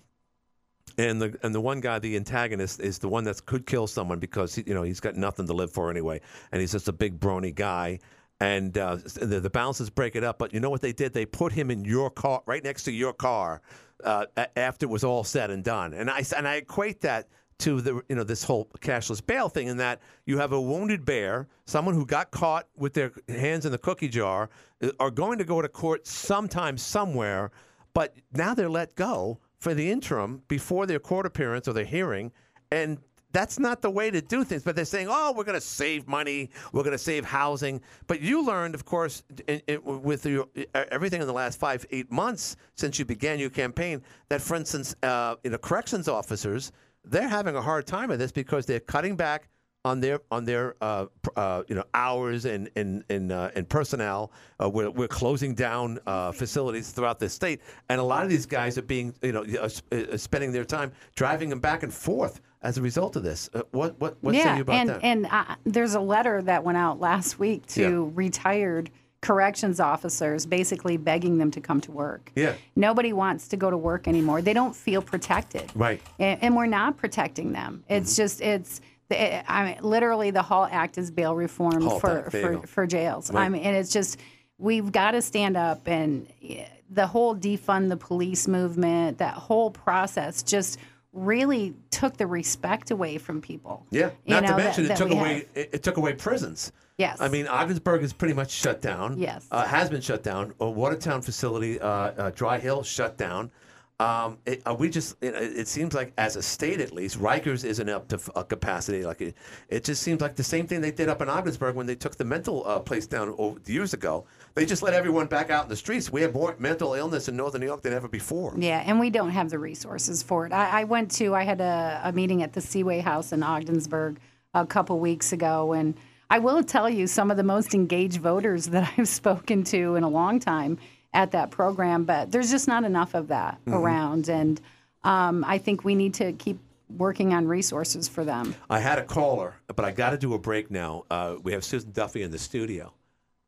And 0.99 1.21
the 1.21 1.39
and 1.43 1.55
the 1.55 1.61
one 1.61 1.79
guy, 1.79 1.97
the 1.97 2.17
antagonist, 2.17 2.81
is 2.81 2.99
the 2.99 3.07
one 3.07 3.23
that 3.23 3.45
could 3.45 3.65
kill 3.65 3.87
someone 3.87 4.19
because 4.19 4.53
he, 4.53 4.65
you 4.67 4.73
know 4.73 4.83
he's 4.83 4.99
got 4.99 5.15
nothing 5.15 5.47
to 5.47 5.53
live 5.53 5.71
for 5.71 5.89
anyway, 5.89 6.19
and 6.51 6.59
he's 6.59 6.73
just 6.73 6.89
a 6.89 6.91
big 6.91 7.21
brony 7.21 7.55
guy. 7.55 7.99
And 8.41 8.77
uh, 8.77 8.97
the, 9.15 9.39
the 9.39 9.49
bouncers 9.49 9.89
break 9.89 10.17
it 10.17 10.25
up, 10.25 10.37
but 10.37 10.53
you 10.53 10.59
know 10.59 10.69
what 10.69 10.81
they 10.81 10.91
did? 10.91 11.13
They 11.13 11.25
put 11.25 11.53
him 11.53 11.71
in 11.71 11.85
your 11.85 12.09
car, 12.09 12.41
right 12.45 12.61
next 12.61 12.83
to 12.83 12.91
your 12.91 13.13
car, 13.13 13.61
uh, 14.03 14.25
after 14.57 14.85
it 14.85 14.89
was 14.89 15.05
all 15.05 15.23
said 15.23 15.51
and 15.51 15.63
done. 15.63 15.93
And 15.93 16.09
I 16.09 16.21
and 16.35 16.45
I 16.45 16.55
equate 16.55 16.99
that 17.01 17.29
to 17.59 17.79
the 17.79 18.01
you 18.09 18.15
know 18.17 18.25
this 18.25 18.43
whole 18.43 18.67
cashless 18.81 19.25
bail 19.25 19.47
thing 19.47 19.67
in 19.67 19.77
that 19.77 20.01
you 20.25 20.37
have 20.37 20.51
a 20.51 20.59
wounded 20.59 21.05
bear, 21.05 21.47
someone 21.65 21.95
who 21.95 22.05
got 22.05 22.29
caught 22.31 22.67
with 22.75 22.93
their 22.93 23.13
hands 23.29 23.65
in 23.65 23.71
the 23.71 23.77
cookie 23.77 24.09
jar, 24.09 24.49
uh, 24.83 24.89
are 24.99 25.11
going 25.11 25.37
to 25.37 25.45
go 25.45 25.61
to 25.61 25.69
court 25.69 26.05
sometime 26.05 26.77
somewhere, 26.77 27.51
but 27.93 28.17
now 28.33 28.53
they're 28.53 28.69
let 28.69 28.95
go 28.95 29.39
for 29.59 29.73
the 29.73 29.91
interim 29.91 30.41
before 30.47 30.85
their 30.85 30.99
court 30.99 31.25
appearance 31.25 31.67
or 31.67 31.73
their 31.73 31.85
hearing, 31.85 32.31
and 32.71 32.97
that's 33.31 33.59
not 33.59 33.81
the 33.81 33.89
way 33.89 34.09
to 34.09 34.21
do 34.21 34.43
things. 34.43 34.63
But 34.63 34.75
they're 34.75 34.85
saying, 34.85 35.07
"Oh, 35.09 35.33
we're 35.35 35.43
going 35.43 35.59
to 35.59 35.65
save 35.65 36.07
money, 36.07 36.49
we're 36.73 36.83
going 36.83 36.93
to 36.93 36.97
save 36.97 37.25
housing." 37.25 37.81
But 38.07 38.21
you 38.21 38.45
learned, 38.45 38.73
of 38.73 38.85
course, 38.85 39.23
in, 39.47 39.61
in, 39.67 39.81
with 39.83 40.25
your, 40.25 40.47
everything 40.73 41.21
in 41.21 41.27
the 41.27 41.33
last 41.33 41.59
five, 41.59 41.85
eight 41.91 42.11
months 42.11 42.55
since 42.75 42.97
you 42.97 43.05
began 43.05 43.37
your 43.39 43.49
campaign, 43.49 44.01
that, 44.29 44.41
for 44.41 44.55
instance, 44.55 44.95
uh, 45.03 45.35
you 45.43 45.51
know, 45.51 45.57
corrections 45.57 46.07
officers 46.07 46.71
they're 47.05 47.27
having 47.27 47.55
a 47.55 47.61
hard 47.61 47.87
time 47.87 48.09
with 48.09 48.19
this 48.19 48.31
because 48.31 48.65
they're 48.65 48.79
cutting 48.79 49.15
back 49.15 49.47
on 49.85 49.99
their 50.01 50.19
on 50.29 50.43
their 50.45 50.75
uh, 50.81 51.05
uh, 51.35 51.63
you 51.67 51.75
know 51.75 51.83
hours 51.93 52.45
and 52.45 52.69
and 52.75 53.03
and, 53.09 53.31
uh, 53.31 53.49
and 53.55 53.67
personnel. 53.69 54.31
Uh, 54.61 54.69
we're, 54.69 54.89
we're 54.89 55.07
closing 55.07 55.53
down 55.53 55.99
uh, 56.05 56.31
facilities 56.31 56.91
throughout 56.91 57.19
the 57.19 57.29
state, 57.29 57.61
and 57.89 57.99
a 57.99 58.03
lot 58.03 58.23
of 58.23 58.29
these 58.29 58.45
guys 58.45 58.77
are 58.77 58.81
being 58.83 59.13
you 59.21 59.31
know 59.31 59.43
uh, 59.61 60.17
spending 60.17 60.51
their 60.51 60.65
time 60.65 60.91
driving 61.15 61.49
them 61.49 61.59
back 61.59 61.83
and 61.83 61.93
forth 61.93 62.41
as 62.61 62.77
a 62.77 62.81
result 62.81 63.15
of 63.15 63.23
this. 63.23 63.49
Uh, 63.53 63.61
what 63.71 63.99
what 63.99 64.17
what 64.21 64.33
say 64.35 64.39
yeah, 64.39 64.55
you 64.57 64.61
about 64.63 64.75
and 64.75 64.89
that? 64.89 64.99
and 65.03 65.25
uh, 65.27 65.55
there's 65.65 65.93
a 65.95 66.01
letter 66.01 66.41
that 66.41 66.63
went 66.63 66.77
out 66.77 66.99
last 66.99 67.39
week 67.39 67.65
to 67.67 68.11
retired 68.15 68.89
corrections 69.21 69.81
officers, 69.81 70.45
basically 70.45 70.95
begging 70.95 71.37
them 71.39 71.51
to 71.51 71.59
come 71.59 71.81
to 71.81 71.91
work. 71.91 72.31
yeah, 72.37 72.53
Nobody 72.77 73.11
wants 73.11 73.49
to 73.49 73.57
go 73.57 73.69
to 73.69 73.75
work 73.75 74.07
anymore. 74.07 74.41
They 74.41 74.53
don't 74.53 74.73
feel 74.73 75.01
protected. 75.01 75.69
right. 75.75 76.01
And, 76.19 76.41
and 76.41 76.55
we're 76.55 76.67
not 76.67 76.95
protecting 76.97 77.51
them. 77.53 77.83
It's 77.89 78.11
Mm-hmm. 78.13 78.21
just 78.21 78.41
it's. 78.41 78.81
The- 79.09 79.51
I 79.51 79.65
mean, 79.65 79.77
literally, 79.81 80.31
the 80.31 80.41
HALT 80.43 80.69
Act 80.71 80.97
is 80.97 81.11
bail 81.11 81.35
reform 81.35 81.81
Hall 81.81 81.99
for 81.99 82.19
Act, 82.19 82.31
for, 82.31 82.67
for 82.67 82.87
jails. 82.87 83.31
Right. 83.31 83.45
I 83.45 83.49
mean, 83.49 83.63
and 83.63 83.75
it's 83.75 83.91
just 83.91 84.17
we've 84.57 84.91
got 84.91 85.11
to 85.11 85.21
stand 85.21 85.57
up 85.57 85.87
and 85.87 86.27
eh, 86.47 86.65
the 86.89 87.07
whole 87.07 87.35
defund 87.35 87.89
the 87.89 87.97
police 87.97 88.47
movement, 88.47 89.17
that 89.19 89.33
whole 89.33 89.71
process, 89.71 90.43
just 90.43 90.79
really 91.11 91.73
took 91.89 92.17
the 92.17 92.27
respect 92.27 92.91
away 92.91 93.17
from 93.17 93.41
people. 93.41 93.85
Yeah, 93.89 94.11
not 94.27 94.43
know, 94.43 94.49
to 94.49 94.55
that- 94.63 94.79
it 94.79 94.87
that 94.89 94.97
took 94.97 95.11
away 95.11 95.45
it, 95.55 95.69
it 95.73 95.83
took 95.83 95.97
away 95.97 96.13
prisons. 96.13 96.71
Yes. 96.97 97.19
I 97.21 97.29
mean 97.29 97.47
Ogdensburg 97.47 98.03
is 98.03 98.11
pretty 98.13 98.33
much 98.33 98.51
shut 98.51 98.81
down. 98.81 99.17
Yes. 99.17 99.47
uh, 99.51 99.65
has 99.65 99.89
been 99.89 100.01
shut 100.01 100.21
down. 100.21 100.53
A 100.59 100.69
Watertown 100.69 101.21
facility, 101.21 101.79
uh, 101.79 101.87
uh, 101.87 102.31
Dry 102.35 102.59
Hill, 102.59 102.83
shut 102.83 103.17
down. 103.17 103.49
Um, 103.99 104.37
it, 104.45 104.61
uh, 104.65 104.73
we 104.73 104.89
just 104.89 105.17
it, 105.21 105.35
it 105.35 105.67
seems 105.67 105.93
like 105.93 106.13
as 106.17 106.37
a 106.37 106.41
state 106.41 106.79
at 106.79 106.93
least, 106.93 107.19
Rikers 107.19 107.65
isn't 107.65 107.89
up 107.89 108.07
to 108.07 108.19
uh, 108.33 108.43
capacity. 108.43 109.03
Like 109.03 109.19
it, 109.19 109.35
it 109.67 109.83
just 109.83 110.01
seems 110.01 110.21
like 110.21 110.37
the 110.37 110.43
same 110.43 110.67
thing 110.67 110.79
they 110.79 110.91
did 110.91 111.09
up 111.09 111.21
in 111.21 111.27
Ogdensburg 111.27 111.75
when 111.75 111.85
they 111.85 111.95
took 111.95 112.15
the 112.15 112.23
mental 112.23 112.65
uh, 112.65 112.79
place 112.79 113.07
down 113.07 113.35
over, 113.37 113.59
years 113.65 113.93
ago. 113.93 114.25
They 114.55 114.65
just 114.65 114.81
let 114.81 114.93
everyone 114.93 115.27
back 115.27 115.49
out 115.49 115.63
in 115.63 115.69
the 115.69 115.75
streets. 115.75 116.11
We 116.11 116.21
have 116.21 116.33
more 116.33 116.55
mental 116.59 116.93
illness 116.93 117.27
in 117.27 117.35
Northern 117.35 117.59
New 117.59 117.67
York 117.67 117.81
than 117.81 117.91
ever 117.91 118.07
before. 118.07 118.53
Yeah, 118.57 118.83
and 118.85 119.01
we 119.01 119.09
don't 119.09 119.31
have 119.31 119.49
the 119.49 119.59
resources 119.59 120.23
for 120.23 120.45
it. 120.45 120.53
I, 120.53 120.81
I 120.81 120.83
went 120.85 121.11
to, 121.11 121.35
I 121.35 121.43
had 121.43 121.59
a, 121.59 122.01
a 122.05 122.13
meeting 122.13 122.41
at 122.41 122.53
the 122.53 122.61
Seaway 122.61 122.99
House 122.99 123.33
in 123.33 123.43
Ogdensburg 123.43 124.19
a 124.53 124.65
couple 124.65 124.97
weeks 124.99 125.33
ago, 125.33 125.73
and 125.73 125.93
I 126.29 126.39
will 126.39 126.63
tell 126.63 126.89
you 126.89 127.05
some 127.05 127.31
of 127.31 127.37
the 127.37 127.43
most 127.43 127.73
engaged 127.73 128.21
voters 128.21 128.65
that 128.69 128.93
I've 128.97 129.09
spoken 129.09 129.65
to 129.65 129.95
in 129.95 130.03
a 130.03 130.09
long 130.09 130.39
time 130.39 130.79
at 131.13 131.31
that 131.31 131.51
program, 131.51 132.05
but 132.05 132.31
there's 132.31 132.51
just 132.51 132.67
not 132.67 132.83
enough 132.83 133.13
of 133.15 133.27
that 133.29 133.57
Mhm. 133.65 133.73
around. 133.73 134.29
And 134.29 134.61
um, 135.03 135.43
I 135.47 135.57
think 135.57 135.83
we 135.83 135.95
need 135.95 136.13
to 136.15 136.33
keep 136.33 136.59
working 136.97 137.33
on 137.33 137.47
resources 137.47 138.07
for 138.07 138.23
them. 138.25 138.55
I 138.69 138.79
had 138.79 138.99
a 138.99 139.03
caller, 139.03 139.55
but 139.75 139.85
I 139.85 139.91
got 139.91 140.09
to 140.11 140.17
do 140.17 140.33
a 140.33 140.39
break 140.39 140.69
now. 140.71 141.05
Uh, 141.09 141.35
we 141.41 141.51
have 141.53 141.63
Susan 141.63 141.91
Duffy 141.91 142.23
in 142.23 142.31
the 142.31 142.37
studio. 142.39 142.93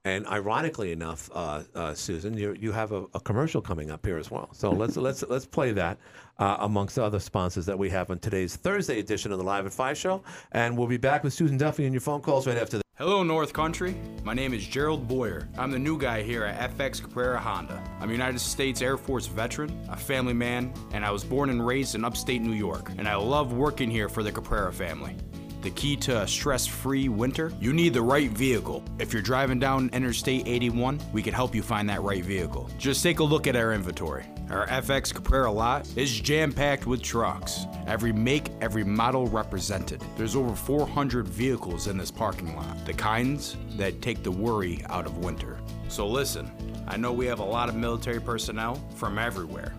And 0.03 0.25
ironically 0.25 0.91
enough, 0.91 1.29
uh, 1.31 1.61
uh, 1.75 1.93
Susan, 1.93 2.35
you 2.35 2.55
you 2.59 2.71
have 2.71 2.91
a, 2.91 3.03
a 3.13 3.19
commercial 3.19 3.61
coming 3.61 3.91
up 3.91 4.03
here 4.03 4.17
as 4.17 4.31
well. 4.31 4.49
So 4.51 4.71
let's 4.81 4.97
let's 4.97 5.23
let's 5.29 5.45
play 5.45 5.73
that 5.73 5.99
uh, 6.39 6.57
amongst 6.61 6.97
other 6.97 7.19
sponsors 7.19 7.67
that 7.67 7.77
we 7.77 7.87
have 7.91 8.09
on 8.09 8.17
today's 8.17 8.55
Thursday 8.55 8.97
edition 8.99 9.31
of 9.31 9.37
the 9.37 9.43
Live 9.43 9.67
at 9.67 9.73
Five 9.73 9.99
show. 9.99 10.23
And 10.53 10.75
we'll 10.75 10.87
be 10.87 10.97
back 10.97 11.23
with 11.23 11.33
Susan 11.33 11.55
Duffy 11.57 11.85
and 11.85 11.93
your 11.93 12.01
phone 12.01 12.21
calls 12.21 12.47
right 12.47 12.57
after 12.57 12.77
that. 12.77 12.83
Hello, 13.01 13.23
North 13.23 13.51
Country. 13.51 13.95
My 14.23 14.35
name 14.35 14.53
is 14.53 14.63
Gerald 14.63 15.07
Boyer. 15.07 15.49
I'm 15.57 15.71
the 15.71 15.79
new 15.79 15.97
guy 15.97 16.21
here 16.21 16.43
at 16.43 16.77
FX 16.77 17.01
Caprara 17.01 17.39
Honda. 17.39 17.83
I'm 17.99 18.09
a 18.09 18.11
United 18.11 18.37
States 18.37 18.79
Air 18.79 18.95
Force 18.95 19.25
veteran, 19.25 19.75
a 19.89 19.97
family 19.97 20.35
man, 20.35 20.71
and 20.93 21.03
I 21.03 21.09
was 21.09 21.23
born 21.23 21.49
and 21.49 21.65
raised 21.65 21.95
in 21.95 22.05
upstate 22.05 22.43
New 22.43 22.53
York. 22.53 22.91
And 22.99 23.07
I 23.07 23.15
love 23.15 23.53
working 23.53 23.89
here 23.89 24.07
for 24.07 24.21
the 24.21 24.31
Caprara 24.31 24.71
family. 24.71 25.15
The 25.61 25.69
key 25.69 25.95
to 25.97 26.21
a 26.21 26.27
stress 26.27 26.65
free 26.65 27.07
winter? 27.07 27.53
You 27.59 27.71
need 27.71 27.93
the 27.93 28.01
right 28.01 28.31
vehicle. 28.31 28.83
If 28.97 29.13
you're 29.13 29.21
driving 29.21 29.59
down 29.59 29.91
Interstate 29.93 30.47
81, 30.47 30.99
we 31.13 31.21
can 31.21 31.35
help 31.35 31.53
you 31.53 31.61
find 31.61 31.87
that 31.87 32.01
right 32.01 32.25
vehicle. 32.25 32.67
Just 32.79 33.03
take 33.03 33.19
a 33.19 33.23
look 33.23 33.45
at 33.45 33.55
our 33.55 33.71
inventory. 33.71 34.25
Our 34.49 34.65
FX 34.65 35.13
Caprara 35.13 35.53
lot 35.53 35.87
is 35.95 36.19
jam 36.19 36.51
packed 36.51 36.87
with 36.87 37.03
trucks. 37.03 37.67
Every 37.85 38.11
make, 38.11 38.49
every 38.59 38.83
model 38.83 39.27
represented. 39.27 40.03
There's 40.17 40.35
over 40.35 40.55
400 40.55 41.27
vehicles 41.27 41.85
in 41.85 41.95
this 41.95 42.09
parking 42.09 42.55
lot, 42.55 42.83
the 42.87 42.93
kinds 42.93 43.55
that 43.77 44.01
take 44.01 44.23
the 44.23 44.31
worry 44.31 44.83
out 44.89 45.05
of 45.05 45.19
winter. 45.19 45.59
So 45.89 46.07
listen, 46.07 46.51
I 46.87 46.97
know 46.97 47.13
we 47.13 47.27
have 47.27 47.39
a 47.39 47.45
lot 47.45 47.69
of 47.69 47.75
military 47.75 48.19
personnel 48.19 48.81
from 48.95 49.19
everywhere. 49.19 49.75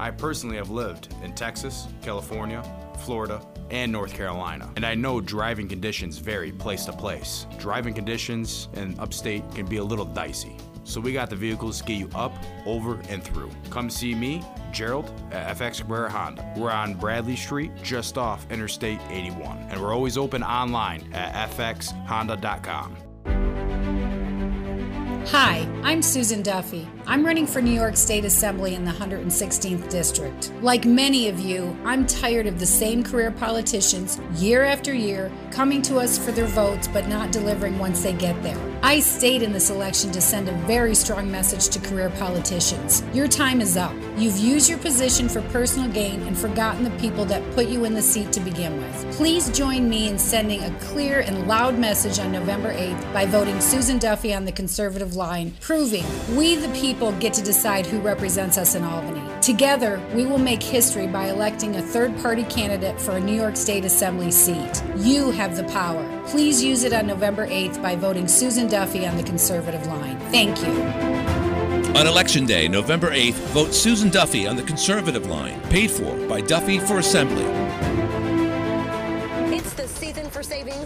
I 0.00 0.10
personally 0.10 0.56
have 0.56 0.70
lived 0.70 1.14
in 1.22 1.32
Texas, 1.32 1.86
California, 2.02 2.64
Florida, 3.04 3.40
and 3.72 3.90
North 3.90 4.14
Carolina. 4.14 4.70
And 4.76 4.86
I 4.86 4.94
know 4.94 5.20
driving 5.20 5.66
conditions 5.66 6.18
vary 6.18 6.52
place 6.52 6.84
to 6.84 6.92
place. 6.92 7.46
Driving 7.58 7.94
conditions 7.94 8.68
in 8.74 8.98
upstate 9.00 9.42
can 9.54 9.66
be 9.66 9.78
a 9.78 9.84
little 9.84 10.04
dicey. 10.04 10.56
So 10.84 11.00
we 11.00 11.12
got 11.12 11.30
the 11.30 11.36
vehicles 11.36 11.78
to 11.78 11.84
get 11.84 11.98
you 11.98 12.08
up, 12.14 12.32
over, 12.66 13.00
and 13.08 13.22
through. 13.22 13.50
Come 13.70 13.88
see 13.88 14.14
me, 14.14 14.42
Gerald, 14.72 15.10
at 15.30 15.56
FX 15.56 15.82
Caprara 15.82 16.08
Honda. 16.08 16.52
We're 16.56 16.70
on 16.70 16.94
Bradley 16.94 17.36
Street, 17.36 17.70
just 17.82 18.18
off 18.18 18.44
Interstate 18.50 19.00
81. 19.10 19.58
And 19.70 19.80
we're 19.80 19.94
always 19.94 20.18
open 20.18 20.42
online 20.42 21.12
at 21.12 21.50
fxhonda.com. 21.50 22.96
Hi, 25.26 25.68
I'm 25.84 26.02
Susan 26.02 26.42
Duffy. 26.42 26.88
I'm 27.06 27.24
running 27.24 27.46
for 27.46 27.62
New 27.62 27.72
York 27.72 27.96
State 27.96 28.24
Assembly 28.24 28.74
in 28.74 28.84
the 28.84 28.90
116th 28.90 29.88
District. 29.88 30.52
Like 30.62 30.84
many 30.84 31.28
of 31.28 31.38
you, 31.38 31.78
I'm 31.84 32.06
tired 32.06 32.48
of 32.48 32.58
the 32.58 32.66
same 32.66 33.04
career 33.04 33.30
politicians 33.30 34.20
year 34.34 34.64
after 34.64 34.92
year 34.92 35.30
coming 35.52 35.80
to 35.82 35.98
us 35.98 36.18
for 36.18 36.32
their 36.32 36.46
votes 36.46 36.88
but 36.88 37.06
not 37.06 37.30
delivering 37.30 37.78
once 37.78 38.02
they 38.02 38.12
get 38.12 38.42
there. 38.42 38.71
I 38.84 38.98
stayed 38.98 39.42
in 39.42 39.52
this 39.52 39.70
election 39.70 40.10
to 40.10 40.20
send 40.20 40.48
a 40.48 40.52
very 40.66 40.96
strong 40.96 41.30
message 41.30 41.68
to 41.68 41.88
career 41.88 42.10
politicians. 42.18 43.04
Your 43.14 43.28
time 43.28 43.60
is 43.60 43.76
up. 43.76 43.94
You've 44.16 44.36
used 44.36 44.68
your 44.68 44.80
position 44.80 45.28
for 45.28 45.40
personal 45.50 45.88
gain 45.88 46.20
and 46.22 46.36
forgotten 46.36 46.82
the 46.82 46.90
people 46.98 47.24
that 47.26 47.48
put 47.52 47.68
you 47.68 47.84
in 47.84 47.94
the 47.94 48.02
seat 48.02 48.32
to 48.32 48.40
begin 48.40 48.76
with. 48.76 49.16
Please 49.16 49.56
join 49.56 49.88
me 49.88 50.08
in 50.08 50.18
sending 50.18 50.64
a 50.64 50.70
clear 50.80 51.20
and 51.20 51.46
loud 51.46 51.78
message 51.78 52.18
on 52.18 52.32
November 52.32 52.74
8th 52.74 53.12
by 53.12 53.24
voting 53.24 53.60
Susan 53.60 53.98
Duffy 53.98 54.34
on 54.34 54.44
the 54.44 54.52
conservative 54.52 55.14
line, 55.14 55.54
proving 55.60 56.04
we 56.36 56.56
the 56.56 56.68
people 56.70 57.12
get 57.20 57.32
to 57.34 57.42
decide 57.42 57.86
who 57.86 58.00
represents 58.00 58.58
us 58.58 58.74
in 58.74 58.82
Albany. 58.82 59.22
Together, 59.40 60.02
we 60.12 60.26
will 60.26 60.38
make 60.38 60.62
history 60.62 61.06
by 61.06 61.28
electing 61.28 61.76
a 61.76 61.82
third 61.82 62.18
party 62.18 62.42
candidate 62.44 63.00
for 63.00 63.12
a 63.12 63.20
New 63.20 63.36
York 63.36 63.56
State 63.56 63.84
Assembly 63.84 64.32
seat. 64.32 64.82
You 64.96 65.30
have 65.30 65.56
the 65.56 65.64
power. 65.64 66.11
Please 66.26 66.62
use 66.62 66.84
it 66.84 66.92
on 66.92 67.06
November 67.06 67.46
8th 67.46 67.82
by 67.82 67.96
voting 67.96 68.28
Susan 68.28 68.68
Duffy 68.68 69.06
on 69.06 69.16
the 69.16 69.22
conservative 69.22 69.86
line. 69.86 70.18
Thank 70.30 70.60
you. 70.62 70.72
On 71.98 72.06
Election 72.06 72.46
Day, 72.46 72.68
November 72.68 73.10
8th, 73.10 73.34
vote 73.52 73.74
Susan 73.74 74.08
Duffy 74.08 74.46
on 74.46 74.56
the 74.56 74.62
conservative 74.62 75.26
line, 75.26 75.60
paid 75.62 75.90
for 75.90 76.16
by 76.26 76.40
Duffy 76.40 76.78
for 76.78 76.98
Assembly. 76.98 77.44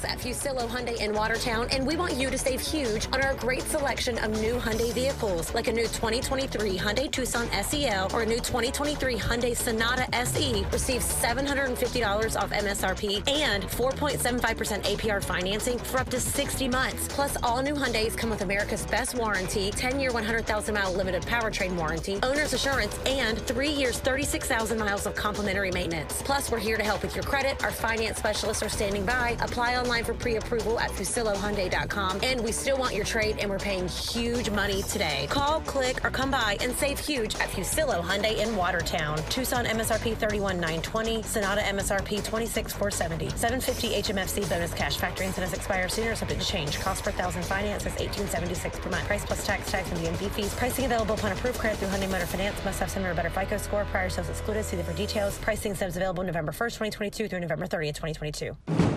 At 0.05 0.19
Fusillo 0.19 0.69
Hyundai 0.69 1.01
in 1.01 1.15
Watertown, 1.15 1.69
and 1.71 1.87
we 1.87 1.97
want 1.97 2.15
you 2.15 2.29
to 2.29 2.37
save 2.37 2.61
huge 2.61 3.07
on 3.15 3.23
our 3.23 3.35
great 3.35 3.63
selection 3.63 4.19
of 4.19 4.31
new 4.43 4.57
Hyundai 4.57 4.93
vehicles, 4.93 5.55
like 5.55 5.69
a 5.69 5.73
new 5.73 5.85
2023 5.85 6.77
Hyundai 6.77 7.11
Tucson 7.11 7.49
SEL 7.63 8.11
or 8.13 8.23
a 8.23 8.27
new 8.27 8.37
2023 8.37 9.17
Hyundai 9.17 9.57
Sonata 9.57 10.07
SE. 10.15 10.67
Receive 10.71 11.01
$750 11.01 12.39
off 12.39 12.51
MSRP 12.51 13.27
and 13.27 13.65
4.75% 13.65 14.83
APR 14.85 15.25
financing 15.25 15.79
for 15.79 15.99
up 15.99 16.11
to 16.11 16.21
60 16.21 16.69
months. 16.69 17.09
Plus, 17.09 17.37
all 17.43 17.63
new 17.63 17.75
Hyundais 17.75 18.15
come 18.19 18.29
with 18.29 18.43
America's 18.43 18.85
best 18.87 19.15
warranty, 19.15 19.71
10-year, 19.71 20.11
100,000-mile 20.11 20.93
limited 20.93 21.23
powertrain 21.23 21.75
warranty, 21.75 22.19
owner's 22.23 22.53
assurance, 22.53 22.99
and 23.07 23.39
three 23.39 23.71
years, 23.71 23.99
36,000 24.01 24.79
miles 24.79 25.07
of 25.07 25.15
complimentary 25.15 25.71
maintenance. 25.71 26.21
Plus, 26.23 26.51
we're 26.51 26.59
here 26.59 26.77
to 26.77 26.85
help 26.85 27.03
with 27.03 27.15
your 27.17 27.25
credit. 27.25 27.65
Our 27.65 27.73
finance 27.73 28.19
specialists 28.19 28.63
are 28.63 28.69
standing 28.69 29.07
by. 29.07 29.39
Apply 29.41 29.77
online 29.77 29.86
for 29.87 30.15
pre-approval 30.15 30.79
at 30.81 30.91
FusilloHyundai.com. 30.91 32.21
And 32.23 32.43
we 32.43 32.53
still 32.53 32.77
want 32.77 32.95
your 32.95 33.05
trade, 33.05 33.39
and 33.39 33.49
we're 33.49 33.59
paying 33.59 33.89
huge 33.89 34.51
money 34.51 34.83
today. 34.83 35.27
Call, 35.31 35.61
click, 35.61 36.05
or 36.05 36.11
come 36.11 36.31
by 36.31 36.57
and 36.61 36.75
save 36.75 36.99
huge 36.99 37.35
at 37.37 37.49
Fusillo 37.51 38.03
Hyundai 38.03 38.39
in 38.39 38.57
Watertown. 38.57 39.19
Tucson 39.29 39.65
MSRP 39.65 40.17
31920, 40.17 41.23
Sonata 41.23 41.61
MSRP 41.63 42.23
26470, 42.25 43.29
750 43.37 44.03
HMFC 44.03 44.51
bonus 44.51 44.75
cash. 44.75 44.97
Factory 44.97 45.27
incentives 45.27 45.55
expire 45.55 45.89
sooner, 45.89 46.15
subject 46.15 46.41
to 46.41 46.47
change. 46.47 46.81
Cost 46.81 47.05
per 47.05 47.13
thousand 47.13 47.45
finance 47.45 47.83
is 47.83 47.95
1876 47.95 48.79
per 48.81 48.91
month. 48.91 49.07
Price 49.07 49.25
plus 49.25 49.47
tax, 49.47 49.71
tax, 49.71 49.91
and 49.93 50.01
DMV 50.01 50.31
fees. 50.33 50.55
Pricing 50.55 50.85
available 50.85 51.15
upon 51.15 51.33
approved 51.33 51.59
credit 51.59 51.79
through 51.79 51.89
Hyundai 51.89 52.11
Motor 52.11 52.27
Finance. 52.27 52.65
Must 52.65 52.81
have 52.81 52.91
similar 52.91 53.13
or 53.13 53.15
better 53.15 53.31
FICO 53.31 53.57
score. 53.57 53.85
Prior 53.87 54.11
sales 54.11 54.29
excluded. 54.29 54.65
See 54.65 54.77
the 54.77 54.85
for 54.85 54.93
details. 54.95 55.39
Pricing 55.39 55.71
incentives 55.71 55.97
available 55.97 56.25
November 56.25 56.53
1st, 56.53 56.91
2022 56.91 57.29
through 57.29 57.41
November 57.41 57.67
30th, 57.67 57.95
2022. 57.95 58.96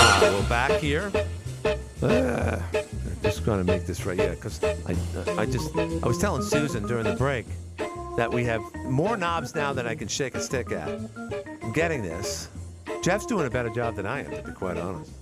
Ah, 0.00 0.20
we're 0.22 0.48
back 0.48 0.80
here. 0.80 1.10
Uh, 2.02 2.60
just 3.22 3.44
going 3.44 3.58
to 3.58 3.64
make 3.64 3.84
this 3.84 4.06
right, 4.06 4.16
yeah, 4.16 4.30
because 4.30 4.62
I, 4.62 4.92
uh, 5.16 5.34
I 5.36 5.46
just, 5.46 5.76
I 5.76 6.06
was 6.06 6.18
telling 6.18 6.42
Susan 6.42 6.86
during 6.86 7.04
the 7.04 7.16
break 7.16 7.46
that 8.16 8.32
we 8.32 8.44
have 8.44 8.62
more 8.84 9.16
knobs 9.16 9.54
now 9.54 9.72
than 9.72 9.86
I 9.86 9.94
can 9.94 10.06
shake 10.08 10.34
a 10.34 10.40
stick 10.40 10.70
at. 10.72 10.88
I'm 11.62 11.72
getting 11.72 12.02
this. 12.02 12.48
Jeff's 13.02 13.26
doing 13.26 13.46
a 13.46 13.50
better 13.50 13.70
job 13.70 13.96
than 13.96 14.06
I 14.06 14.24
am, 14.24 14.30
to 14.30 14.42
be 14.42 14.52
quite 14.52 14.76
honest. 14.76 15.12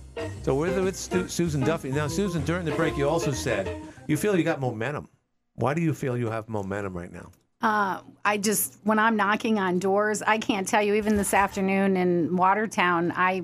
So 0.43 0.55
we're 0.55 0.81
with 0.81 0.95
Stu- 0.95 1.27
Susan 1.27 1.61
Duffy. 1.61 1.91
Now, 1.91 2.07
Susan, 2.07 2.43
during 2.45 2.65
the 2.65 2.71
break, 2.71 2.97
you 2.97 3.09
also 3.09 3.31
said 3.31 3.81
you 4.07 4.17
feel 4.17 4.35
you 4.37 4.43
got 4.43 4.59
momentum. 4.59 5.09
Why 5.55 5.73
do 5.73 5.81
you 5.81 5.93
feel 5.93 6.17
you 6.17 6.29
have 6.29 6.47
momentum 6.49 6.95
right 6.95 7.11
now? 7.11 7.31
Uh, 7.61 8.01
I 8.23 8.37
just 8.37 8.77
when 8.83 8.99
I'm 8.99 9.15
knocking 9.15 9.57
on 9.57 9.79
doors, 9.79 10.21
I 10.21 10.37
can't 10.37 10.67
tell 10.67 10.81
you. 10.83 10.93
Even 10.93 11.17
this 11.17 11.33
afternoon 11.33 11.97
in 11.97 12.35
Watertown, 12.35 13.11
I 13.15 13.41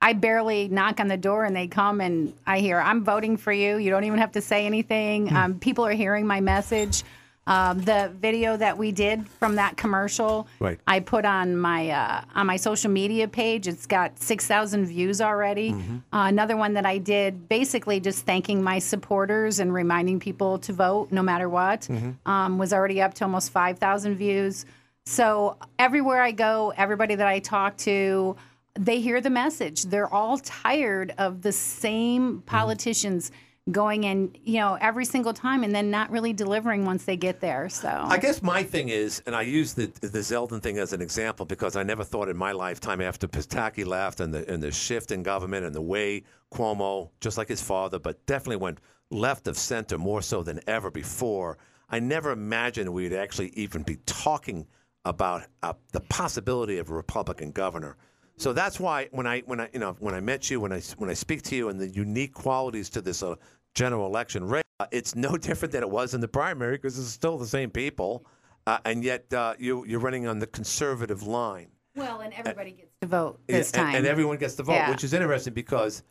I 0.00 0.12
barely 0.12 0.68
knock 0.68 1.00
on 1.00 1.08
the 1.08 1.16
door 1.16 1.44
and 1.44 1.56
they 1.56 1.66
come 1.66 2.00
and 2.00 2.34
I 2.46 2.60
hear 2.60 2.78
I'm 2.78 3.02
voting 3.02 3.36
for 3.36 3.52
you. 3.52 3.78
You 3.78 3.90
don't 3.90 4.04
even 4.04 4.18
have 4.18 4.32
to 4.32 4.40
say 4.42 4.66
anything. 4.66 5.34
Um, 5.34 5.58
people 5.58 5.86
are 5.86 5.92
hearing 5.92 6.26
my 6.26 6.40
message. 6.40 7.02
Um, 7.48 7.80
the 7.82 8.12
video 8.20 8.56
that 8.56 8.76
we 8.76 8.90
did 8.90 9.28
from 9.28 9.54
that 9.54 9.76
commercial, 9.76 10.48
Right. 10.58 10.80
I 10.84 10.98
put 10.98 11.24
on 11.24 11.56
my 11.56 11.90
uh, 11.90 12.22
on 12.34 12.48
my 12.48 12.56
social 12.56 12.90
media 12.90 13.28
page. 13.28 13.68
It's 13.68 13.86
got 13.86 14.18
six 14.18 14.48
thousand 14.48 14.86
views 14.86 15.20
already. 15.20 15.70
Mm-hmm. 15.70 15.96
Uh, 16.12 16.26
another 16.26 16.56
one 16.56 16.74
that 16.74 16.84
I 16.84 16.98
did, 16.98 17.48
basically 17.48 18.00
just 18.00 18.26
thanking 18.26 18.64
my 18.64 18.80
supporters 18.80 19.60
and 19.60 19.72
reminding 19.72 20.18
people 20.18 20.58
to 20.58 20.72
vote 20.72 21.12
no 21.12 21.22
matter 21.22 21.48
what, 21.48 21.82
Mhm. 21.82 22.16
um, 22.26 22.58
was 22.58 22.72
already 22.72 23.00
up 23.00 23.14
to 23.14 23.24
almost 23.24 23.52
five 23.52 23.78
thousand 23.78 24.16
views. 24.16 24.66
So 25.06 25.56
everywhere 25.78 26.20
I 26.20 26.32
go, 26.32 26.72
everybody 26.76 27.14
that 27.14 27.28
I 27.28 27.38
talk 27.38 27.76
to, 27.78 28.34
they 28.78 29.00
hear 29.00 29.20
the 29.20 29.30
message. 29.30 29.84
They're 29.84 30.12
all 30.12 30.38
tired 30.38 31.14
of 31.18 31.42
the 31.42 31.52
same 31.52 32.42
politicians 32.42 33.30
going 33.72 34.04
in, 34.04 34.32
you 34.44 34.60
know, 34.60 34.78
every 34.80 35.04
single 35.04 35.32
time 35.32 35.64
and 35.64 35.74
then 35.74 35.90
not 35.90 36.10
really 36.10 36.32
delivering 36.32 36.84
once 36.84 37.04
they 37.04 37.16
get 37.16 37.40
there. 37.40 37.68
So 37.68 37.88
I 37.88 38.16
guess 38.18 38.40
my 38.40 38.62
thing 38.62 38.90
is, 38.90 39.22
and 39.26 39.34
I 39.34 39.42
use 39.42 39.74
the 39.74 39.86
the 40.00 40.20
Zeldin 40.20 40.62
thing 40.62 40.78
as 40.78 40.92
an 40.92 41.02
example 41.02 41.44
because 41.44 41.74
I 41.74 41.82
never 41.82 42.04
thought 42.04 42.28
in 42.28 42.36
my 42.36 42.52
lifetime 42.52 43.00
after 43.00 43.26
Pataki 43.26 43.84
left 43.84 44.20
and 44.20 44.32
the 44.32 44.48
and 44.52 44.62
the 44.62 44.70
shift 44.70 45.10
in 45.10 45.22
government 45.22 45.66
and 45.66 45.74
the 45.74 45.82
way 45.82 46.22
Cuomo, 46.52 47.10
just 47.20 47.38
like 47.38 47.48
his 47.48 47.62
father, 47.62 47.98
but 47.98 48.24
definitely 48.26 48.56
went 48.56 48.78
left 49.10 49.48
of 49.48 49.56
center 49.56 49.98
more 49.98 50.22
so 50.22 50.42
than 50.42 50.60
ever 50.68 50.90
before. 50.90 51.58
I 51.88 51.98
never 51.98 52.32
imagined 52.32 52.92
we'd 52.92 53.12
actually 53.12 53.50
even 53.54 53.82
be 53.82 53.96
talking 54.06 54.66
about 55.04 55.44
uh, 55.62 55.72
the 55.92 56.00
possibility 56.00 56.78
of 56.78 56.90
a 56.90 56.94
Republican 56.94 57.52
governor. 57.52 57.96
So 58.38 58.52
that's 58.52 58.78
why 58.78 59.08
when 59.12 59.26
I 59.26 59.40
when 59.40 59.60
I 59.60 59.68
you 59.72 59.78
know 59.78 59.96
when 59.98 60.14
I 60.14 60.20
met 60.20 60.50
you 60.50 60.60
when 60.60 60.72
I 60.72 60.80
when 60.98 61.08
I 61.08 61.14
speak 61.14 61.42
to 61.42 61.56
you 61.56 61.68
and 61.70 61.80
the 61.80 61.88
unique 61.88 62.34
qualities 62.34 62.90
to 62.90 63.00
this 63.00 63.22
uh, 63.22 63.36
general 63.74 64.06
election 64.06 64.44
race, 64.46 64.64
uh, 64.80 64.86
it's 64.90 65.14
no 65.14 65.36
different 65.48 65.72
than 65.72 65.82
it 65.82 65.90
was 65.90 66.14
in 66.14 66.20
the 66.20 66.28
primary 66.28 66.76
because 66.76 66.98
it's 66.98 67.08
still 67.08 67.38
the 67.38 67.46
same 67.46 67.70
people, 67.70 68.26
uh, 68.66 68.78
and 68.84 69.02
yet 69.02 69.32
uh, 69.32 69.54
you 69.58 69.84
you're 69.86 70.00
running 70.00 70.26
on 70.26 70.38
the 70.38 70.46
conservative 70.46 71.22
line. 71.22 71.68
well, 71.94 72.20
and 72.20 72.34
everybody 72.34 72.72
gets 72.72 72.92
to 73.00 73.06
vote 73.08 73.40
Yeah, 73.48 73.56
this 73.58 73.70
and- 73.72 73.86
time. 73.86 73.94
And, 73.96 74.06
everyone 74.06 74.36
gets 74.36 74.54
to 74.56 74.62
vote, 74.62 74.74
Yeah. 74.74 74.90
which 74.90 75.04
is 75.04 75.12
interesting 75.14 75.54
because. 75.54 76.02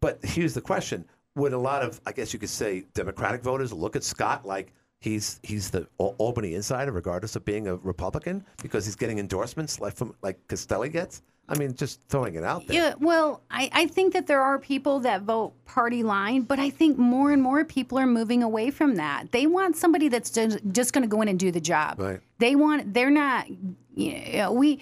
But 0.00 0.20
here's 0.24 0.54
the 0.54 0.60
question: 0.60 1.04
Would 1.34 1.52
a 1.52 1.58
lot 1.58 1.82
of, 1.82 2.00
I 2.06 2.12
guess 2.12 2.32
you 2.32 2.38
could 2.38 2.48
say, 2.50 2.84
Democratic 2.94 3.42
voters 3.42 3.72
look 3.72 3.96
at 3.96 4.04
Scott 4.04 4.46
like 4.46 4.72
he's 5.00 5.40
he's 5.42 5.70
the 5.70 5.86
Al- 6.00 6.14
Albany 6.18 6.54
insider, 6.54 6.92
regardless 6.92 7.36
of 7.36 7.44
being 7.44 7.68
a 7.68 7.76
Republican, 7.76 8.44
because 8.62 8.84
he's 8.84 8.96
getting 8.96 9.18
endorsements 9.18 9.80
like 9.80 9.94
from 9.94 10.14
like 10.22 10.46
Costelli 10.48 10.92
gets? 10.92 11.22
I 11.50 11.56
mean, 11.56 11.74
just 11.74 12.00
throwing 12.10 12.34
it 12.34 12.44
out 12.44 12.66
there. 12.66 12.76
Yeah, 12.76 12.94
well, 13.00 13.40
I, 13.50 13.70
I 13.72 13.86
think 13.86 14.12
that 14.12 14.26
there 14.26 14.42
are 14.42 14.58
people 14.58 15.00
that 15.00 15.22
vote 15.22 15.54
party 15.64 16.02
line, 16.02 16.42
but 16.42 16.58
I 16.58 16.68
think 16.68 16.98
more 16.98 17.32
and 17.32 17.42
more 17.42 17.64
people 17.64 17.98
are 17.98 18.06
moving 18.06 18.42
away 18.42 18.70
from 18.70 18.96
that. 18.96 19.32
They 19.32 19.46
want 19.46 19.74
somebody 19.74 20.08
that's 20.08 20.28
just, 20.28 20.58
just 20.72 20.92
going 20.92 21.04
to 21.04 21.08
go 21.08 21.22
in 21.22 21.28
and 21.28 21.38
do 21.38 21.50
the 21.50 21.60
job. 21.60 21.98
Right. 21.98 22.20
They 22.38 22.54
want, 22.54 22.92
they're 22.92 23.08
not, 23.08 23.46
you 23.94 24.36
know, 24.36 24.52
we, 24.52 24.80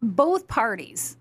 both 0.00 0.46
parties 0.46 1.16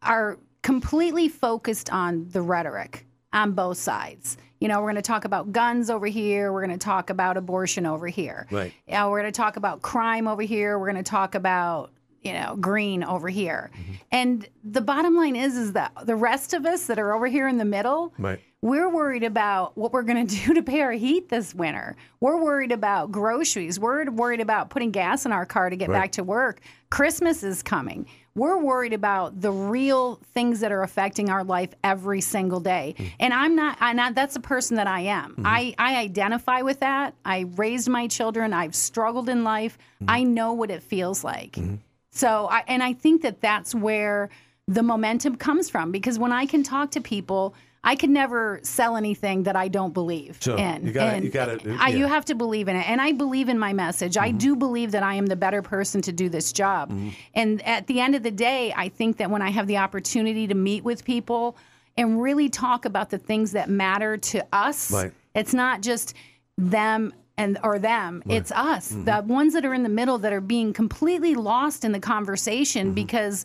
are 0.00 0.38
completely 0.62 1.28
focused 1.28 1.90
on 1.90 2.28
the 2.30 2.40
rhetoric 2.40 3.06
on 3.32 3.50
both 3.50 3.78
sides. 3.78 4.36
You 4.64 4.68
know, 4.68 4.80
we're 4.80 4.86
going 4.92 4.94
to 4.94 5.02
talk 5.02 5.26
about 5.26 5.52
guns 5.52 5.90
over 5.90 6.06
here. 6.06 6.50
We're 6.50 6.64
going 6.64 6.78
to 6.78 6.82
talk 6.82 7.10
about 7.10 7.36
abortion 7.36 7.84
over 7.84 8.06
here. 8.06 8.46
Right. 8.50 8.72
Yeah, 8.88 9.06
we're 9.08 9.20
going 9.20 9.30
to 9.30 9.36
talk 9.36 9.58
about 9.58 9.82
crime 9.82 10.26
over 10.26 10.40
here. 10.40 10.78
We're 10.78 10.90
going 10.90 11.04
to 11.04 11.10
talk 11.10 11.34
about 11.34 11.90
you 12.22 12.32
know 12.32 12.56
green 12.58 13.04
over 13.04 13.28
here. 13.28 13.70
Mm-hmm. 13.74 13.92
And 14.10 14.48
the 14.64 14.80
bottom 14.80 15.14
line 15.16 15.36
is, 15.36 15.54
is 15.58 15.72
that 15.74 15.92
the 16.06 16.16
rest 16.16 16.54
of 16.54 16.64
us 16.64 16.86
that 16.86 16.98
are 16.98 17.12
over 17.12 17.26
here 17.26 17.46
in 17.46 17.58
the 17.58 17.66
middle, 17.66 18.14
Right. 18.18 18.40
we're 18.62 18.88
worried 18.88 19.22
about 19.22 19.76
what 19.76 19.92
we're 19.92 20.02
going 20.02 20.26
to 20.28 20.34
do 20.34 20.54
to 20.54 20.62
pay 20.62 20.80
our 20.80 20.92
heat 20.92 21.28
this 21.28 21.54
winter. 21.54 21.94
We're 22.20 22.42
worried 22.42 22.72
about 22.72 23.12
groceries. 23.12 23.78
We're 23.78 24.10
worried 24.10 24.40
about 24.40 24.70
putting 24.70 24.92
gas 24.92 25.26
in 25.26 25.32
our 25.32 25.44
car 25.44 25.68
to 25.68 25.76
get 25.76 25.90
Right. 25.90 26.04
back 26.04 26.12
to 26.12 26.24
work. 26.24 26.62
Christmas 26.88 27.42
is 27.42 27.62
coming. 27.62 28.06
We're 28.36 28.58
worried 28.58 28.92
about 28.92 29.40
the 29.40 29.52
real 29.52 30.16
things 30.32 30.60
that 30.60 30.72
are 30.72 30.82
affecting 30.82 31.30
our 31.30 31.44
life 31.44 31.70
every 31.84 32.20
single 32.20 32.60
day. 32.60 32.94
Hmm. 32.96 33.04
And 33.20 33.34
I'm 33.34 33.54
not, 33.54 33.76
I'm 33.80 33.96
not 33.96 34.14
that's 34.14 34.34
the 34.34 34.40
person 34.40 34.76
that 34.76 34.88
I 34.88 35.00
am. 35.00 35.32
Mm-hmm. 35.32 35.46
I, 35.46 35.74
I 35.78 35.96
identify 35.98 36.62
with 36.62 36.80
that. 36.80 37.14
I 37.24 37.46
raised 37.54 37.88
my 37.88 38.08
children. 38.08 38.52
I've 38.52 38.74
struggled 38.74 39.28
in 39.28 39.44
life. 39.44 39.78
Mm-hmm. 40.02 40.10
I 40.10 40.22
know 40.24 40.52
what 40.52 40.70
it 40.70 40.82
feels 40.82 41.22
like. 41.22 41.52
Mm-hmm. 41.52 41.76
So, 42.10 42.48
I, 42.50 42.62
and 42.68 42.82
I 42.82 42.92
think 42.92 43.22
that 43.22 43.40
that's 43.40 43.74
where 43.74 44.30
the 44.66 44.82
momentum 44.82 45.36
comes 45.36 45.68
from 45.68 45.92
because 45.92 46.18
when 46.18 46.32
I 46.32 46.46
can 46.46 46.62
talk 46.62 46.92
to 46.92 47.00
people, 47.00 47.54
I 47.86 47.94
could 47.96 48.10
never 48.10 48.58
sell 48.62 48.96
anything 48.96 49.42
that 49.42 49.54
I 49.56 49.68
don't 49.68 49.92
believe 49.92 50.38
in. 50.46 50.86
You 50.86 50.92
gotta- 50.92 51.12
And 51.16 51.24
you 51.24 51.30
gotta- 51.30 51.52
I, 51.52 51.56
yeah. 51.56 51.76
Mm-hmm. 51.76 51.98
you 51.98 52.06
have 52.06 52.24
to 52.24 52.34
believe 52.34 52.66
in 52.68 52.76
it, 52.76 52.88
and 52.88 53.00
I 53.00 53.12
believe 53.12 53.48
in 53.50 53.58
my 53.58 53.72
message. 53.74 54.16
I 54.16 54.30
do 54.30 54.56
believe 54.56 54.90
that 54.92 55.02
I 55.02 55.14
am 55.14 55.26
the 55.26 55.36
better 55.36 55.60
person 55.62 56.00
to 56.02 56.12
do 56.12 56.28
this 56.30 56.52
job. 56.52 56.90
Mm-hmm. 56.90 57.08
And 57.34 57.62
at 57.66 57.86
the 57.86 58.00
end 58.00 58.14
of 58.14 58.22
the 58.22 58.30
day, 58.30 58.72
I 58.76 58.88
think 58.88 59.18
that 59.18 59.30
when 59.30 59.42
I 59.42 59.50
have 59.50 59.66
the 59.66 59.76
opportunity 59.76 60.46
to 60.46 60.54
meet 60.54 60.82
with 60.82 61.04
people 61.04 61.56
and 61.96 62.20
really 62.20 62.48
talk 62.48 62.86
about 62.86 63.10
the 63.10 63.18
things 63.18 63.52
that 63.52 63.68
matter 63.68 64.16
to 64.16 64.44
us, 64.52 64.90
Right. 64.90 65.12
it's 65.34 65.52
not 65.54 65.82
just 65.82 66.14
them 66.56 67.12
and 67.36 67.58
or 67.64 67.80
them 67.80 68.22
it's 68.28 68.52
us 68.52 68.92
Mm-hmm. 68.92 69.04
the 69.06 69.22
ones 69.34 69.54
that 69.54 69.64
are 69.64 69.74
in 69.74 69.82
the 69.82 69.88
middle 69.88 70.18
that 70.18 70.32
are 70.32 70.40
being 70.40 70.72
completely 70.72 71.34
lost 71.34 71.84
in 71.84 71.90
the 71.90 71.98
conversation 71.98 72.86
Mm-hmm. 72.88 72.94
because 72.94 73.44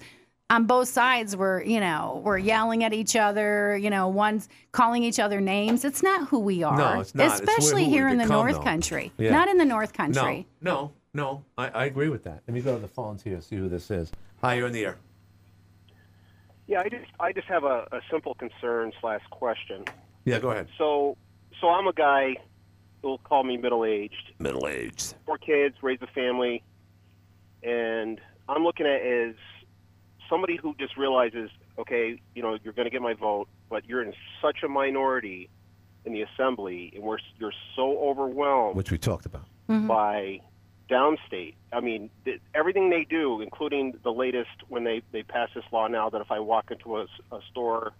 on 0.50 0.66
both 0.66 0.88
sides 0.88 1.36
we're 1.36 1.62
you 1.64 1.80
know 1.80 2.22
we're 2.24 2.38
yelling 2.38 2.84
at 2.84 2.94
each 2.94 3.16
other 3.16 3.78
you 3.78 3.90
know 3.90 4.08
one's 4.08 4.50
calling 4.72 5.04
each 5.04 5.20
other 5.20 5.40
names 5.40 5.86
it's 5.86 6.02
not 6.02 6.28
who 6.30 6.40
we 6.40 6.64
are 6.64 6.78
No, 6.78 7.00
it's 7.00 7.14
not. 7.14 7.34
Especially 7.34 7.84
who 7.86 7.90
we 7.92 7.96
here 7.96 8.08
in 8.08 8.18
the 8.18 8.24
become, 8.24 8.38
north 8.38 8.56
though. 8.56 8.62
country 8.64 9.12
Yeah. 9.18 9.32
not 9.32 9.48
in 9.48 9.58
the 9.58 9.66
north 9.66 9.94
country 9.94 10.48
No, 10.62 10.72
no, 10.72 10.92
no. 11.14 11.46
I, 11.58 11.68
I 11.70 11.86
agree 11.86 12.10
with 12.10 12.24
that. 12.24 12.42
Let 12.48 12.54
me 12.54 12.62
go 12.62 12.76
to 12.76 12.82
the 12.82 12.88
phones 12.88 13.24
here, 13.24 13.40
see 13.42 13.56
who 13.58 13.70
this 13.70 13.90
is. 13.92 14.12
Hi, 14.42 14.56
you're 14.56 14.68
in 14.68 14.74
the 14.74 14.86
air. 14.86 14.98
Yeah, 16.68 16.82
I 16.82 16.90
just 16.90 17.06
I 17.20 17.32
just 17.34 17.48
have 17.48 17.64
a, 17.64 17.88
a 17.92 18.00
simple 18.12 18.34
concern 18.36 18.92
slash 19.02 19.22
question. 19.32 19.86
Yeah, 20.26 20.40
go 20.40 20.52
ahead. 20.52 20.68
So 20.78 21.18
so 21.62 21.70
I'm 21.70 21.88
a 21.88 21.94
guy 21.94 22.36
who'll 23.02 23.18
call 23.20 23.44
me 23.44 23.58
middle 23.58 23.86
aged. 23.86 24.34
Middle 24.40 24.68
aged. 24.68 25.16
Four 25.26 25.38
kids, 25.38 25.76
raise 25.82 26.00
a 26.02 26.08
family, 26.08 26.64
and 27.64 28.20
I'm 28.48 28.64
looking 28.64 28.86
at 28.86 29.02
it 29.02 29.30
as 29.30 29.36
somebody 30.30 30.58
who 30.58 30.76
just 30.80 30.96
realizes, 30.98 31.50
okay, 31.78 32.22
you 32.36 32.42
know, 32.42 32.58
you're 32.64 32.74
going 32.74 32.86
to 32.86 32.92
get 32.92 33.02
my 33.02 33.14
vote, 33.14 33.48
but 33.70 33.86
you're 33.86 34.02
in 34.04 34.14
such 34.42 34.64
a 34.64 34.68
minority 34.68 35.50
in 36.06 36.14
the 36.14 36.22
assembly, 36.22 36.92
and 36.96 37.04
we're 37.04 37.18
you're 37.40 37.54
so 37.76 37.98
overwhelmed 38.00 38.76
Which 38.76 38.92
we 38.92 38.98
talked 38.98 39.26
about. 39.26 39.46
by 39.68 40.40
downstate. 40.90 41.56
I 41.72 41.82
mean, 41.82 42.10
th- 42.26 42.42
everything 42.56 42.90
they 42.90 43.06
do, 43.08 43.42
including 43.42 43.94
the 44.04 44.12
latest 44.12 44.50
when 44.70 44.84
they 44.84 45.02
they 45.12 45.24
pass 45.24 45.50
this 45.54 45.64
law 45.72 45.88
now 45.88 46.10
that 46.10 46.22
if 46.22 46.32
I 46.32 46.40
walk 46.40 46.72
into 46.72 46.98
a, 46.98 47.04
a 47.32 47.40
store 47.52 47.94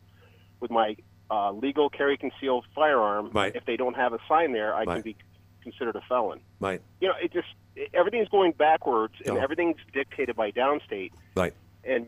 with 0.60 0.72
my 0.72 0.96
uh, 1.30 1.52
legal 1.52 1.90
carry 1.90 2.18
concealed 2.18 2.66
firearm, 2.74 3.30
Right. 3.34 3.56
if 3.56 3.66
they 3.66 3.78
don't 3.78 3.96
have 3.96 4.14
a 4.14 4.20
sign 4.28 4.54
there, 4.54 4.74
I 4.74 4.84
Right. 4.84 4.96
can 4.96 5.02
be 5.02 5.16
considered 5.62 5.96
a 5.96 6.02
felon. 6.10 6.40
Right. 6.60 6.82
You 7.02 7.10
know, 7.10 7.14
it 7.22 7.32
just 7.34 7.48
it- 7.76 7.90
everything's 7.94 8.30
going 8.30 8.54
backwards, 8.54 9.14
and 9.26 9.38
Oh. 9.38 9.42
everything's 9.42 9.78
dictated 9.94 10.36
by 10.36 10.52
downstate. 10.52 11.12
Right. 11.36 11.54
And 11.84 12.08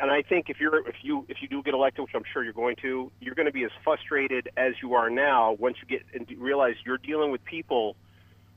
and 0.00 0.10
I 0.10 0.22
think 0.22 0.50
if 0.50 0.60
you're 0.60 0.86
if 0.86 0.96
you 1.02 1.24
if 1.28 1.38
you 1.40 1.48
do 1.48 1.62
get 1.62 1.74
elected, 1.74 2.02
which 2.02 2.12
I'm 2.14 2.24
sure 2.32 2.44
you're 2.44 2.52
going 2.52 2.76
to, 2.82 3.10
you're 3.20 3.34
going 3.34 3.46
to 3.46 3.52
be 3.52 3.64
as 3.64 3.70
frustrated 3.82 4.50
as 4.56 4.74
you 4.82 4.94
are 4.94 5.08
now 5.08 5.52
once 5.58 5.76
you 5.80 5.88
get 5.88 6.06
and 6.12 6.28
realize 6.38 6.74
you're 6.84 6.98
dealing 6.98 7.30
with 7.30 7.44
people 7.44 7.96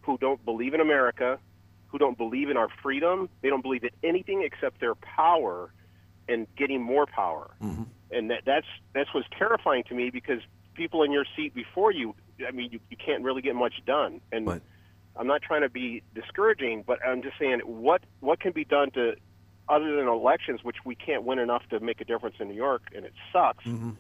who 0.02 0.18
don't 0.18 0.44
believe 0.44 0.74
in 0.74 0.82
America, 0.82 1.40
who 1.88 1.98
don't 1.98 2.18
believe 2.18 2.50
in 2.50 2.58
our 2.58 2.70
freedom. 2.82 3.30
They 3.42 3.50
don't 3.50 3.62
believe 3.62 3.84
in 3.84 3.92
anything 4.04 4.44
except 4.44 4.80
their 4.80 4.96
power 4.96 5.72
and 6.28 6.48
getting 6.56 6.82
more 6.82 7.06
power. 7.06 7.52
Mm-hmm. 7.62 7.84
And 8.12 8.30
that, 8.30 8.42
that's 8.46 8.68
that's 8.94 9.14
what's 9.14 9.28
terrifying 9.38 9.84
to 9.86 9.96
me 9.96 10.10
because 10.10 10.42
people 10.74 11.04
in 11.04 11.12
your 11.12 11.26
seat 11.36 11.54
before 11.54 11.92
you, 11.92 12.14
I 12.46 12.52
mean, 12.52 12.72
you, 12.72 12.80
you 12.90 12.98
can't 12.98 13.24
really 13.24 13.42
get 13.42 13.56
much 13.56 13.76
done. 13.86 14.20
And 14.32 14.46
I'm 15.16 15.28
not 15.28 15.42
trying 15.42 15.62
to 15.62 15.70
be 15.70 16.04
discouraging, 16.14 16.84
but 16.86 17.00
I'm 17.06 17.22
just 17.22 17.38
saying 17.40 17.60
what 17.66 18.02
what 18.20 18.40
can 18.40 18.52
be 18.52 18.66
done 18.66 18.92
to 18.92 19.16
other 19.72 19.96
than 19.96 20.08
elections, 20.08 20.60
which 20.64 20.78
we 20.86 20.96
can't 20.96 21.24
win 21.24 21.40
enough 21.40 21.64
to 21.70 21.80
make 21.80 22.02
a 22.02 22.06
difference 22.06 22.36
in 22.40 22.50
New 22.50 22.56
York, 22.56 22.84
and 22.96 23.06
it 23.06 23.14
sucks. 23.34 23.64
Mm-hmm. 23.66 23.92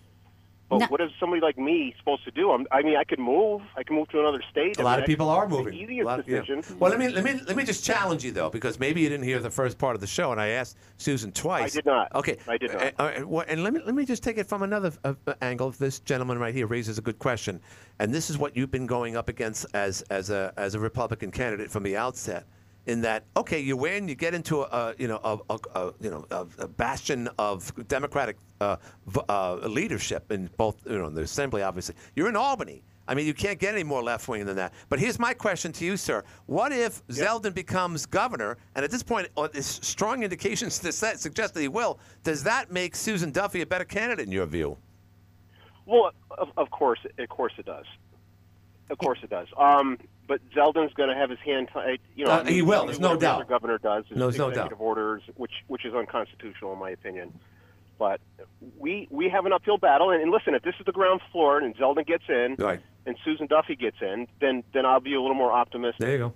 But 0.70 0.90
what 0.90 1.02
is 1.02 1.12
somebody 1.20 1.42
like 1.42 1.58
me 1.58 1.94
supposed 2.00 2.24
to 2.24 2.32
do? 2.32 2.52
I'm, 2.52 2.66
I 2.72 2.82
mean, 2.82 2.96
I 2.96 3.04
could 3.04 3.20
move. 3.20 3.62
I 3.76 3.84
can 3.84 3.98
move 3.98 4.08
to 4.10 4.22
another 4.22 4.42
state. 4.50 4.80
A 4.80 4.84
lot 4.84 4.92
mean, 4.92 5.04
of 5.04 5.06
people 5.06 5.28
are 5.28 5.44
it's 5.44 5.52
the 5.52 5.58
moving. 5.58 5.74
easiest 5.74 6.04
A 6.04 6.06
lot 6.06 6.20
of- 6.22 6.30
yeah. 6.30 6.40
decision. 6.40 6.64
Well, 6.80 6.90
let 6.90 6.98
me 6.98 7.10
let 7.10 7.26
me 7.26 7.42
let 7.46 7.58
me 7.58 7.66
just 7.66 7.84
challenge 7.84 8.24
you 8.24 8.32
though, 8.32 8.50
because 8.50 8.80
maybe 8.80 9.02
you 9.02 9.10
didn't 9.10 9.26
hear 9.26 9.40
the 9.40 9.50
first 9.50 9.78
part 9.78 9.96
of 9.96 10.02
the 10.02 10.08
show, 10.08 10.32
and 10.32 10.40
I 10.40 10.48
asked 10.50 10.78
Susan 10.98 11.34
twice. 11.34 11.74
I 11.74 11.76
did 11.76 11.86
not. 11.86 12.16
Okay, 12.16 12.38
I 12.48 12.58
did 12.58 12.72
not. 12.72 12.94
Uh, 12.98 13.26
uh, 13.28 13.40
and 13.50 13.66
let 13.66 13.74
me 13.74 13.82
let 13.86 13.96
me 13.96 14.06
just 14.06 14.24
take 14.24 14.38
it 14.38 14.48
from 14.48 14.64
another 14.64 14.94
uh, 15.04 15.14
uh, 15.28 15.34
angle. 15.42 15.72
This 15.72 16.00
gentleman 16.00 16.40
right 16.40 16.56
here 16.56 16.68
raises 16.68 16.98
a 16.98 17.02
good 17.02 17.20
question, 17.20 17.60
and 18.00 18.14
this 18.14 18.30
is 18.30 18.38
what 18.38 18.56
you've 18.56 18.72
been 18.72 18.88
going 18.88 19.18
up 19.18 19.28
against 19.28 19.66
as 19.74 20.04
as 20.04 20.30
a 20.30 20.54
as 20.56 20.74
a 20.74 20.80
Republican 20.80 21.32
candidate 21.32 21.70
from 21.70 21.84
the 21.84 21.98
outset. 21.98 22.46
In 22.88 23.02
that, 23.02 23.26
okay, 23.38 23.60
you 23.60 23.78
win, 23.78 24.08
you 24.08 24.16
get 24.16 24.34
into 24.34 24.62
a, 24.62 24.96
you 24.98 25.08
know 25.08 25.20
a, 25.24 25.38
a, 25.52 25.60
a 25.76 25.94
you 26.02 26.10
know 26.10 26.26
a, 26.32 26.48
a 26.58 26.68
bastion 26.68 27.30
of 27.38 27.72
Democratic 27.88 28.38
uh, 28.60 28.78
v- 29.06 29.22
uh, 29.30 29.56
leadership 29.68 30.32
in 30.32 30.50
both 30.58 30.78
you 30.90 30.98
know 30.98 31.06
in 31.06 31.14
the 31.14 31.22
Assembly. 31.22 31.62
Obviously, 31.62 31.96
you're 32.16 32.28
in 32.28 32.36
Albany. 32.36 32.84
I 33.08 33.14
mean, 33.14 33.28
you 33.28 33.34
can't 33.34 33.60
get 33.60 33.74
any 33.74 33.84
more 33.84 34.02
left 34.02 34.28
wing 34.28 34.46
than 34.46 34.56
that. 34.56 34.74
But 34.90 35.00
here's 35.00 35.20
my 35.20 35.34
question 35.34 35.72
to 35.74 35.86
you, 35.86 35.96
sir: 35.96 36.24
What 36.48 36.72
if 36.72 37.06
Zeldin 37.08 37.54
becomes 37.54 38.08
governor, 38.08 38.58
and 38.76 38.84
at 38.84 38.90
this 38.90 39.04
point, 39.04 39.28
uh, 39.38 39.48
there's 39.52 39.68
strong 39.68 40.24
indications 40.24 40.80
to 40.80 40.92
set, 40.92 41.20
suggest 41.20 41.54
that 41.54 41.62
he 41.62 41.68
will? 41.68 42.00
Does 42.24 42.44
that 42.44 42.72
make 42.72 42.96
Susan 42.96 43.30
Duffy 43.32 43.62
a 43.62 43.66
better 43.66 43.86
candidate 43.86 44.26
in 44.26 44.32
your 44.32 44.48
view? 44.48 44.78
Well, 45.86 46.14
of, 46.32 46.50
of 46.58 46.72
course, 46.72 47.00
of 47.20 47.30
course 47.30 47.54
it 47.58 47.66
does. 47.66 47.86
Of 48.90 48.98
course 48.98 49.20
it 49.24 49.30
does. 49.30 49.48
Um, 49.58 49.98
but 50.28 50.40
Zeldin's 50.56 50.94
going 50.94 51.10
to 51.10 51.16
have 51.16 51.30
his 51.30 51.40
hand 51.40 51.70
tied. 51.74 52.00
You 52.16 52.26
know, 52.26 52.32
Uh, 52.32 52.44
he 52.46 52.62
will, 52.62 52.86
there's 52.86 53.00
no 53.00 53.16
doubt. 53.18 53.40
The 53.40 53.46
governor 53.46 53.78
does. 53.78 54.06
No, 54.12 54.28
there's 54.28 54.38
no 54.38 54.50
executive 54.50 54.78
doubt. 54.78 54.84
orders, 54.86 55.22
which 55.36 55.52
which 55.68 55.86
is 55.86 55.94
unconstitutional 55.94 56.74
in 56.74 56.80
my 56.80 56.92
opinion. 56.92 57.38
But 58.00 58.20
we 58.80 59.08
we 59.12 59.30
have 59.30 59.46
an 59.46 59.54
uphill 59.54 59.78
battle. 59.78 60.10
And, 60.12 60.22
and 60.22 60.32
listen, 60.32 60.56
if 60.56 60.64
this 60.64 60.74
is 60.80 60.86
the 60.86 60.92
ground 60.92 61.22
floor 61.32 61.60
and 61.60 61.76
Zeldin 61.76 62.06
gets 62.08 62.24
in 62.30 62.56
Right. 62.58 62.80
and 63.06 63.16
Susan 63.24 63.48
Duffy 63.48 63.76
gets 63.76 63.98
in, 64.02 64.28
then 64.40 64.64
then 64.74 64.86
I'll 64.86 65.00
be 65.02 65.14
a 65.14 65.22
little 65.22 65.36
more 65.36 65.52
optimistic. 65.52 66.00
There 66.00 66.12
you 66.14 66.18
go. 66.18 66.34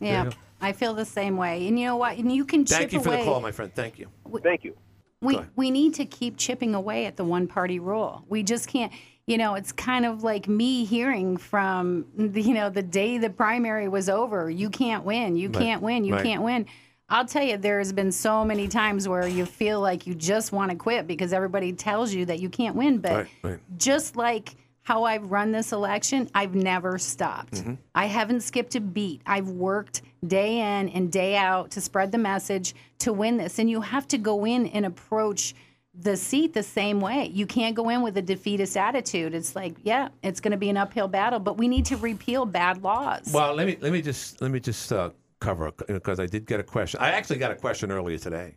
There 0.00 0.08
you 0.10 0.14
Yeah, 0.14 0.24
go. 0.26 0.30
I 0.60 0.72
feel 0.72 0.94
the 0.94 1.04
same 1.06 1.36
way. 1.36 1.66
And 1.68 1.78
you 1.78 1.86
know 1.86 1.96
what? 1.96 2.18
And 2.18 2.30
you 2.32 2.44
can 2.44 2.64
chip 2.66 2.78
Thank 2.78 2.92
you 2.92 3.00
for 3.00 3.08
away. 3.10 3.18
the 3.18 3.24
call, 3.24 3.40
my 3.40 3.52
friend. 3.52 3.72
Thank 3.74 3.98
you. 3.98 4.08
Thank 4.42 4.64
you. 4.64 4.76
We 5.22 5.38
we 5.56 5.70
need 5.70 5.94
to 5.94 6.04
keep 6.04 6.36
chipping 6.36 6.74
away 6.74 7.06
at 7.06 7.16
the 7.16 7.24
one 7.24 7.46
party 7.46 7.78
rule. 7.78 8.24
We 8.28 8.42
just 8.42 8.68
can't. 8.68 8.92
You 9.26 9.38
know, 9.38 9.56
it's 9.56 9.72
kind 9.72 10.06
of 10.06 10.22
like 10.22 10.46
me 10.46 10.84
hearing 10.84 11.36
from 11.36 12.06
the, 12.16 12.40
you 12.40 12.54
know 12.54 12.70
the 12.70 12.82
day 12.82 13.18
the 13.18 13.28
primary 13.30 13.88
was 13.88 14.08
over. 14.08 14.48
You 14.48 14.70
can't 14.70 15.04
win. 15.04 15.36
You 15.36 15.48
Right. 15.48 15.58
can't 15.58 15.82
win. 15.82 16.04
You 16.04 16.14
Right. 16.14 16.24
can't 16.24 16.42
win. 16.42 16.66
I'll 17.08 17.24
tell 17.24 17.42
you, 17.42 17.56
there's 17.56 17.92
been 17.92 18.12
so 18.12 18.44
many 18.44 18.68
times 18.68 19.08
where 19.08 19.26
you 19.26 19.44
feel 19.44 19.80
like 19.80 20.06
you 20.06 20.14
just 20.14 20.52
want 20.52 20.70
to 20.70 20.76
quit 20.76 21.08
because 21.08 21.32
everybody 21.32 21.72
tells 21.72 22.14
you 22.14 22.24
that 22.26 22.38
you 22.40 22.48
can't 22.48 22.76
win. 22.76 22.98
But 22.98 23.26
Right, 23.42 23.58
just 23.76 24.14
like 24.16 24.54
how 24.82 25.02
I've 25.02 25.28
run 25.32 25.50
this 25.50 25.72
election, 25.72 26.28
I've 26.32 26.54
never 26.54 26.96
stopped. 26.96 27.54
Mhm. 27.64 27.78
I 27.96 28.06
haven't 28.06 28.42
skipped 28.42 28.76
a 28.76 28.80
beat. 28.80 29.22
I've 29.26 29.48
worked 29.50 30.02
day 30.24 30.58
in 30.58 30.88
and 30.90 31.10
day 31.10 31.36
out 31.36 31.72
to 31.72 31.80
spread 31.80 32.12
the 32.12 32.18
message 32.18 32.76
to 33.00 33.12
win 33.12 33.38
this. 33.38 33.58
And 33.58 33.68
you 33.68 33.80
have 33.80 34.06
to 34.08 34.18
go 34.18 34.44
in 34.46 34.66
and 34.68 34.86
approach 34.86 35.54
the 35.98 36.16
seat 36.16 36.52
the 36.52 36.62
same 36.62 37.00
way. 37.00 37.30
You 37.32 37.46
can't 37.46 37.74
go 37.74 37.88
in 37.88 38.02
with 38.02 38.16
a 38.18 38.22
defeatist 38.22 38.76
attitude. 38.76 39.34
It's 39.34 39.56
like, 39.56 39.76
yeah, 39.82 40.08
it's 40.22 40.40
going 40.40 40.52
to 40.52 40.56
be 40.56 40.68
an 40.68 40.76
uphill 40.76 41.08
battle, 41.08 41.38
but 41.38 41.56
we 41.56 41.68
need 41.68 41.86
to 41.86 41.96
repeal 41.96 42.44
bad 42.44 42.82
laws. 42.82 43.30
Well, 43.32 43.54
let 43.54 43.66
me 43.66 43.78
let 43.80 43.92
me 43.92 44.02
just 44.02 44.40
let 44.40 44.50
me 44.50 44.60
just 44.60 44.92
uh, 44.92 45.10
cover 45.40 45.72
because 45.88 46.20
I 46.20 46.26
did 46.26 46.46
get 46.46 46.60
a 46.60 46.62
question. 46.62 47.00
I 47.00 47.10
actually 47.10 47.38
got 47.38 47.50
a 47.50 47.56
question 47.56 47.90
earlier 47.90 48.18
today. 48.18 48.56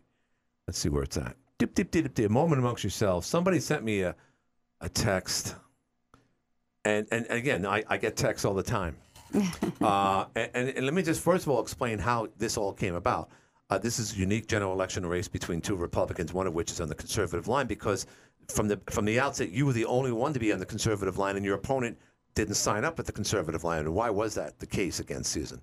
Let's 0.68 0.80
see 0.80 0.90
where 0.90 1.04
it's 1.04 1.18
at. 1.18 1.36
Dip, 1.58 1.74
dip, 1.76 1.92
dip, 1.92 2.04
dip, 2.04 2.14
dip. 2.14 2.32
Moment 2.32 2.60
amongst 2.60 2.84
yourselves. 2.84 3.28
Somebody 3.28 3.60
sent 3.60 3.84
me 3.84 4.02
a 4.02 4.16
a 4.82 4.90
text, 4.90 5.56
and 6.86 7.08
and 7.12 7.26
again, 7.30 7.66
I, 7.66 7.84
I 7.88 7.98
get 7.98 8.16
texts 8.16 8.46
all 8.46 8.54
the 8.54 8.64
time. 8.64 8.96
uh, 9.82 10.26
and, 10.36 10.50
and, 10.56 10.70
and 10.70 10.86
let 10.86 10.94
me 10.94 11.04
just 11.04 11.22
first 11.22 11.46
of 11.46 11.52
all 11.52 11.62
explain 11.62 12.00
how 12.00 12.28
this 12.38 12.58
all 12.58 12.74
came 12.74 12.96
about. 12.96 13.30
Uh, 13.70 13.78
this 13.78 14.00
is 14.00 14.14
a 14.14 14.18
unique 14.18 14.48
general 14.48 14.74
election 14.74 15.06
race 15.06 15.28
between 15.28 15.62
two 15.62 15.76
Republicans, 15.76 16.34
one 16.34 16.48
of 16.48 16.56
which 16.56 16.72
is 16.72 16.82
on 16.82 16.90
the 16.90 16.96
conservative 16.96 17.48
line, 17.48 17.68
because 17.68 18.08
from 18.48 18.68
the 18.68 18.80
from 18.90 19.06
the 19.06 19.20
outset, 19.20 19.52
you 19.52 19.66
were 19.66 19.74
the 19.74 19.86
only 19.86 20.12
one 20.12 20.34
to 20.34 20.40
be 20.40 20.52
on 20.52 20.58
the 20.58 20.66
conservative 20.66 21.20
line, 21.20 21.36
and 21.36 21.46
your 21.46 21.56
opponent 21.56 21.98
didn't 22.34 22.56
sign 22.56 22.84
up 22.84 23.00
at 23.00 23.06
the 23.06 23.12
conservative 23.12 23.64
line. 23.64 23.82
And 23.82 23.94
why 23.94 24.10
was 24.10 24.34
that 24.36 24.58
the 24.58 24.66
case 24.66 25.00
against 25.00 25.32
Susan? 25.32 25.62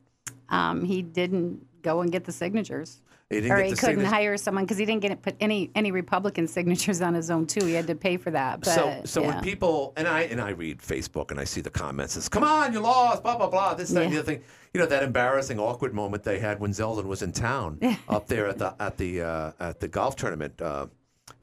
Um, 0.50 0.84
he 0.84 1.02
didn't 1.02 1.66
go 1.82 2.00
and 2.00 2.12
get 2.12 2.24
the 2.24 2.32
signatures. 2.32 3.00
He 3.30 3.40
didn't 3.40 3.52
or 3.52 3.56
he 3.56 3.70
couldn't 3.70 3.78
signatures? 3.78 4.12
hire 4.12 4.36
someone 4.36 4.64
because 4.64 4.78
he 4.78 4.84
didn't 4.84 5.02
get 5.02 5.10
it, 5.10 5.20
put 5.20 5.34
any 5.40 5.70
any 5.74 5.90
Republican 5.90 6.46
signatures 6.56 7.02
on 7.02 7.14
his 7.14 7.28
own 7.28 7.46
too. 7.46 7.64
He 7.64 7.72
had 7.72 7.88
to 7.88 7.96
pay 7.96 8.16
for 8.16 8.30
that. 8.30 8.60
But, 8.60 8.70
so 8.72 9.00
so 9.04 9.20
yeah. 9.20 9.28
when 9.28 9.40
people 9.42 9.92
and 9.96 10.06
I 10.06 10.22
and 10.22 10.40
I 10.40 10.50
read 10.50 10.78
Facebook 10.78 11.32
and 11.32 11.40
I 11.40 11.44
see 11.44 11.60
the 11.60 11.70
comments, 11.70 12.16
it's 12.16 12.28
come 12.28 12.44
on, 12.44 12.72
you 12.72 12.78
lost, 12.78 13.24
blah 13.24 13.36
blah 13.36 13.48
blah, 13.48 13.74
this 13.74 13.90
that 13.90 14.04
and 14.04 14.12
the 14.12 14.18
other 14.18 14.26
thing. 14.34 14.42
You 14.72 14.80
know 14.80 14.86
that 14.86 15.02
embarrassing, 15.02 15.58
awkward 15.58 15.92
moment 15.92 16.22
they 16.22 16.38
had 16.38 16.60
when 16.60 16.70
Zeldin 16.70 17.06
was 17.06 17.22
in 17.22 17.32
town 17.32 17.80
up 18.08 18.28
there 18.28 18.46
at 18.46 18.58
the 18.58 18.74
at 18.78 18.96
the 18.96 19.22
uh, 19.22 19.52
at 19.58 19.80
the 19.80 19.88
golf 19.88 20.14
tournament 20.14 20.60
uh, 20.62 20.86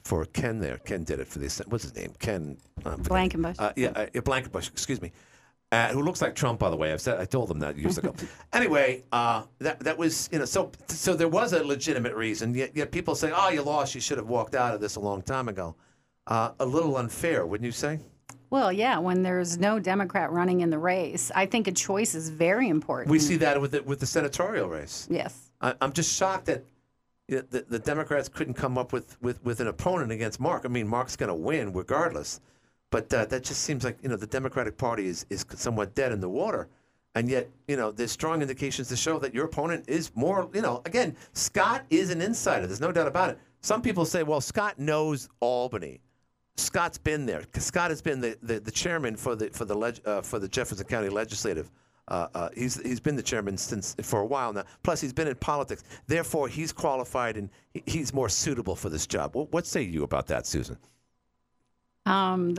for 0.04 0.24
Ken. 0.26 0.60
There, 0.60 0.78
Ken 0.78 1.04
did 1.04 1.20
it 1.20 1.28
for 1.28 1.40
this. 1.40 1.60
What's 1.68 1.84
his 1.84 1.96
name? 1.96 2.14
Ken 2.20 2.58
uh, 2.86 2.96
Blankenbush. 2.96 3.56
Uh, 3.60 3.74
yeah, 3.76 3.90
uh, 3.90 4.06
yeah, 4.14 4.22
Blankenbush. 4.22 4.70
Excuse 4.70 5.02
me. 5.02 5.12
Uh, 5.74 5.88
who 5.88 6.04
looks 6.04 6.22
like 6.22 6.36
Trump, 6.36 6.60
by 6.60 6.70
the 6.70 6.76
way? 6.76 6.94
I've 6.94 7.02
said 7.02 7.20
I 7.20 7.26
told 7.26 7.50
them 7.50 7.58
that 7.62 7.78
years 7.78 7.98
ago. 7.98 8.14
anyway, 8.54 9.04
uh, 9.12 9.42
that 9.58 9.80
that 9.80 9.98
was 9.98 10.30
you 10.32 10.38
know 10.38 10.46
so 10.46 10.72
so 10.88 11.16
there 11.16 11.28
was 11.28 11.52
a 11.52 11.64
legitimate 11.64 12.14
reason. 12.14 12.54
Yet, 12.54 12.76
yet 12.76 12.92
people 12.92 13.16
say, 13.16 13.32
"Oh, 13.36 13.50
you 13.50 13.64
lost. 13.64 13.96
You 13.96 14.02
should 14.02 14.20
have 14.20 14.28
walked 14.28 14.54
out 14.54 14.76
of 14.76 14.82
this 14.82 14.98
a 14.98 15.00
long 15.00 15.24
time 15.24 15.50
ago." 15.50 15.76
Uh, 16.28 16.52
a 16.60 16.66
little 16.66 16.98
unfair, 16.98 17.48
wouldn't 17.48 17.66
you 17.66 17.72
say? 17.72 18.00
Well, 18.52 18.72
yeah, 18.72 19.00
when 19.00 19.24
there's 19.24 19.58
no 19.58 19.80
Democrat 19.80 20.32
running 20.32 20.62
in 20.62 20.70
the 20.70 20.78
race, 20.78 21.32
I 21.34 21.48
think 21.48 21.68
a 21.68 21.72
choice 21.72 22.14
is 22.14 22.30
very 22.30 22.70
important. 22.70 23.10
We 23.10 23.18
see 23.18 23.38
that 23.38 23.60
with 23.60 23.72
the, 23.72 23.82
with 23.82 24.00
the 24.00 24.06
senatorial 24.06 24.70
race. 24.70 25.08
Yes. 25.10 25.50
I, 25.60 25.74
I'm 25.82 25.92
just 25.92 26.16
shocked 26.16 26.46
that 26.46 26.64
you 27.28 27.44
the, 27.50 27.66
the 27.68 27.80
Democrats 27.80 28.30
couldn't 28.30 28.54
come 28.54 28.78
up 28.78 28.94
with, 28.94 29.20
with, 29.24 29.44
with 29.44 29.60
an 29.60 29.68
opponent 29.68 30.12
against 30.12 30.40
Mark. 30.40 30.66
I 30.66 30.68
mean, 30.68 30.88
Mark's 30.88 31.16
going 31.16 31.30
to 31.30 31.36
win 31.36 31.74
regardless, 31.74 32.42
but 32.94 33.12
uh, 33.12 33.26
that 33.26 33.44
just 33.44 33.62
seems 33.62 33.84
like 33.84 33.98
you 34.04 34.10
know 34.10 34.16
the 34.16 34.28
Democratic 34.28 34.78
Party 34.78 35.08
is 35.08 35.26
is 35.32 35.44
somewhat 35.56 35.96
dead 35.96 36.12
in 36.12 36.22
the 36.22 36.30
water. 36.30 36.70
And 37.16 37.28
yet, 37.28 37.50
you 37.68 37.76
know, 37.76 37.92
there's 37.92 38.12
strong 38.12 38.42
indications 38.42 38.88
to 38.90 38.96
show 38.96 39.18
that 39.20 39.34
your 39.34 39.46
opponent 39.46 39.86
is 39.88 40.12
more, 40.16 40.50
you 40.54 40.62
know, 40.62 40.82
again, 40.86 41.16
Scott 41.34 41.86
is 41.92 42.10
an 42.10 42.22
insider. 42.22 42.66
There's 42.66 42.82
no 42.82 42.92
doubt 42.92 43.08
about 43.08 43.30
it. 43.32 43.40
Some 43.62 43.84
people 43.84 44.04
say, 44.04 44.24
well, 44.24 44.42
Scott 44.42 44.80
knows 44.80 45.30
Albany. 45.40 46.02
Scott's 46.56 46.98
been 46.98 47.26
there. 47.28 47.44
Scott 47.56 47.90
has 47.92 48.02
been 48.02 48.20
the, 48.20 48.38
the, 48.44 48.60
the 48.60 48.72
chairman 48.72 49.16
for 49.16 49.36
the 49.36 49.50
for 49.50 49.66
the 49.66 49.76
leg, 49.76 50.00
uh, 50.06 50.22
for 50.22 50.38
the 50.38 50.48
Jefferson 50.48 50.86
County 50.86 51.10
Legislative. 51.10 51.72
Uh, 52.10 52.28
uh, 52.36 52.50
he's 52.56 52.80
he's 52.82 53.00
been 53.00 53.16
the 53.16 53.24
chairman 53.24 53.58
since 53.58 53.96
for 54.04 54.20
a 54.20 54.26
while 54.26 54.54
now. 54.54 54.66
Plus, 54.84 55.02
he's 55.02 55.14
been 55.14 55.28
in 55.28 55.36
politics. 55.36 55.84
Therefore, 56.06 56.48
he's 56.48 56.72
qualified 56.72 57.38
and 57.38 57.50
he's 57.88 58.14
more 58.14 58.30
suitable 58.30 58.76
for 58.76 58.90
this 58.90 59.08
job. 59.08 59.36
What, 59.36 59.52
what 59.52 59.66
say 59.66 59.82
you 59.82 60.04
about 60.04 60.28
that, 60.28 60.46
Susan? 60.46 60.78
Um, 62.06 62.56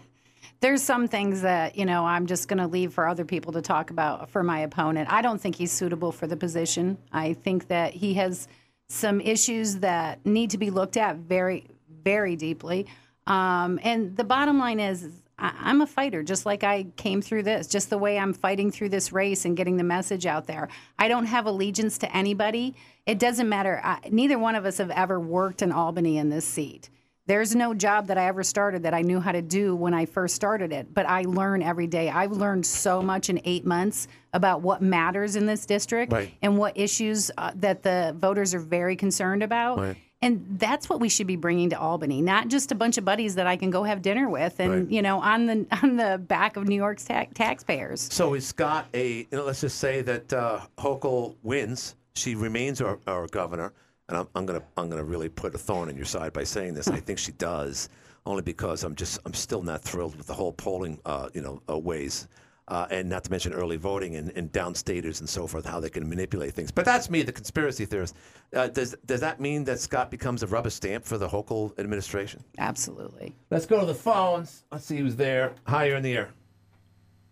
there's 0.60 0.82
some 0.82 1.08
things 1.08 1.42
that 1.42 1.76
you 1.76 1.84
know 1.84 2.04
I'm 2.04 2.26
just 2.26 2.48
going 2.48 2.58
to 2.58 2.66
leave 2.66 2.92
for 2.92 3.06
other 3.06 3.24
people 3.24 3.52
to 3.52 3.62
talk 3.62 3.90
about 3.90 4.30
for 4.30 4.42
my 4.42 4.60
opponent. 4.60 5.12
I 5.12 5.22
don't 5.22 5.40
think 5.40 5.56
he's 5.56 5.72
suitable 5.72 6.12
for 6.12 6.26
the 6.26 6.36
position. 6.36 6.98
I 7.12 7.34
think 7.34 7.68
that 7.68 7.92
he 7.92 8.14
has 8.14 8.48
some 8.88 9.20
issues 9.20 9.78
that 9.78 10.24
need 10.24 10.50
to 10.50 10.58
be 10.58 10.70
looked 10.70 10.96
at 10.96 11.16
very, 11.16 11.66
very 12.02 12.36
deeply. 12.36 12.86
Um, 13.26 13.80
and 13.82 14.16
the 14.16 14.24
bottom 14.24 14.58
line 14.58 14.78
is, 14.78 15.08
I, 15.38 15.52
I'm 15.58 15.80
a 15.80 15.86
fighter, 15.86 16.22
just 16.22 16.46
like 16.46 16.62
I 16.62 16.84
came 16.96 17.20
through 17.20 17.42
this, 17.42 17.66
just 17.66 17.90
the 17.90 17.98
way 17.98 18.18
I'm 18.18 18.32
fighting 18.32 18.70
through 18.70 18.90
this 18.90 19.12
race 19.12 19.44
and 19.44 19.56
getting 19.56 19.76
the 19.76 19.84
message 19.84 20.24
out 20.24 20.46
there. 20.46 20.68
I 20.98 21.08
don't 21.08 21.26
have 21.26 21.46
allegiance 21.46 21.98
to 21.98 22.16
anybody. 22.16 22.76
It 23.06 23.18
doesn't 23.18 23.48
matter. 23.48 23.80
I, 23.82 23.98
neither 24.10 24.38
one 24.38 24.54
of 24.54 24.64
us 24.64 24.78
have 24.78 24.90
ever 24.90 25.18
worked 25.18 25.62
in 25.62 25.72
Albany 25.72 26.18
in 26.18 26.28
this 26.28 26.46
seat. 26.46 26.88
There's 27.26 27.56
no 27.56 27.74
job 27.74 28.06
that 28.06 28.18
I 28.18 28.26
ever 28.26 28.44
started 28.44 28.84
that 28.84 28.94
I 28.94 29.02
knew 29.02 29.18
how 29.18 29.32
to 29.32 29.42
do 29.42 29.74
when 29.74 29.92
I 29.94 30.06
first 30.06 30.36
started 30.36 30.72
it, 30.72 30.94
but 30.94 31.06
I 31.06 31.22
learn 31.22 31.60
every 31.60 31.88
day. 31.88 32.08
I've 32.08 32.30
learned 32.30 32.64
so 32.64 33.02
much 33.02 33.28
in 33.28 33.40
eight 33.44 33.66
months 33.66 34.06
about 34.32 34.62
what 34.62 34.80
matters 34.80 35.34
in 35.34 35.44
this 35.44 35.66
district 35.66 36.12
Right. 36.12 36.32
and 36.40 36.56
what 36.56 36.78
issues 36.78 37.32
uh, 37.36 37.50
that 37.56 37.82
the 37.82 38.14
voters 38.16 38.54
are 38.54 38.60
very 38.60 38.94
concerned 38.94 39.42
about. 39.42 39.78
Right. 39.78 39.96
And 40.22 40.46
that's 40.58 40.88
what 40.88 41.00
we 41.00 41.08
should 41.08 41.26
be 41.26 41.34
bringing 41.36 41.70
to 41.70 41.78
Albany, 41.78 42.22
not 42.22 42.46
just 42.48 42.70
a 42.70 42.74
bunch 42.76 42.96
of 42.96 43.04
buddies 43.04 43.34
that 43.34 43.46
I 43.48 43.56
can 43.56 43.70
go 43.70 43.82
have 43.82 44.02
dinner 44.02 44.28
with, 44.30 44.60
and 44.60 44.70
Right. 44.72 44.90
you 44.90 45.02
know, 45.02 45.20
on 45.20 45.46
the 45.46 45.66
on 45.82 45.96
the 45.96 46.18
back 46.18 46.56
of 46.56 46.68
New 46.68 46.76
York's 46.76 47.04
ta- 47.04 47.26
taxpayers. 47.34 48.08
So 48.12 48.34
is 48.34 48.46
Scott 48.46 48.86
a? 48.94 49.18
You 49.18 49.26
know, 49.32 49.44
let's 49.44 49.60
just 49.62 49.78
say 49.78 50.00
that 50.02 50.32
uh, 50.32 50.60
Hochul 50.78 51.34
wins. 51.42 51.96
She 52.14 52.34
remains 52.34 52.80
our, 52.80 52.98
our 53.06 53.26
governor, 53.26 53.74
and 54.08 54.16
I'm, 54.18 54.28
I'm 54.34 54.46
gonna 54.46 54.62
I'm 54.76 54.88
gonna 54.88 55.04
really 55.04 55.28
put 55.28 55.54
a 55.54 55.58
thorn 55.58 55.88
in 55.88 55.96
your 55.96 56.04
side 56.04 56.32
by 56.32 56.44
saying 56.44 56.74
this. 56.74 56.88
I 56.88 57.00
think 57.00 57.18
she 57.18 57.32
does, 57.32 57.88
only 58.24 58.42
because 58.42 58.84
I'm 58.84 58.94
just 58.94 59.18
I'm 59.26 59.34
still 59.34 59.62
not 59.62 59.82
thrilled 59.82 60.16
with 60.16 60.26
the 60.26 60.34
whole 60.34 60.52
polling, 60.52 61.00
uh, 61.04 61.28
you 61.34 61.40
know, 61.40 61.62
uh, 61.68 61.78
ways. 61.78 62.28
Uh, 62.68 62.84
and 62.90 63.08
not 63.08 63.22
to 63.22 63.30
mention 63.30 63.52
early 63.52 63.76
voting 63.76 64.16
and, 64.16 64.32
and 64.34 64.50
downstaters 64.50 65.20
and 65.20 65.28
so 65.28 65.46
forth, 65.46 65.64
how 65.64 65.78
they 65.78 65.88
can 65.88 66.08
manipulate 66.08 66.52
things. 66.52 66.72
But 66.72 66.84
that's 66.84 67.08
me, 67.08 67.22
the 67.22 67.30
conspiracy 67.30 67.84
theorist. 67.84 68.16
Uh, 68.52 68.66
does 68.66 68.96
does 69.06 69.20
that 69.20 69.40
mean 69.40 69.62
that 69.64 69.78
Scott 69.78 70.10
becomes 70.10 70.42
a 70.42 70.48
rubber 70.48 70.70
stamp 70.70 71.04
for 71.04 71.16
the 71.16 71.28
Hochul 71.28 71.78
administration? 71.78 72.42
Absolutely. 72.58 73.36
Let's 73.50 73.66
go 73.66 73.78
to 73.78 73.86
the 73.86 73.94
phones. 73.94 74.64
Let's 74.72 74.84
see 74.84 74.96
who's 74.96 75.14
there. 75.14 75.54
Hi, 75.68 75.84
you're 75.84 75.96
in 75.96 76.02
the 76.02 76.16
air. 76.16 76.30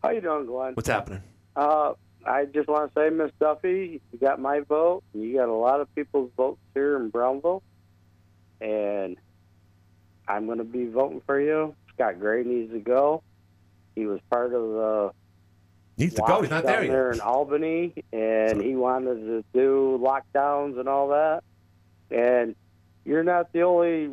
How 0.04 0.10
you 0.10 0.20
doing, 0.20 0.46
Glenn? 0.46 0.74
What's 0.74 0.88
happening? 0.88 1.22
I 2.26 2.46
just 2.46 2.68
want 2.68 2.92
to 2.94 3.00
say, 3.00 3.10
Miss 3.10 3.30
Duffy, 3.38 4.00
you 4.12 4.18
got 4.18 4.40
my 4.40 4.60
vote. 4.60 5.02
You 5.14 5.34
got 5.36 5.48
a 5.48 5.52
lot 5.54 5.80
of 5.80 5.94
people's 5.94 6.30
votes 6.36 6.60
here 6.74 6.96
in 6.96 7.10
Brownville, 7.10 7.62
and 8.60 9.16
I'm 10.26 10.46
going 10.46 10.58
to 10.58 10.64
be 10.64 10.86
voting 10.86 11.20
for 11.26 11.40
you. 11.40 11.74
Scott 11.94 12.18
Gray 12.18 12.42
needs 12.44 12.72
to 12.72 12.80
go. 12.80 13.22
He 13.94 14.06
was 14.06 14.20
part 14.30 14.52
of 14.54 14.62
the 14.62 15.12
Needs 15.96 16.14
to 16.16 16.22
go. 16.26 16.40
He's 16.42 16.50
not 16.50 16.64
there 16.64 16.82
yet. 16.82 16.90
there 16.90 17.12
in 17.12 17.20
Albany, 17.20 17.94
and 18.12 18.60
he 18.60 18.74
wanted 18.74 19.16
to 19.26 19.44
do 19.52 20.00
lockdowns 20.02 20.80
and 20.80 20.88
all 20.88 21.08
that. 21.08 21.44
And 22.10 22.56
you're 23.04 23.22
not 23.22 23.52
the 23.52 23.62
only 23.62 24.10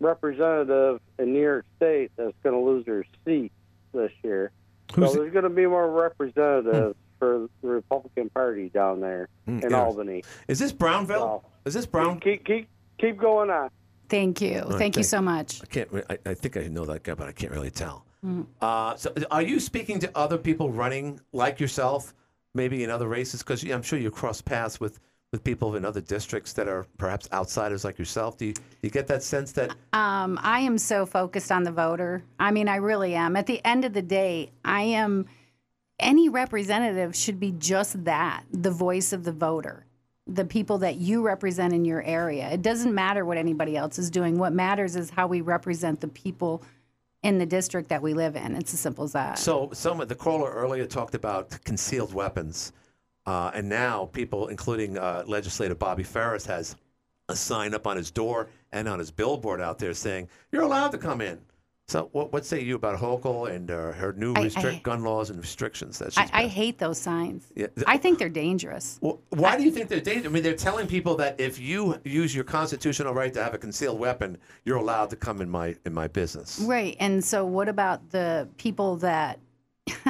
representative 0.00 1.00
in 1.18 1.32
New 1.32 1.40
York 1.42 1.66
State 1.76 2.10
that's 2.16 2.34
going 2.42 2.56
to 2.56 2.60
lose 2.60 2.84
their 2.86 3.04
seat 3.24 3.52
this 3.92 4.10
year. 4.24 4.50
Who's- 4.94 5.12
so 5.12 5.20
there's 5.20 5.32
going 5.32 5.44
to 5.44 5.50
be 5.50 5.66
more 5.66 5.88
representatives 5.88 6.96
for 7.20 7.48
the 7.62 7.68
Republican 7.68 8.28
Party 8.30 8.68
down 8.70 8.98
there 9.00 9.28
Mm, 9.46 9.62
in 9.62 9.70
yeah. 9.70 9.80
Albany. 9.84 10.24
Is 10.48 10.58
this 10.58 10.72
Brownville? 10.72 11.44
Is 11.64 11.74
this 11.74 11.86
Brown? 11.86 12.18
Keep 12.18 12.44
keep 12.44 12.68
keep 12.98 13.16
going 13.16 13.50
on. 13.50 13.70
Thank 14.08 14.40
you. 14.40 14.62
All 14.62 14.70
right, 14.70 14.78
Thank 14.78 14.96
you 14.96 15.04
so 15.04 15.20
much. 15.20 15.62
I 15.62 15.66
can't. 15.66 15.88
I, 16.10 16.18
I 16.26 16.34
think 16.34 16.56
I 16.56 16.66
know 16.66 16.84
that 16.86 17.04
guy, 17.04 17.14
but 17.14 17.28
I 17.28 17.32
can't 17.32 17.52
really 17.52 17.70
tell. 17.70 18.04
Mm. 18.26 18.46
Uh, 18.60 18.96
so, 18.96 19.14
are 19.30 19.42
you 19.42 19.60
speaking 19.60 20.00
to 20.00 20.10
other 20.16 20.36
people 20.36 20.70
running 20.72 21.20
like 21.32 21.60
yourself, 21.60 22.12
maybe 22.54 22.82
in 22.82 22.90
other 22.90 23.06
races? 23.06 23.42
Because 23.44 23.62
I'm 23.62 23.82
sure 23.82 23.98
you 24.00 24.10
cross 24.10 24.40
paths 24.40 24.80
with 24.80 24.98
with 25.32 25.44
people 25.44 25.76
in 25.76 25.84
other 25.84 26.00
districts 26.00 26.52
that 26.54 26.66
are 26.66 26.84
perhaps 26.98 27.28
outsiders 27.32 27.84
like 27.84 28.00
yourself? 28.00 28.36
Do 28.36 28.46
you, 28.46 28.52
do 28.52 28.62
you 28.82 28.90
get 28.90 29.06
that 29.06 29.22
sense 29.22 29.52
that 29.52 29.70
Um, 29.92 30.40
I 30.42 30.58
am 30.58 30.76
so 30.76 31.06
focused 31.06 31.52
on 31.52 31.62
the 31.62 31.70
voter. 31.70 32.24
I 32.40 32.50
mean, 32.50 32.66
I 32.68 32.76
really 32.76 33.14
am. 33.14 33.36
At 33.36 33.46
the 33.46 33.64
end 33.64 33.84
of 33.84 33.92
the 33.92 34.02
day, 34.02 34.50
I 34.64 34.82
am. 34.82 35.26
Any 36.00 36.28
representative 36.28 37.14
should 37.14 37.38
be 37.38 37.52
just 37.52 38.04
that 38.04 38.44
the 38.50 38.70
voice 38.70 39.12
of 39.12 39.24
the 39.24 39.32
voter, 39.32 39.84
the 40.26 40.44
people 40.44 40.78
that 40.78 40.96
you 40.96 41.22
represent 41.22 41.72
in 41.74 41.84
your 41.84 42.02
area. 42.02 42.48
It 42.50 42.62
doesn't 42.62 42.94
matter 42.94 43.24
what 43.24 43.36
anybody 43.36 43.76
else 43.76 43.98
is 43.98 44.10
doing. 44.10 44.38
What 44.38 44.52
matters 44.52 44.96
is 44.96 45.10
how 45.10 45.26
we 45.26 45.42
represent 45.42 46.00
the 46.00 46.08
people 46.08 46.62
in 47.22 47.38
the 47.38 47.46
district 47.46 47.90
that 47.90 48.00
we 48.00 48.14
live 48.14 48.34
in. 48.34 48.56
It's 48.56 48.72
as 48.72 48.80
simple 48.80 49.04
as 49.04 49.12
that. 49.12 49.38
So, 49.38 49.68
some 49.72 50.00
of 50.00 50.08
the 50.08 50.14
caller 50.14 50.50
earlier 50.50 50.86
talked 50.86 51.14
about 51.14 51.50
concealed 51.64 52.14
weapons, 52.14 52.72
uh, 53.26 53.50
and 53.54 53.68
now 53.68 54.06
people, 54.06 54.48
including 54.48 54.96
uh, 54.96 55.24
legislator 55.26 55.74
Bobby 55.74 56.02
Ferris, 56.02 56.46
has 56.46 56.76
a 57.28 57.36
sign 57.36 57.74
up 57.74 57.86
on 57.86 57.96
his 57.96 58.10
door 58.10 58.48
and 58.72 58.88
on 58.88 58.98
his 58.98 59.10
billboard 59.10 59.60
out 59.60 59.78
there 59.78 59.94
saying 59.94 60.28
you're 60.50 60.62
allowed 60.62 60.92
to 60.92 60.98
come 60.98 61.20
in. 61.20 61.38
So, 61.90 62.08
what, 62.12 62.32
what 62.32 62.46
say 62.46 62.62
you 62.62 62.76
about 62.76 63.00
Hochul 63.00 63.50
and 63.52 63.68
uh, 63.68 63.90
her 63.90 64.12
new 64.12 64.32
I- 64.34 64.42
restrict 64.44 64.76
I- 64.76 64.80
gun 64.82 65.02
laws 65.02 65.30
and 65.30 65.40
restrictions 65.40 65.98
that 65.98 66.12
she's 66.12 66.30
I, 66.32 66.44
I 66.44 66.46
hate 66.46 66.78
those 66.78 67.00
signs. 67.00 67.52
Yeah. 67.56 67.66
I 67.84 67.96
think 67.96 68.20
they're 68.20 68.28
dangerous. 68.28 69.00
Well, 69.02 69.20
why 69.30 69.56
do 69.56 69.64
you 69.64 69.72
think 69.72 69.88
they're 69.88 69.98
dangerous? 70.00 70.26
I 70.26 70.28
mean, 70.28 70.44
they're 70.44 70.54
telling 70.54 70.86
people 70.86 71.16
that 71.16 71.40
if 71.40 71.58
you 71.58 71.98
use 72.04 72.32
your 72.32 72.44
constitutional 72.44 73.12
right 73.12 73.34
to 73.34 73.42
have 73.42 73.54
a 73.54 73.58
concealed 73.58 73.98
weapon, 73.98 74.38
you're 74.64 74.76
allowed 74.76 75.10
to 75.10 75.16
come 75.16 75.40
in 75.40 75.50
my 75.50 75.74
in 75.84 75.92
my 75.92 76.06
business. 76.06 76.60
Right. 76.60 76.96
And 77.00 77.24
so, 77.24 77.44
what 77.44 77.68
about 77.68 78.10
the 78.10 78.48
people 78.56 78.94
that, 78.98 79.40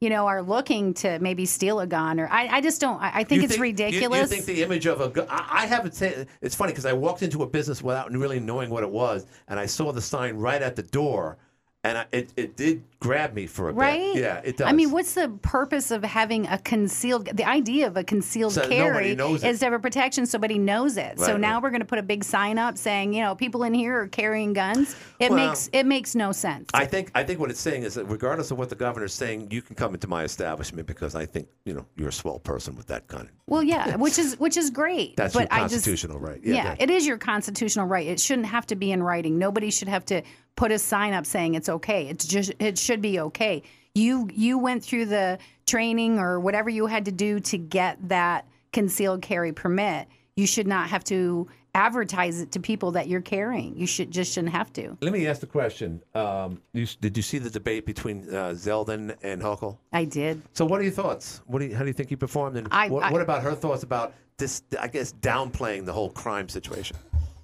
you 0.00 0.08
know, 0.08 0.26
are 0.26 0.42
looking 0.42 0.94
to 0.94 1.18
maybe 1.18 1.44
steal 1.44 1.80
a 1.80 1.86
gun? 1.86 2.18
Or 2.18 2.26
I, 2.28 2.46
I 2.48 2.60
just 2.60 2.80
don't. 2.80 3.00
I, 3.00 3.10
I 3.20 3.24
think 3.24 3.42
You 3.42 3.46
it's 3.46 3.56
you- 3.56 3.62
ridiculous. 3.62 4.20
You, 4.22 4.26
think 4.26 4.44
the 4.46 4.62
image 4.62 4.86
of 4.86 5.00
a 5.00 5.08
gun? 5.08 5.26
I, 5.28 5.62
I 5.62 5.66
haven't 5.66 5.94
said. 5.94 6.26
It's 6.40 6.54
funny 6.54 6.72
because 6.72 6.86
I 6.86 6.92
walked 6.92 7.22
into 7.22 7.42
a 7.42 7.46
business 7.46 7.82
without 7.82 8.10
really 8.12 8.40
knowing 8.40 8.70
what 8.70 8.82
it 8.82 8.90
was, 8.90 9.26
and 9.48 9.60
I 9.60 9.66
saw 9.66 9.92
the 9.92 10.00
sign 10.00 10.36
right 10.36 10.62
at 10.62 10.74
the 10.74 10.82
door, 10.82 11.36
and 11.84 11.98
I, 11.98 12.06
it 12.12 12.32
it 12.36 12.56
did 12.56 12.82
grab 13.00 13.32
me 13.34 13.46
for 13.46 13.70
a 13.70 13.72
Right? 13.72 14.14
bit. 14.14 14.22
Yeah, 14.22 14.40
it 14.44 14.58
does. 14.58 14.68
I 14.68 14.72
mean, 14.72 14.90
what's 14.90 15.14
the 15.14 15.28
purpose 15.42 15.90
of 15.90 16.04
having 16.04 16.46
a 16.46 16.58
concealed? 16.58 17.26
The 17.34 17.44
idea 17.48 17.86
of 17.86 17.96
a 17.96 18.04
concealed 18.04 18.52
So 18.52 18.68
carry 18.68 19.12
is 19.12 19.58
to 19.60 19.64
have 19.66 19.72
a 19.72 19.78
protection, 19.78 20.26
so 20.26 20.36
nobody 20.38 20.58
knows 20.58 20.96
it. 20.98 21.18
so 21.18 21.36
now 21.38 21.54
right. 21.54 21.62
we're 21.62 21.70
going 21.70 21.80
to 21.80 21.86
put 21.86 21.98
a 21.98 22.02
big 22.02 22.22
sign 22.22 22.58
up 22.58 22.76
saying, 22.76 23.14
you 23.14 23.22
know, 23.22 23.34
people 23.34 23.62
in 23.64 23.72
here 23.72 24.02
are 24.02 24.06
carrying 24.08 24.52
guns. 24.52 24.94
It 25.18 25.30
Well, 25.30 25.48
makes 25.48 25.70
it 25.72 25.86
makes 25.86 26.14
no 26.14 26.30
sense. 26.32 26.68
I 26.74 26.84
think 26.84 27.10
I 27.14 27.24
think 27.24 27.40
what 27.40 27.50
it's 27.50 27.60
saying 27.60 27.84
is 27.84 27.94
that 27.94 28.04
regardless 28.04 28.50
of 28.50 28.58
what 28.58 28.68
the 28.68 28.74
governor's 28.76 29.14
saying, 29.14 29.48
you 29.50 29.62
can 29.62 29.76
come 29.76 29.94
into 29.94 30.06
my 30.06 30.22
establishment 30.24 30.86
because 30.86 31.14
I 31.14 31.24
think 31.24 31.48
you 31.64 31.72
know 31.72 31.86
you're 31.96 32.08
a 32.08 32.12
swell 32.12 32.38
person 32.38 32.76
with 32.76 32.86
that 32.88 33.06
gun. 33.06 33.30
Well, 33.46 33.62
yeah, 33.62 33.96
which 34.04 34.18
is 34.18 34.38
which 34.38 34.58
is 34.58 34.68
great. 34.68 35.16
That's 35.16 35.32
but 35.32 35.40
your 35.44 35.48
I 35.52 35.60
just- 35.62 35.72
constitutional 35.74 36.18
right. 36.18 36.40
Yeah, 36.42 36.54
Yeah, 36.54 36.64
yeah. 36.64 36.76
it 36.78 36.90
is 36.90 37.06
your 37.06 37.16
constitutional 37.18 37.86
right. 37.86 38.06
It 38.06 38.20
shouldn't 38.20 38.48
have 38.48 38.66
to 38.66 38.76
be 38.76 38.92
in 38.92 39.02
writing. 39.02 39.38
Nobody 39.38 39.70
should 39.70 39.88
have 39.88 40.04
to 40.06 40.22
put 40.56 40.72
a 40.72 40.78
sign 40.78 41.14
up 41.14 41.24
saying 41.24 41.54
it's 41.54 41.68
okay. 41.68 42.08
It's 42.08 42.26
just 42.26 42.52
it 42.58 42.76
should 42.78 42.89
be 42.98 43.20
okay. 43.20 43.62
You 43.94 44.28
you 44.32 44.58
went 44.58 44.84
through 44.84 45.06
the 45.06 45.38
training 45.66 46.18
or 46.18 46.40
whatever 46.40 46.70
you 46.70 46.86
had 46.86 47.04
to 47.06 47.12
do 47.12 47.40
to 47.40 47.58
get 47.58 47.96
that 48.08 48.46
concealed 48.72 49.22
carry 49.22 49.52
permit. 49.52 50.08
You 50.36 50.46
should 50.46 50.66
not 50.66 50.88
have 50.90 51.04
to 51.04 51.48
advertise 51.74 52.40
it 52.40 52.52
to 52.52 52.60
people 52.60 52.92
that 52.92 53.08
you're 53.08 53.20
carrying. 53.20 53.76
You 53.76 53.86
should 53.86 54.10
just 54.10 54.32
shouldn't 54.32 54.52
have 54.52 54.72
to. 54.74 54.96
Let 55.00 55.12
me 55.12 55.26
ask 55.26 55.40
the 55.40 55.46
question. 55.46 56.02
Um, 56.14 56.60
you, 56.72 56.86
did 57.00 57.16
you 57.16 57.22
see 57.22 57.38
the 57.38 57.50
debate 57.50 57.86
between 57.86 58.28
uh, 58.28 58.50
Zeldin 58.50 59.14
and 59.22 59.40
Hochul? 59.40 59.76
I 59.92 60.04
did. 60.04 60.42
So, 60.52 60.64
what 60.64 60.80
are 60.80 60.82
your 60.82 60.92
thoughts? 60.92 61.40
What 61.46 61.60
do 61.60 61.66
you, 61.66 61.74
how 61.74 61.82
do 61.82 61.86
you 61.86 61.92
think 61.92 62.08
he 62.08 62.16
performed? 62.16 62.56
And 62.56 62.68
I- 62.70 62.88
what, 62.88 63.04
I- 63.04 63.12
what 63.12 63.22
about 63.22 63.42
her 63.42 63.54
thoughts 63.54 63.82
about 63.84 64.14
this? 64.38 64.62
I 64.80 64.88
guess 64.88 65.12
downplaying 65.20 65.84
the 65.84 65.92
whole 65.92 66.10
crime 66.10 66.48
situation. 66.48 66.96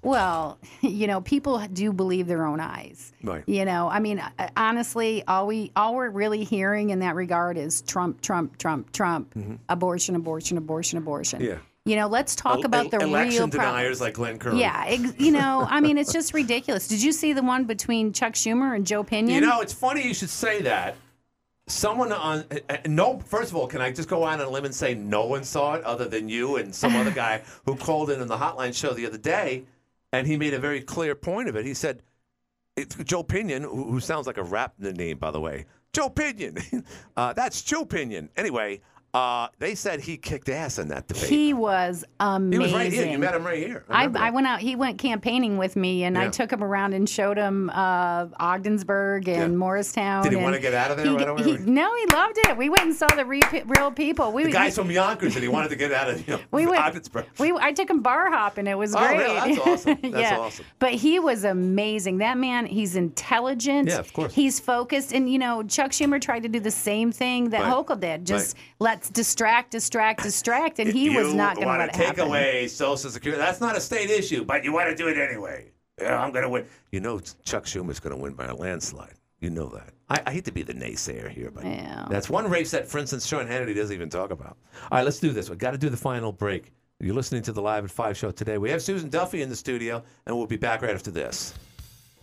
Well, 0.07 0.57
you 0.81 1.07
know, 1.07 1.21
people 1.21 1.59
do 1.73 1.91
believe 1.91 2.27
their 2.27 2.45
own 2.45 2.59
eyes. 2.59 3.11
Right. 3.21 3.43
You 3.45 3.65
know, 3.65 3.89
I 3.89 3.99
mean, 3.99 4.19
uh, 4.19 4.49
honestly, 4.55 5.23
all 5.27 5.47
we 5.47 5.71
all 5.75 5.95
we're 5.95 6.09
really 6.09 6.43
hearing 6.43 6.91
in 6.91 6.99
that 6.99 7.15
regard 7.15 7.57
is 7.57 7.81
Trump, 7.81 8.21
Trump, 8.21 8.57
Trump, 8.57 8.91
Trump, 8.93 9.35
abortion, 9.69 10.15
abortion, 10.15 10.57
abortion, 10.57 10.97
abortion. 10.97 11.39
Mm-hmm. 11.39 11.49
Yeah. 11.51 11.57
You 11.85 11.95
know, 11.95 12.07
let's 12.07 12.35
talk 12.35 12.59
El- 12.59 12.65
about 12.65 12.91
the 12.91 12.99
election 12.99 13.43
real 13.43 13.47
deniers 13.47 14.01
like 14.01 14.15
Glenn 14.15 14.39
Curry. 14.39 14.59
Yeah, 14.59 14.83
ex- 14.87 15.17
you 15.17 15.31
know, 15.31 15.65
I 15.69 15.79
mean, 15.79 15.97
it's 15.97 16.11
just 16.11 16.33
ridiculous. 16.33 16.89
Did 16.89 17.01
you 17.01 17.13
see 17.13 17.31
the 17.31 17.41
one 17.41 17.63
between 17.63 18.11
Chuck 18.11 18.33
Schumer 18.33 18.75
and 18.75 18.85
Joe 18.85 19.03
Pinion? 19.03 19.41
You 19.41 19.47
know, 19.47 19.61
it's 19.61 19.71
funny 19.71 20.05
you 20.05 20.13
should 20.13 20.29
say 20.29 20.61
that. 20.63 20.95
Someone 21.69 22.11
on 22.11 22.45
uh, 22.51 22.59
uh, 22.69 22.77
no. 22.87 23.19
First 23.19 23.51
of 23.51 23.57
all, 23.57 23.67
can 23.67 23.81
I 23.81 23.91
just 23.91 24.07
go 24.07 24.23
on 24.23 24.39
a 24.39 24.49
limb 24.49 24.65
and 24.65 24.75
say 24.75 24.95
no 24.95 25.25
one 25.25 25.43
saw 25.43 25.75
it 25.75 25.83
other 25.83 26.07
than 26.07 26.27
you 26.29 26.57
and 26.57 26.73
some 26.73 26.95
other 26.95 27.11
guy 27.11 27.41
who 27.65 27.75
called 27.75 28.09
in 28.09 28.21
on 28.21 28.27
the 28.27 28.37
hotline 28.37 28.73
show 28.73 28.93
the 28.93 29.05
other 29.05 29.17
day, 29.17 29.63
and 30.13 30.27
he 30.27 30.37
made 30.37 30.53
a 30.53 30.59
very 30.59 30.81
clear 30.81 31.15
point 31.15 31.49
of 31.49 31.55
it. 31.55 31.65
He 31.65 31.73
said, 31.73 32.03
Joe 33.03 33.23
Pinion, 33.23 33.63
who, 33.63 33.91
who 33.91 33.99
sounds 33.99 34.27
like 34.27 34.37
a 34.37 34.43
rap 34.43 34.73
name, 34.77 35.17
by 35.17 35.31
the 35.31 35.41
way. 35.41 35.65
Joe 35.93 36.09
Pinion. 36.09 36.57
uh, 37.17 37.33
that's 37.33 37.61
Joe 37.61 37.85
Pinion. 37.85 38.29
Anyway, 38.37 38.81
uh, 39.17 39.47
they 39.59 39.75
said 39.75 39.99
he 40.01 40.17
kicked 40.17 40.49
ass 40.49 40.77
in 40.79 40.87
that 40.89 41.07
debate. 41.07 41.23
He 41.23 41.53
was 41.53 42.03
amazing. 42.19 42.51
He 42.51 42.57
was 42.59 42.73
right 42.73 42.91
here. 42.93 43.07
You 43.07 43.19
met 43.19 43.33
him 43.35 43.45
right 43.45 43.57
here. 43.57 43.83
I, 43.89 44.01
remember 44.05 44.19
I 44.19 44.29
went 44.29 44.47
out. 44.47 44.59
He 44.59 44.75
went 44.75 44.97
campaigning 44.99 45.57
with 45.57 45.75
me, 45.75 46.03
and 46.03 46.17
I 46.17 46.29
took 46.29 46.51
him 46.51 46.63
around 46.63 46.93
and 46.93 47.07
showed 47.09 47.37
him 47.37 47.69
uh, 47.73 48.27
Ogdensburg 48.39 49.27
and 49.27 49.57
Morristown. 49.57 50.23
Did 50.23 50.33
he 50.33 50.37
wanna 50.37 50.59
get 50.59 50.73
out 50.73 50.91
of 50.91 50.97
there 50.97 51.07
he- 51.07 51.15
right 51.15 51.27
away? 51.27 51.43
he- 51.43 51.57
no, 51.57 51.93
he 51.95 52.05
loved 52.07 52.37
it. 52.39 52.57
We 52.57 52.69
went 52.69 52.83
and 52.83 52.95
saw 52.95 53.07
the 53.15 53.25
re- 53.25 53.41
real 53.65 53.91
people. 53.91 54.31
We 54.31 54.43
the 54.45 54.51
guys 54.51 54.75
from 54.75 54.91
Yonkers 54.91 55.33
that 55.33 55.41
he 55.43 55.49
wanted 55.49 55.69
to 55.69 55.75
get 55.75 55.91
out 55.91 56.09
of 56.09 56.27
you 56.27 56.35
know, 56.35 56.41
We 56.51 56.65
went- 56.67 56.83
Ogdensburg. 56.83 57.25
we 57.39 57.51
I 57.53 57.71
took 57.71 57.89
him 57.89 58.01
bar 58.01 58.31
hopping. 58.31 58.67
It 58.67 58.77
was 58.77 58.95
Oh, 58.95 58.99
great. 58.99 59.17
really? 59.17 59.55
That's 59.55 59.67
awesome. 59.67 59.97
That's 60.01 60.15
yeah. 60.15 60.39
awesome. 60.39 60.65
But 60.79 60.93
he 60.93 61.19
was 61.19 61.43
amazing. 61.43 62.17
That 62.19 62.37
man, 62.37 62.65
he's 62.65 62.95
intelligent. 62.95 63.89
Yeah, 63.89 63.99
of 63.99 64.11
course. 64.13 64.33
He's 64.33 64.59
focused, 64.59 65.13
and 65.13 65.29
you 65.31 65.39
know, 65.39 65.63
Chuck 65.63 65.91
Schumer 65.91 66.19
tried 66.21 66.43
to 66.43 66.49
do 66.49 66.59
the 66.59 66.71
same 66.71 67.11
thing 67.11 67.49
that 67.49 67.61
Right. 67.61 67.73
Hochul 67.73 67.99
did. 67.99 68.25
Just 68.25 68.55
let's 69.07 69.15
distract, 69.15 69.71
distract, 69.71 70.23
distract, 70.23 70.79
and 70.79 70.89
he 70.91 71.09
was 71.09 71.33
not 71.33 71.55
going 71.55 71.65
to 71.67 71.67
want 71.67 71.79
let 71.79 71.89
it 71.89 71.91
to 71.93 71.97
take 71.97 72.07
happen. 72.07 72.27
away 72.27 72.67
Social 72.67 73.09
Security. 73.09 73.41
That's 73.41 73.61
not 73.61 73.75
a 73.75 73.81
state 73.81 74.09
issue, 74.09 74.43
but 74.43 74.63
you 74.63 74.73
want 74.73 74.89
to 74.89 74.95
do 74.95 75.07
it 75.07 75.17
anyway. 75.17 75.71
Yeah, 75.99 76.21
I'm 76.21 76.31
going 76.31 76.43
to 76.43 76.49
win. 76.49 76.65
You 76.91 76.99
know, 76.99 77.19
Chuck 77.43 77.65
Schumer's 77.65 77.99
going 77.99 78.15
to 78.15 78.21
win 78.21 78.33
by 78.33 78.45
a 78.45 78.55
landslide. 78.55 79.13
You 79.39 79.49
know 79.49 79.67
that. 79.69 79.89
I, 80.09 80.21
I 80.29 80.33
hate 80.33 80.45
to 80.45 80.51
be 80.51 80.63
the 80.63 80.73
naysayer 80.73 81.29
here, 81.29 81.51
but 81.51 81.63
Yeah. 81.63 82.05
that's 82.09 82.29
one 82.29 82.49
race 82.49 82.71
that, 82.71 82.87
for 82.87 82.97
instance, 82.97 83.25
Sean 83.25 83.47
Hannity 83.47 83.75
doesn't 83.75 83.93
even 83.93 84.09
talk 84.09 84.31
about. 84.31 84.57
All 84.91 84.97
right, 84.97 85.03
let's 85.03 85.19
do 85.19 85.31
this. 85.31 85.49
We've 85.49 85.57
got 85.59 85.71
to 85.71 85.77
do 85.77 85.89
the 85.89 85.97
final 85.97 86.31
break. 86.31 86.71
You're 86.99 87.13
listening 87.15 87.43
to 87.43 87.51
the 87.51 87.61
Live 87.61 87.83
at 87.85 87.91
5 87.91 88.17
show 88.17 88.31
today. 88.31 88.57
We 88.57 88.71
have 88.71 88.81
Susan 88.81 89.09
Duffy 89.09 89.41
in 89.43 89.49
the 89.49 89.55
studio, 89.55 90.03
and 90.25 90.35
we'll 90.35 90.47
be 90.47 90.57
back 90.57 90.81
right 90.81 90.93
after 90.95 91.11
this. 91.11 91.53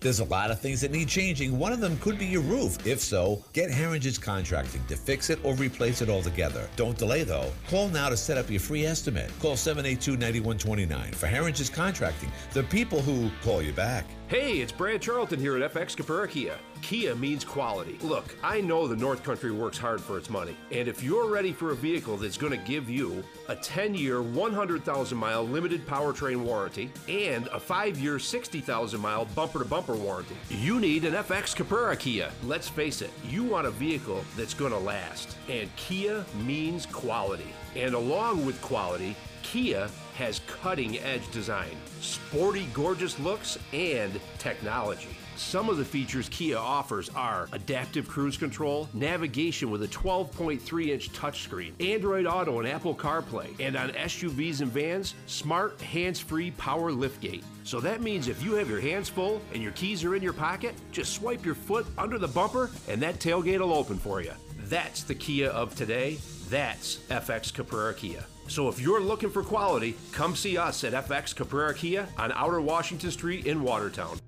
There's 0.05 0.21
a 0.21 0.25
lot 0.25 0.51
of 0.51 0.61
things 0.61 0.83
that 0.83 0.91
need 0.91 1.09
changing. 1.09 1.59
One 1.59 1.73
of 1.73 1.81
them 1.81 1.97
could 1.97 2.19
be 2.19 2.27
your 2.27 2.43
roof. 2.43 2.87
If 2.87 3.01
so, 3.01 3.43
get 3.55 3.71
Herringe's 3.71 4.19
Contracting 4.19 4.85
to 4.89 4.97
fix 4.97 5.31
it 5.31 5.43
or 5.43 5.55
replace 5.55 6.03
it 6.03 6.11
altogether. 6.11 6.69
Don't 6.77 6.99
delay 6.99 7.25
though. 7.25 7.51
Call 7.71 7.89
now 7.89 8.11
to 8.11 8.17
set 8.19 8.37
up 8.37 8.51
your 8.51 8.61
free 8.61 8.85
estimate. 8.85 9.31
Call 9.41 9.55
782-9129 9.55 11.15
for 11.15 11.27
Herringe's 11.27 11.71
Contracting, 11.71 12.31
the 12.53 12.65
people 12.65 13.01
who 13.01 13.31
call 13.43 13.63
you 13.63 13.73
back. 13.73 14.05
Hey, 14.35 14.59
it's 14.59 14.73
Brad 14.73 15.01
Charlton 15.01 15.39
here 15.39 15.57
at 15.57 15.73
FX 15.73 15.95
Caprara 15.95 16.29
Kia. 16.29 16.59
Kia 16.83 17.15
means 17.15 17.45
quality. 17.45 17.99
Look, 18.03 18.35
I 18.43 18.61
know 18.61 18.89
the 18.89 18.97
North 18.97 19.23
Country 19.23 19.53
works 19.53 19.79
hard 19.79 20.01
for 20.01 20.19
its 20.19 20.29
money, 20.29 20.57
and 20.73 20.89
if 20.89 21.05
you're 21.05 21.31
ready 21.31 21.53
for 21.53 21.71
a 21.71 21.77
vehicle 21.77 22.17
that's 22.17 22.37
going 22.37 22.51
to 22.51 22.59
give 22.67 22.91
you 22.91 23.23
a 23.47 23.55
10 23.55 23.95
year, 23.95 24.23
100,000 24.23 25.17
mile 25.17 25.45
limited 25.45 25.87
powertrain 25.87 26.43
warranty 26.43 26.91
and 27.09 27.47
a 27.53 27.61
5 27.61 27.97
year, 27.97 28.19
60,000 28.19 29.01
mile 29.01 29.25
bumper 29.37 29.61
to 29.61 29.65
bumper 29.65 29.95
warranty, 29.95 30.35
you 30.51 30.81
need 30.81 31.05
an 31.05 31.15
FX 31.15 31.55
Caprara 31.55 31.97
Kia. 31.97 32.29
Let's 32.43 32.69
face 32.69 33.03
it, 33.03 33.13
you 33.29 33.45
want 33.45 33.69
a 33.69 33.71
vehicle 33.71 34.25
that's 34.37 34.53
going 34.53 34.73
to 34.73 34.79
last, 34.79 35.37
and 35.49 35.71
Kia 35.77 36.25
means 36.45 36.87
quality. 36.87 37.55
And 37.77 37.95
along 37.95 38.45
with 38.45 38.61
quality, 38.63 39.15
Kia 39.45 39.89
has 40.15 40.41
cutting 40.47 40.99
edge 41.01 41.31
design, 41.31 41.77
sporty, 42.01 42.67
gorgeous 42.73 43.19
looks, 43.19 43.59
and 43.73 44.21
technology. 44.39 45.17
Some 45.37 45.69
of 45.69 45.79
the 45.79 45.85
features 45.85 46.29
Kia 46.29 46.57
offers 46.57 47.09
are 47.11 47.49
adaptive 47.53 48.09
cruise 48.09 48.37
control, 48.37 48.89
navigation 48.95 49.69
with 49.69 49.83
a 49.83 49.89
12.3 49.89 50.89
inch 50.89 51.13
touchscreen, 51.13 51.73
Android 51.85 52.25
Auto 52.27 52.61
and 52.61 52.69
Apple 52.69 52.95
CarPlay, 52.95 53.49
and 53.59 53.77
on 53.77 53.91
SUVs 53.91 54.61
and 54.61 54.71
vans, 54.71 55.15
smart 55.27 55.81
hands 55.81 56.21
free 56.21 56.53
power 56.53 56.93
liftgate. 56.93 57.43
So 57.65 57.81
that 57.81 58.01
means 58.01 58.29
if 58.29 58.43
you 58.45 58.55
have 58.55 58.71
your 58.71 58.81
hands 58.81 59.09
full 59.09 59.43
and 59.53 59.63
your 59.63 59.73
keys 59.73 60.05
are 60.05 60.15
in 60.15 60.23
your 60.23 60.33
pocket, 60.33 60.75
just 60.93 61.15
swipe 61.15 61.45
your 61.45 61.57
foot 61.57 61.87
under 61.99 62.19
the 62.19 62.29
bumper 62.29 62.71
and 62.89 63.03
that 63.03 63.19
tailgate 63.19 63.59
will 63.59 63.75
open 63.75 63.99
for 63.99 64.21
you. 64.21 64.33
That's 64.67 65.03
the 65.03 65.15
Kia 65.15 65.49
of 65.49 65.75
today. 65.75 66.19
That's 66.49 66.97
FX 67.09 67.53
Caprara 67.53 67.97
Kia. 67.97 68.25
So 68.49 68.69
if 68.69 68.81
you're 68.81 69.01
looking 69.01 69.31
for 69.31 69.43
quality, 69.43 69.97
come 70.13 70.37
see 70.37 70.57
us 70.57 70.85
at 70.85 70.93
FX 70.93 71.35
Caprara 71.35 71.75
Kia 71.75 72.07
on 72.19 72.33
Outer 72.33 72.61
Washington 72.61 73.11
Street 73.11 73.47
in 73.47 73.63
Watertown. 73.63 74.19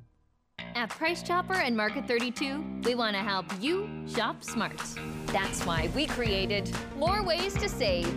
At 0.74 0.90
Price 0.90 1.22
Chopper 1.22 1.54
and 1.54 1.76
Market 1.76 2.06
32, 2.06 2.82
we 2.84 2.94
want 2.94 3.14
to 3.14 3.22
help 3.22 3.46
you 3.60 3.88
shop 4.08 4.42
smart. 4.42 4.80
That's 5.26 5.64
why 5.64 5.90
we 5.94 6.06
created 6.06 6.70
more 6.98 7.22
ways 7.22 7.54
to 7.54 7.68
save. 7.68 8.12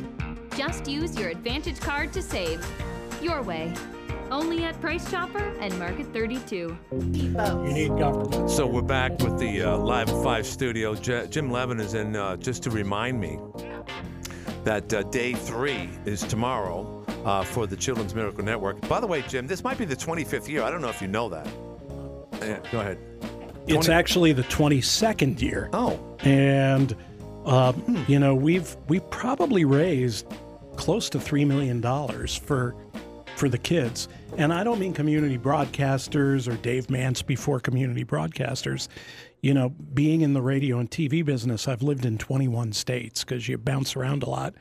Just 0.58 0.88
use 0.88 1.18
your 1.18 1.30
Advantage 1.30 1.80
card 1.80 2.12
to 2.14 2.22
save. 2.22 2.66
Your 3.22 3.42
way. 3.42 3.74
Only 4.32 4.64
at 4.66 4.80
Price 4.80 5.10
Chopper 5.10 5.54
and 5.60 5.78
Market 5.80 6.08
32. 6.14 6.78
You 6.92 7.00
need 7.00 7.90
government. 7.98 8.50
So 8.50 8.68
we're 8.68 8.82
back 8.82 9.18
with 9.20 9.40
the 9.40 9.64
uh, 9.64 9.78
Live 9.78 10.10
5 10.10 10.46
studio. 10.46 10.96
J- 10.96 11.28
Jim 11.30 11.50
Levin 11.50 11.80
is 11.80 11.94
in 11.94 12.16
uh, 12.16 12.36
just 12.38 12.62
to 12.64 12.70
remind 12.70 13.20
me 13.20 13.40
that 14.64 14.94
uh, 14.94 15.04
day 15.04 15.34
three 15.34 15.90
is 16.06 16.22
tomorrow 16.22 17.04
uh, 17.26 17.44
for 17.44 17.68
the 17.68 17.76
Children's 17.76 18.16
Miracle 18.16 18.44
Network. 18.44 18.80
By 18.88 19.00
the 19.00 19.08
way, 19.08 19.24
Jim, 19.28 19.48
this 19.48 19.64
might 19.64 19.78
be 19.78 19.86
the 19.86 19.96
25th 19.96 20.48
year. 20.48 20.64
I 20.64 20.70
don't 20.70 20.82
know 20.82 20.90
if 20.90 21.02
you 21.02 21.08
know 21.08 21.30
that. 21.30 21.48
Yeah, 22.42 22.60
go 22.72 22.80
ahead. 22.80 22.98
It's 23.68 23.90
actually 23.90 24.34
the 24.34 24.44
22nd 24.44 25.42
year. 25.42 25.70
Oh. 25.74 26.00
And, 26.22 26.96
uh, 27.46 27.74
you 28.08 28.20
know, 28.20 28.34
we've 28.34 28.76
we 28.88 29.00
probably 29.00 29.66
raised 29.66 30.26
close 30.76 31.10
to 31.12 31.20
$3 31.20 31.46
million 31.46 31.82
for 32.40 32.76
for 33.36 33.48
the 33.48 33.58
kids. 33.58 34.10
And 34.38 34.54
I 34.54 34.64
don't 34.64 34.80
mean 34.80 34.94
community 34.94 35.38
broadcasters 35.38 36.52
or 36.52 36.58
Dave 36.58 36.90
Mance 36.90 37.22
before 37.22 37.60
community 37.60 38.04
broadcasters. 38.04 38.90
You 39.42 39.54
know, 39.54 39.70
being 39.70 40.22
in 40.22 40.34
the 40.34 40.42
radio 40.42 40.80
and 40.80 40.92
TV 40.92 41.24
business, 41.24 41.68
I've 41.68 41.82
lived 41.82 42.06
in 42.06 42.18
21 42.18 42.74
states 42.74 43.24
because 43.24 43.48
you 43.48 43.58
bounce 43.58 43.96
around 43.96 44.24
a 44.24 44.30
lot. 44.30 44.54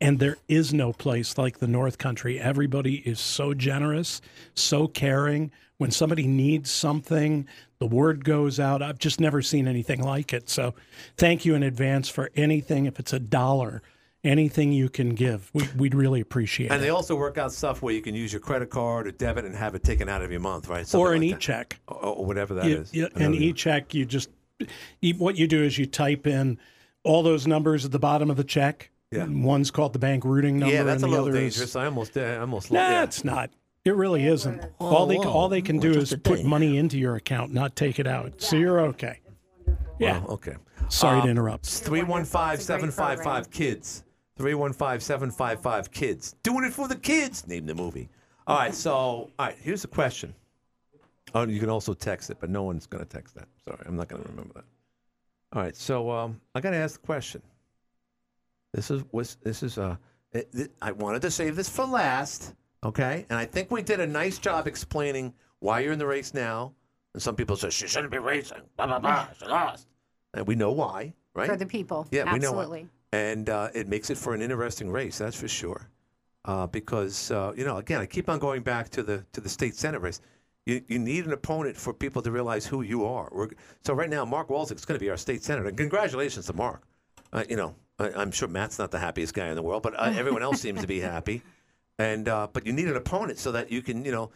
And 0.00 0.18
there 0.18 0.38
is 0.48 0.74
no 0.74 0.92
place 0.92 1.38
like 1.38 1.58
the 1.58 1.68
North 1.68 1.98
Country. 1.98 2.40
Everybody 2.40 2.96
is 3.08 3.20
so 3.20 3.54
generous, 3.54 4.20
so 4.54 4.88
caring. 4.88 5.52
When 5.78 5.90
somebody 5.90 6.26
needs 6.26 6.70
something, 6.70 7.46
the 7.78 7.86
word 7.86 8.24
goes 8.24 8.58
out. 8.58 8.82
I've 8.82 8.98
just 8.98 9.20
never 9.20 9.42
seen 9.42 9.68
anything 9.68 10.02
like 10.02 10.32
it. 10.32 10.48
So 10.48 10.74
thank 11.16 11.44
you 11.44 11.54
in 11.54 11.62
advance 11.62 12.08
for 12.08 12.30
anything. 12.34 12.86
If 12.86 12.98
it's 12.98 13.12
a 13.12 13.20
dollar, 13.20 13.82
anything 14.24 14.72
you 14.72 14.88
can 14.88 15.10
give, 15.14 15.50
we, 15.52 15.68
we'd 15.76 15.94
really 15.94 16.20
appreciate 16.20 16.66
And 16.66 16.72
it. 16.72 16.76
And 16.76 16.84
they 16.84 16.90
also 16.90 17.14
work 17.14 17.38
out 17.38 17.52
stuff 17.52 17.82
where 17.82 17.94
you 17.94 18.00
can 18.02 18.14
use 18.14 18.32
your 18.32 18.40
credit 18.40 18.70
card 18.70 19.06
or 19.06 19.12
debit 19.12 19.44
and 19.44 19.54
have 19.54 19.74
it 19.74 19.84
taken 19.84 20.08
out 20.08 20.22
of 20.22 20.30
your 20.30 20.40
month, 20.40 20.68
right? 20.68 20.86
Something 20.86 21.06
or 21.06 21.12
an 21.14 21.20
like 21.22 21.30
e 21.32 21.36
check. 21.38 21.78
Or, 21.86 21.96
or 21.96 22.24
whatever 22.24 22.54
that 22.54 22.64
You- 22.66 22.78
is. 22.78 22.92
you- 22.94 23.08
an 23.14 23.34
e 23.34 23.52
check, 23.52 23.94
you 23.94 24.04
just 24.04 24.30
what 25.18 25.36
you 25.36 25.46
do 25.46 25.62
is 25.62 25.76
you 25.78 25.84
type 25.86 26.26
in 26.26 26.58
all 27.02 27.22
those 27.22 27.46
numbers 27.46 27.84
at 27.84 27.90
the 27.92 27.98
bottom 27.98 28.30
of 28.30 28.36
the 28.36 28.44
check. 28.44 28.90
Yeah. 29.10 29.26
One's 29.28 29.70
called 29.70 29.92
the 29.92 29.98
bank 29.98 30.24
routing 30.24 30.58
number. 30.58 30.74
Yeah, 30.74 30.82
that's 30.84 31.02
a 31.02 31.06
and 31.06 31.12
the 31.12 31.16
little 31.16 31.26
other 31.30 31.40
dangerous. 31.40 31.70
Is, 31.70 31.76
I 31.76 31.84
almost, 31.86 32.16
I 32.16 32.36
almost. 32.38 32.72
nah, 32.72 32.78
yeah. 32.88 33.02
it's 33.04 33.24
not. 33.24 33.50
It 33.84 33.94
really 33.94 34.26
isn't. 34.26 34.62
Whoa, 34.78 34.88
all 34.88 35.06
they 35.06 35.18
all 35.18 35.48
they 35.48 35.60
can 35.60 35.78
do 35.78 35.90
is 35.90 36.10
put 36.24 36.38
day. 36.38 36.42
money 36.42 36.78
into 36.78 36.98
your 36.98 37.16
account, 37.16 37.52
not 37.52 37.76
take 37.76 37.98
it 37.98 38.06
out. 38.06 38.40
So 38.40 38.56
you're 38.56 38.80
okay. 38.80 39.20
Yeah. 39.98 40.20
Wow, 40.20 40.26
okay. 40.30 40.54
Sorry 40.88 41.18
to 41.20 41.24
Um, 41.24 41.30
interrupt. 41.30 41.66
315 41.66 42.58
755 42.60 43.50
kids. 43.50 44.04
315 44.36 45.00
755 45.00 45.90
kids. 45.90 46.34
Doing 46.42 46.64
it 46.64 46.72
for 46.72 46.88
the 46.88 46.96
kids. 46.96 47.46
Name 47.46 47.66
the 47.66 47.74
movie. 47.74 48.08
All 48.46 48.56
right, 48.58 48.74
so, 48.74 48.92
all 48.92 49.30
right, 49.38 49.56
here's 49.60 49.82
the 49.82 49.88
question. 49.88 50.34
Oh, 51.34 51.46
you 51.46 51.58
can 51.60 51.70
also 51.70 51.94
text 51.94 52.30
it, 52.30 52.36
but 52.40 52.50
no 52.50 52.62
one's 52.62 52.86
going 52.86 53.02
to 53.02 53.08
text 53.08 53.34
that. 53.36 53.48
Sorry, 53.64 53.78
I'm 53.86 53.96
not 53.96 54.08
going 54.08 54.22
to 54.22 54.28
remember 54.28 54.54
that. 54.54 54.64
All 55.52 55.62
right, 55.62 55.74
so 55.74 56.10
um, 56.10 56.40
I 56.54 56.60
got 56.60 56.70
to 56.70 56.76
ask 56.76 57.00
the 57.00 57.06
question. 57.06 57.42
This 58.72 58.90
is 58.90 59.04
was 59.12 59.36
this 59.42 59.62
is 59.62 59.78
uh, 59.78 59.96
it, 60.32 60.48
it- 60.52 60.72
I 60.82 60.90
wanted 60.92 61.22
to 61.22 61.30
save 61.30 61.54
this 61.54 61.68
for 61.68 61.84
last, 61.86 62.54
okay? 62.82 63.24
And 63.30 63.38
I 63.38 63.44
think 63.46 63.70
we 63.70 63.82
did 63.82 64.00
a 64.00 64.06
nice 64.06 64.38
job 64.38 64.66
explaining 64.66 65.32
why 65.60 65.80
you're 65.80 65.92
in 65.92 65.98
the 65.98 66.06
race 66.06 66.34
now. 66.34 66.72
And 67.14 67.22
some 67.22 67.36
people 67.36 67.54
say 67.54 67.70
she 67.70 67.86
shouldn't 67.86 68.10
be 68.10 68.18
racing. 68.18 68.62
Blah 68.76 68.86
blah 68.88 68.98
blah. 68.98 69.28
She 69.38 69.46
lost. 69.46 69.86
And 70.34 70.44
we 70.46 70.56
know 70.56 70.72
why, 70.72 71.14
right? 71.34 71.48
For 71.48 71.56
the 71.56 71.66
people. 71.66 72.08
Yeah, 72.10 72.32
we 72.32 72.40
know 72.40 72.50
why. 72.52 72.84
And 73.14 73.48
uh, 73.48 73.68
it 73.74 73.86
makes 73.86 74.10
it 74.10 74.18
for 74.18 74.34
an 74.34 74.42
interesting 74.42 74.90
race, 74.90 75.18
that's 75.18 75.38
for 75.38 75.46
sure. 75.46 75.88
Uh, 76.46 76.66
because 76.66 77.30
uh, 77.30 77.52
you 77.56 77.64
know, 77.64 77.76
again, 77.76 78.00
I 78.00 78.06
keep 78.06 78.28
on 78.28 78.40
going 78.40 78.62
back 78.62 78.88
to 78.90 79.04
the 79.04 79.24
to 79.32 79.40
the 79.40 79.48
state 79.48 79.76
senate 79.76 80.00
race. 80.00 80.20
You, 80.66 80.82
you 80.88 80.98
need 80.98 81.24
an 81.24 81.32
opponent 81.32 81.76
for 81.76 81.92
people 81.94 82.22
to 82.22 82.32
realize 82.32 82.66
who 82.66 82.82
you 82.82 83.04
are. 83.04 83.28
We're, 83.30 83.50
so 83.82 83.94
right 83.94 84.10
now, 84.10 84.24
Mark 84.24 84.48
Walczyk 84.48 84.76
is 84.76 84.84
going 84.84 84.98
to 84.98 85.04
be 85.04 85.10
our 85.10 85.16
state 85.16 85.44
senator. 85.44 85.68
And 85.68 85.76
congratulations 85.76 86.46
to 86.46 86.54
Mark. 86.54 86.82
Uh, 87.32 87.44
you 87.48 87.56
know, 87.56 87.76
I, 88.00 88.10
I'm 88.14 88.32
sure 88.32 88.48
Matt's 88.48 88.78
not 88.80 88.90
the 88.90 88.98
happiest 88.98 89.32
guy 89.32 89.48
in 89.48 89.54
the 89.54 89.62
world, 89.62 89.84
but 89.84 89.94
uh, 89.96 90.12
everyone 90.16 90.42
else 90.42 90.60
seems 90.60 90.80
to 90.80 90.86
be 90.88 90.98
happy. 90.98 91.42
And 92.00 92.28
uh, 92.28 92.48
but 92.52 92.66
you 92.66 92.72
need 92.72 92.88
an 92.88 92.96
opponent 92.96 93.38
so 93.38 93.52
that 93.52 93.70
you 93.70 93.80
can 93.80 94.04
you 94.04 94.10
know 94.10 94.32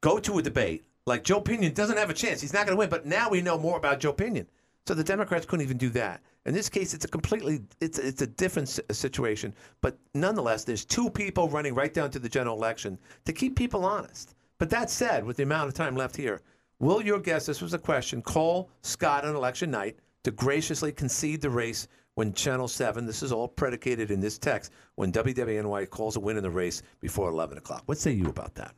go 0.00 0.18
to 0.18 0.38
a 0.38 0.42
debate. 0.42 0.84
Like 1.06 1.22
Joe 1.22 1.40
Pinion 1.40 1.74
doesn't 1.74 1.96
have 1.96 2.10
a 2.10 2.14
chance. 2.14 2.40
He's 2.40 2.52
not 2.52 2.66
going 2.66 2.76
to 2.76 2.78
win. 2.78 2.90
But 2.90 3.06
now 3.06 3.30
we 3.30 3.40
know 3.40 3.56
more 3.56 3.76
about 3.76 4.00
Joe 4.00 4.12
Pinion. 4.12 4.48
So 4.84 4.94
the 4.94 5.04
Democrats 5.04 5.46
couldn't 5.46 5.64
even 5.64 5.78
do 5.78 5.90
that. 5.90 6.22
In 6.46 6.54
this 6.54 6.68
case, 6.68 6.94
it's 6.94 7.04
a 7.04 7.08
completely 7.08 7.60
it's 7.80 7.98
it's 7.98 8.22
a 8.22 8.26
different 8.26 8.68
situation. 8.92 9.52
But 9.80 9.98
nonetheless, 10.14 10.62
there's 10.62 10.84
two 10.84 11.10
people 11.10 11.48
running 11.48 11.74
right 11.74 11.92
down 11.92 12.10
to 12.12 12.20
the 12.20 12.28
general 12.28 12.56
election 12.56 12.98
to 13.24 13.32
keep 13.32 13.56
people 13.56 13.84
honest. 13.84 14.36
But 14.58 14.70
that 14.70 14.88
said, 14.88 15.24
with 15.24 15.36
the 15.36 15.42
amount 15.42 15.68
of 15.68 15.74
time 15.74 15.96
left 15.96 16.16
here, 16.16 16.40
will 16.78 17.02
your 17.02 17.18
guest? 17.18 17.48
This 17.48 17.60
was 17.60 17.74
a 17.74 17.78
question. 17.78 18.22
Call 18.22 18.70
Scott 18.82 19.24
on 19.24 19.34
election 19.34 19.72
night 19.72 19.98
to 20.22 20.30
graciously 20.30 20.92
concede 20.92 21.40
the 21.40 21.50
race 21.50 21.88
when 22.14 22.32
Channel 22.32 22.68
Seven. 22.68 23.04
This 23.06 23.24
is 23.24 23.32
all 23.32 23.48
predicated 23.48 24.12
in 24.12 24.20
this 24.20 24.38
text. 24.38 24.72
When 24.94 25.10
WWNY 25.10 25.90
calls 25.90 26.14
a 26.14 26.20
win 26.20 26.36
in 26.36 26.44
the 26.44 26.50
race 26.50 26.82
before 27.00 27.28
11 27.28 27.58
o'clock. 27.58 27.82
What 27.86 27.98
say 27.98 28.12
you 28.12 28.26
about 28.26 28.54
that? 28.54 28.72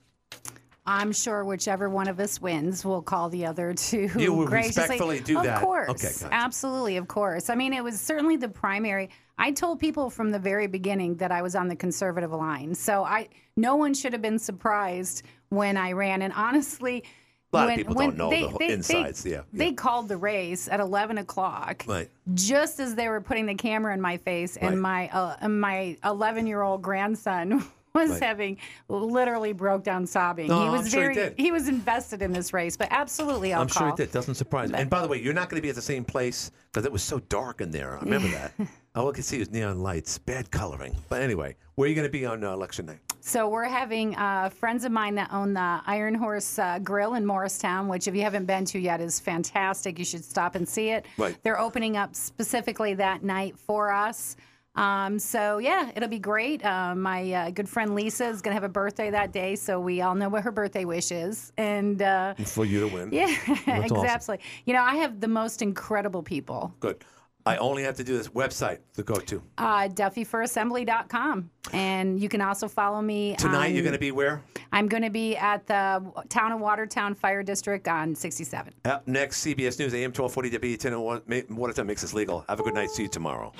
I'm 0.91 1.13
sure 1.13 1.45
whichever 1.45 1.91
one 1.91 2.09
of 2.09 2.19
us 2.19 2.41
wins 2.41 2.83
will 2.85 3.03
call 3.03 3.29
the 3.29 3.45
other 3.45 3.75
to 3.91 4.09
You 4.17 4.33
will 4.33 4.47
graciously. 4.47 4.83
respectfully 4.83 5.21
do 5.21 5.37
of 5.39 5.45
that. 5.45 5.61
course, 5.61 5.91
Okay, 5.91 6.09
gotcha. 6.21 6.29
absolutely, 6.33 6.97
of 6.97 7.07
course. 7.09 7.51
I 7.51 7.55
mean, 7.55 7.75
it 7.75 7.85
was 7.85 8.01
certainly 8.01 8.37
the 8.37 8.49
primary. 8.49 9.11
I 9.37 9.53
told 9.53 9.79
people 9.81 10.09
from 10.09 10.31
the 10.31 10.39
very 10.39 10.67
beginning 10.67 11.17
that 11.17 11.31
I 11.31 11.43
was 11.43 11.55
on 11.55 11.69
the 11.69 11.77
conservative 11.77 12.33
line, 12.33 12.75
so 12.75 13.05
I 13.05 13.29
no 13.57 13.77
one 13.77 13.93
should 13.93 14.13
have 14.15 14.23
been 14.23 14.39
surprised 14.39 15.23
when 15.51 15.77
I 15.77 15.93
ran. 15.93 16.23
And 16.23 16.33
honestly, 16.33 17.05
A 17.53 17.57
lot 17.57 17.69
of 17.71 17.77
people 17.77 17.95
when 17.95 18.09
don't 18.11 18.19
know 18.19 18.31
they, 18.31 18.43
the 18.43 18.49
whole 18.49 18.59
they- 18.59 18.67
they- 18.69 18.73
insides, 18.75 19.25
yeah, 19.27 19.43
they 19.53 19.73
called 19.73 20.09
the 20.09 20.17
race 20.17 20.69
at 20.69 20.81
11 20.81 21.19
o'clock 21.19 21.85
Right. 21.87 22.09
just 22.35 22.81
as 22.81 22.95
they 22.95 23.09
were 23.09 23.21
putting 23.21 23.47
the 23.47 23.55
camera 23.55 23.93
in 23.95 24.01
my 24.01 24.17
face, 24.17 24.57
and 24.57 24.81
my 24.81 25.09
uh, 25.11 25.37
and 25.41 25.61
my 25.61 25.97
11 26.05 26.47
year 26.47 26.63
old 26.63 26.83
grandson 26.83 27.63
was 27.99 28.11
Right. 28.13 28.23
having 28.23 28.57
literally 28.89 29.53
broke 29.53 29.83
down 29.85 30.07
sobbing. 30.07 30.49
No, 30.49 30.65
he 30.65 30.69
was 30.71 30.81
I'm 30.83 30.89
sure 30.89 31.09
he 31.11 31.15
very 31.17 31.35
did. 31.35 31.53
was 31.53 31.69
invested 31.69 32.23
in 32.23 32.33
this 32.33 32.53
race, 32.53 32.77
but 32.77 32.89
absolutely, 32.91 33.53
I'm 33.53 33.69
call. 33.69 33.83
sure 33.83 33.89
it 33.91 33.97
did. 33.97 34.13
Doesn't 34.13 34.35
surprise 34.37 34.71
me. 34.73 34.79
And 34.79 34.89
by 34.89 35.03
the 35.03 35.09
way, 35.09 35.21
you're 35.21 35.35
not 35.35 35.51
going 35.51 35.61
to 35.61 35.63
be 35.63 35.69
at 35.69 35.75
the 35.75 35.83
same 35.83 36.05
place 36.05 36.51
because 36.73 36.87
it 36.87 36.93
was 36.93 37.03
so 37.03 37.19
dark 37.29 37.61
in 37.61 37.71
there. 37.71 37.97
I 37.99 38.01
remember 38.01 38.29
that. 38.29 38.53
All 38.95 39.09
I 39.09 39.13
could 39.13 39.25
see 39.25 39.39
was 39.39 39.51
neon 39.51 39.81
lights, 39.81 40.19
bad 40.19 40.51
coloring. 40.51 40.97
But 41.09 41.23
anyway, 41.23 41.55
where 41.77 41.87
are 41.87 41.89
you 41.89 41.95
going 41.95 42.07
to 42.09 42.11
be 42.13 42.25
on 42.27 42.43
uh, 42.43 42.53
election 42.53 42.87
night? 42.87 42.99
So 43.21 43.49
we're 43.49 43.65
having 43.65 44.17
uh, 44.17 44.49
friends 44.49 44.85
of 44.85 44.91
mine 44.93 45.15
that 45.17 45.33
own 45.33 45.53
the 45.53 45.81
Iron 45.87 46.15
Horse 46.15 46.59
uh, 46.59 46.79
Grill 46.81 47.15
in 47.15 47.27
Morristown, 47.27 47.87
which 47.89 48.09
if 48.09 48.15
you 48.15 48.23
haven't 48.23 48.47
been 48.47 48.65
to 48.67 48.79
yet 48.79 49.01
is 49.01 49.21
fantastic. 49.21 49.99
You 49.99 50.05
should 50.05 50.25
stop 50.25 50.55
and 50.55 50.67
see 50.69 50.89
it. 50.91 51.05
Right. 51.19 51.37
They're 51.43 51.61
opening 51.61 51.97
up 51.97 52.17
specifically 52.17 52.95
that 52.95 53.23
night 53.23 53.57
for 53.59 53.93
us. 53.93 54.37
Um, 54.79 55.19
so 55.19 55.59
yeah, 55.59 55.91
it'll 55.97 56.09
be 56.09 56.19
great. 56.21 56.65
Uh, 56.65 56.95
my 56.95 57.33
uh, 57.33 57.51
good 57.51 57.69
friend 57.69 57.95
Lisa 57.97 58.27
is 58.29 58.41
going 58.43 58.53
to 58.53 58.55
have 58.61 58.65
a 58.65 58.73
birthday 58.73 59.11
that 59.11 59.33
day, 59.33 59.57
so 59.57 59.81
we 59.81 60.01
all 60.03 60.15
know 60.15 60.29
what 60.29 60.45
her 60.45 60.53
birthday 60.53 60.85
wish 60.85 61.11
is, 61.11 61.53
and 61.57 62.01
uh, 62.01 62.35
For 62.45 62.65
you 62.65 62.89
to 62.89 62.95
win. 62.95 63.09
yeah, 63.13 63.27
That's 63.47 63.91
awesome. 63.93 63.97
exactly. 64.05 64.39
You 64.67 64.75
know, 64.75 64.83
I 64.83 64.95
have 64.97 65.21
the 65.21 65.27
most 65.29 65.63
incredible 65.63 66.23
people. 66.23 66.73
Good. 66.81 67.05
I 67.47 67.57
only 67.57 67.83
have 67.85 67.97
to 67.97 68.05
do 68.05 68.17
this 68.19 68.29
website 68.29 68.79
to 68.95 69.03
go 69.03 69.15
to. 69.15 69.43
Uh, 69.57 69.89
DuffyForAssembly.com, 69.89 71.51
and 71.73 72.21
you 72.21 72.29
can 72.29 72.43
also 72.43 72.69
follow 72.69 73.01
me 73.01 73.37
Tonight, 73.37 73.69
on- 73.69 73.75
you're 73.75 73.83
going 73.85 73.95
to 73.95 73.99
be 73.99 74.13
where? 74.13 74.43
I'm 74.71 74.87
going 74.87 75.03
to 75.03 75.11
be 75.11 75.35
at 75.37 75.67
the 75.67 76.05
Town 76.29 76.53
of 76.53 76.61
Watertown 76.61 77.15
Fire 77.15 77.43
District 77.43 77.89
on 77.89 78.15
67. 78.15 78.75
Up 78.85 79.09
next, 79.09 79.45
CBS 79.45 79.79
News, 79.79 79.95
AM 79.95 80.13
1240 80.13 80.51
WE10 80.77 81.41
and 81.49 81.57
Watertown 81.57 81.87
makes 81.87 82.03
this 82.03 82.13
legal. 82.13 82.45
Have 82.49 82.61
a 82.61 82.63
good 82.63 82.75
night. 82.75 82.91
See 82.91 83.05
you 83.05 83.09
tomorrow. 83.09 83.53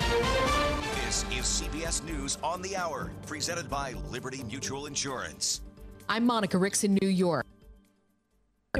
This 1.19 1.61
is 1.61 1.67
CBS 1.67 2.01
News 2.05 2.37
on 2.41 2.61
the 2.61 2.77
Hour, 2.77 3.11
presented 3.27 3.69
by 3.69 3.93
Liberty 4.09 4.41
Mutual 4.45 4.85
Insurance. 4.85 5.59
I'm 6.07 6.25
Monica 6.25 6.57
Ricks 6.57 6.85
in 6.85 6.97
New 7.01 7.09
York. 7.09 7.45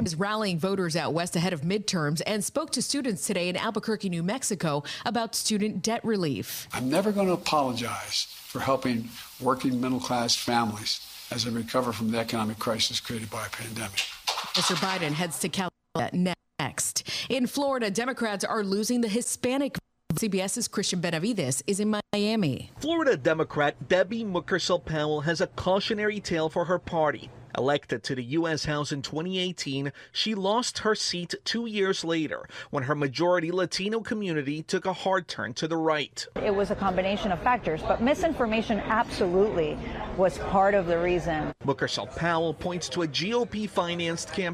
is 0.02 0.14
rallying 0.14 0.58
voters 0.58 0.96
out 0.96 1.12
west 1.12 1.36
ahead 1.36 1.52
of 1.52 1.60
midterms 1.60 2.22
and 2.26 2.42
spoke 2.42 2.70
to 2.70 2.80
students 2.80 3.26
today 3.26 3.50
in 3.50 3.58
Albuquerque, 3.58 4.08
New 4.08 4.22
Mexico 4.22 4.82
about 5.04 5.34
student 5.34 5.82
debt 5.82 6.02
relief. 6.02 6.66
I'm 6.72 6.88
never 6.88 7.12
going 7.12 7.26
to 7.26 7.34
apologize 7.34 8.24
for 8.30 8.60
helping 8.60 9.10
working 9.38 9.78
middle 9.78 10.00
class 10.00 10.34
families 10.34 11.06
as 11.30 11.44
they 11.44 11.50
recover 11.50 11.92
from 11.92 12.10
the 12.10 12.18
economic 12.18 12.58
crisis 12.58 13.00
created 13.00 13.28
by 13.28 13.44
a 13.44 13.50
pandemic. 13.50 14.06
Mr. 14.54 14.76
Biden 14.76 15.12
heads 15.12 15.38
to 15.40 15.50
California 15.50 16.34
next. 16.58 17.06
In 17.28 17.46
Florida, 17.46 17.90
Democrats 17.90 18.44
are 18.44 18.64
losing 18.64 19.02
the 19.02 19.08
Hispanic. 19.08 19.76
CBS's 20.14 20.66
Christian 20.66 21.00
Benavides 21.00 21.62
is 21.68 21.78
in 21.78 21.94
Miami. 22.12 22.72
Florida 22.80 23.16
Democrat 23.16 23.88
Debbie 23.88 24.24
Mucarsel 24.24 24.84
Powell 24.84 25.20
has 25.20 25.40
a 25.40 25.46
cautionary 25.46 26.18
tale 26.18 26.48
for 26.48 26.64
her 26.64 26.80
party. 26.80 27.30
Elected 27.56 28.02
to 28.04 28.14
the 28.14 28.22
U.S. 28.22 28.64
House 28.64 28.92
in 28.92 29.02
2018, 29.02 29.92
she 30.12 30.34
lost 30.34 30.78
her 30.78 30.94
seat 30.94 31.34
two 31.44 31.66
years 31.66 32.04
later 32.04 32.48
when 32.70 32.84
her 32.84 32.94
majority 32.94 33.50
Latino 33.50 34.00
community 34.00 34.62
took 34.62 34.86
a 34.86 34.92
hard 34.92 35.26
turn 35.26 35.52
to 35.54 35.66
the 35.66 35.76
right. 35.76 36.26
It 36.36 36.54
was 36.54 36.70
a 36.70 36.76
combination 36.76 37.32
of 37.32 37.42
factors, 37.42 37.82
but 37.82 38.00
misinformation 38.00 38.78
absolutely 38.80 39.76
was 40.16 40.38
part 40.38 40.74
of 40.74 40.86
the 40.86 40.98
reason. 40.98 41.52
Booker 41.64 41.88
Powell 42.16 42.54
points 42.54 42.88
to 42.90 43.02
a 43.02 43.08
GOP 43.08 43.68
financed 43.68 44.32
campaign 44.32 44.40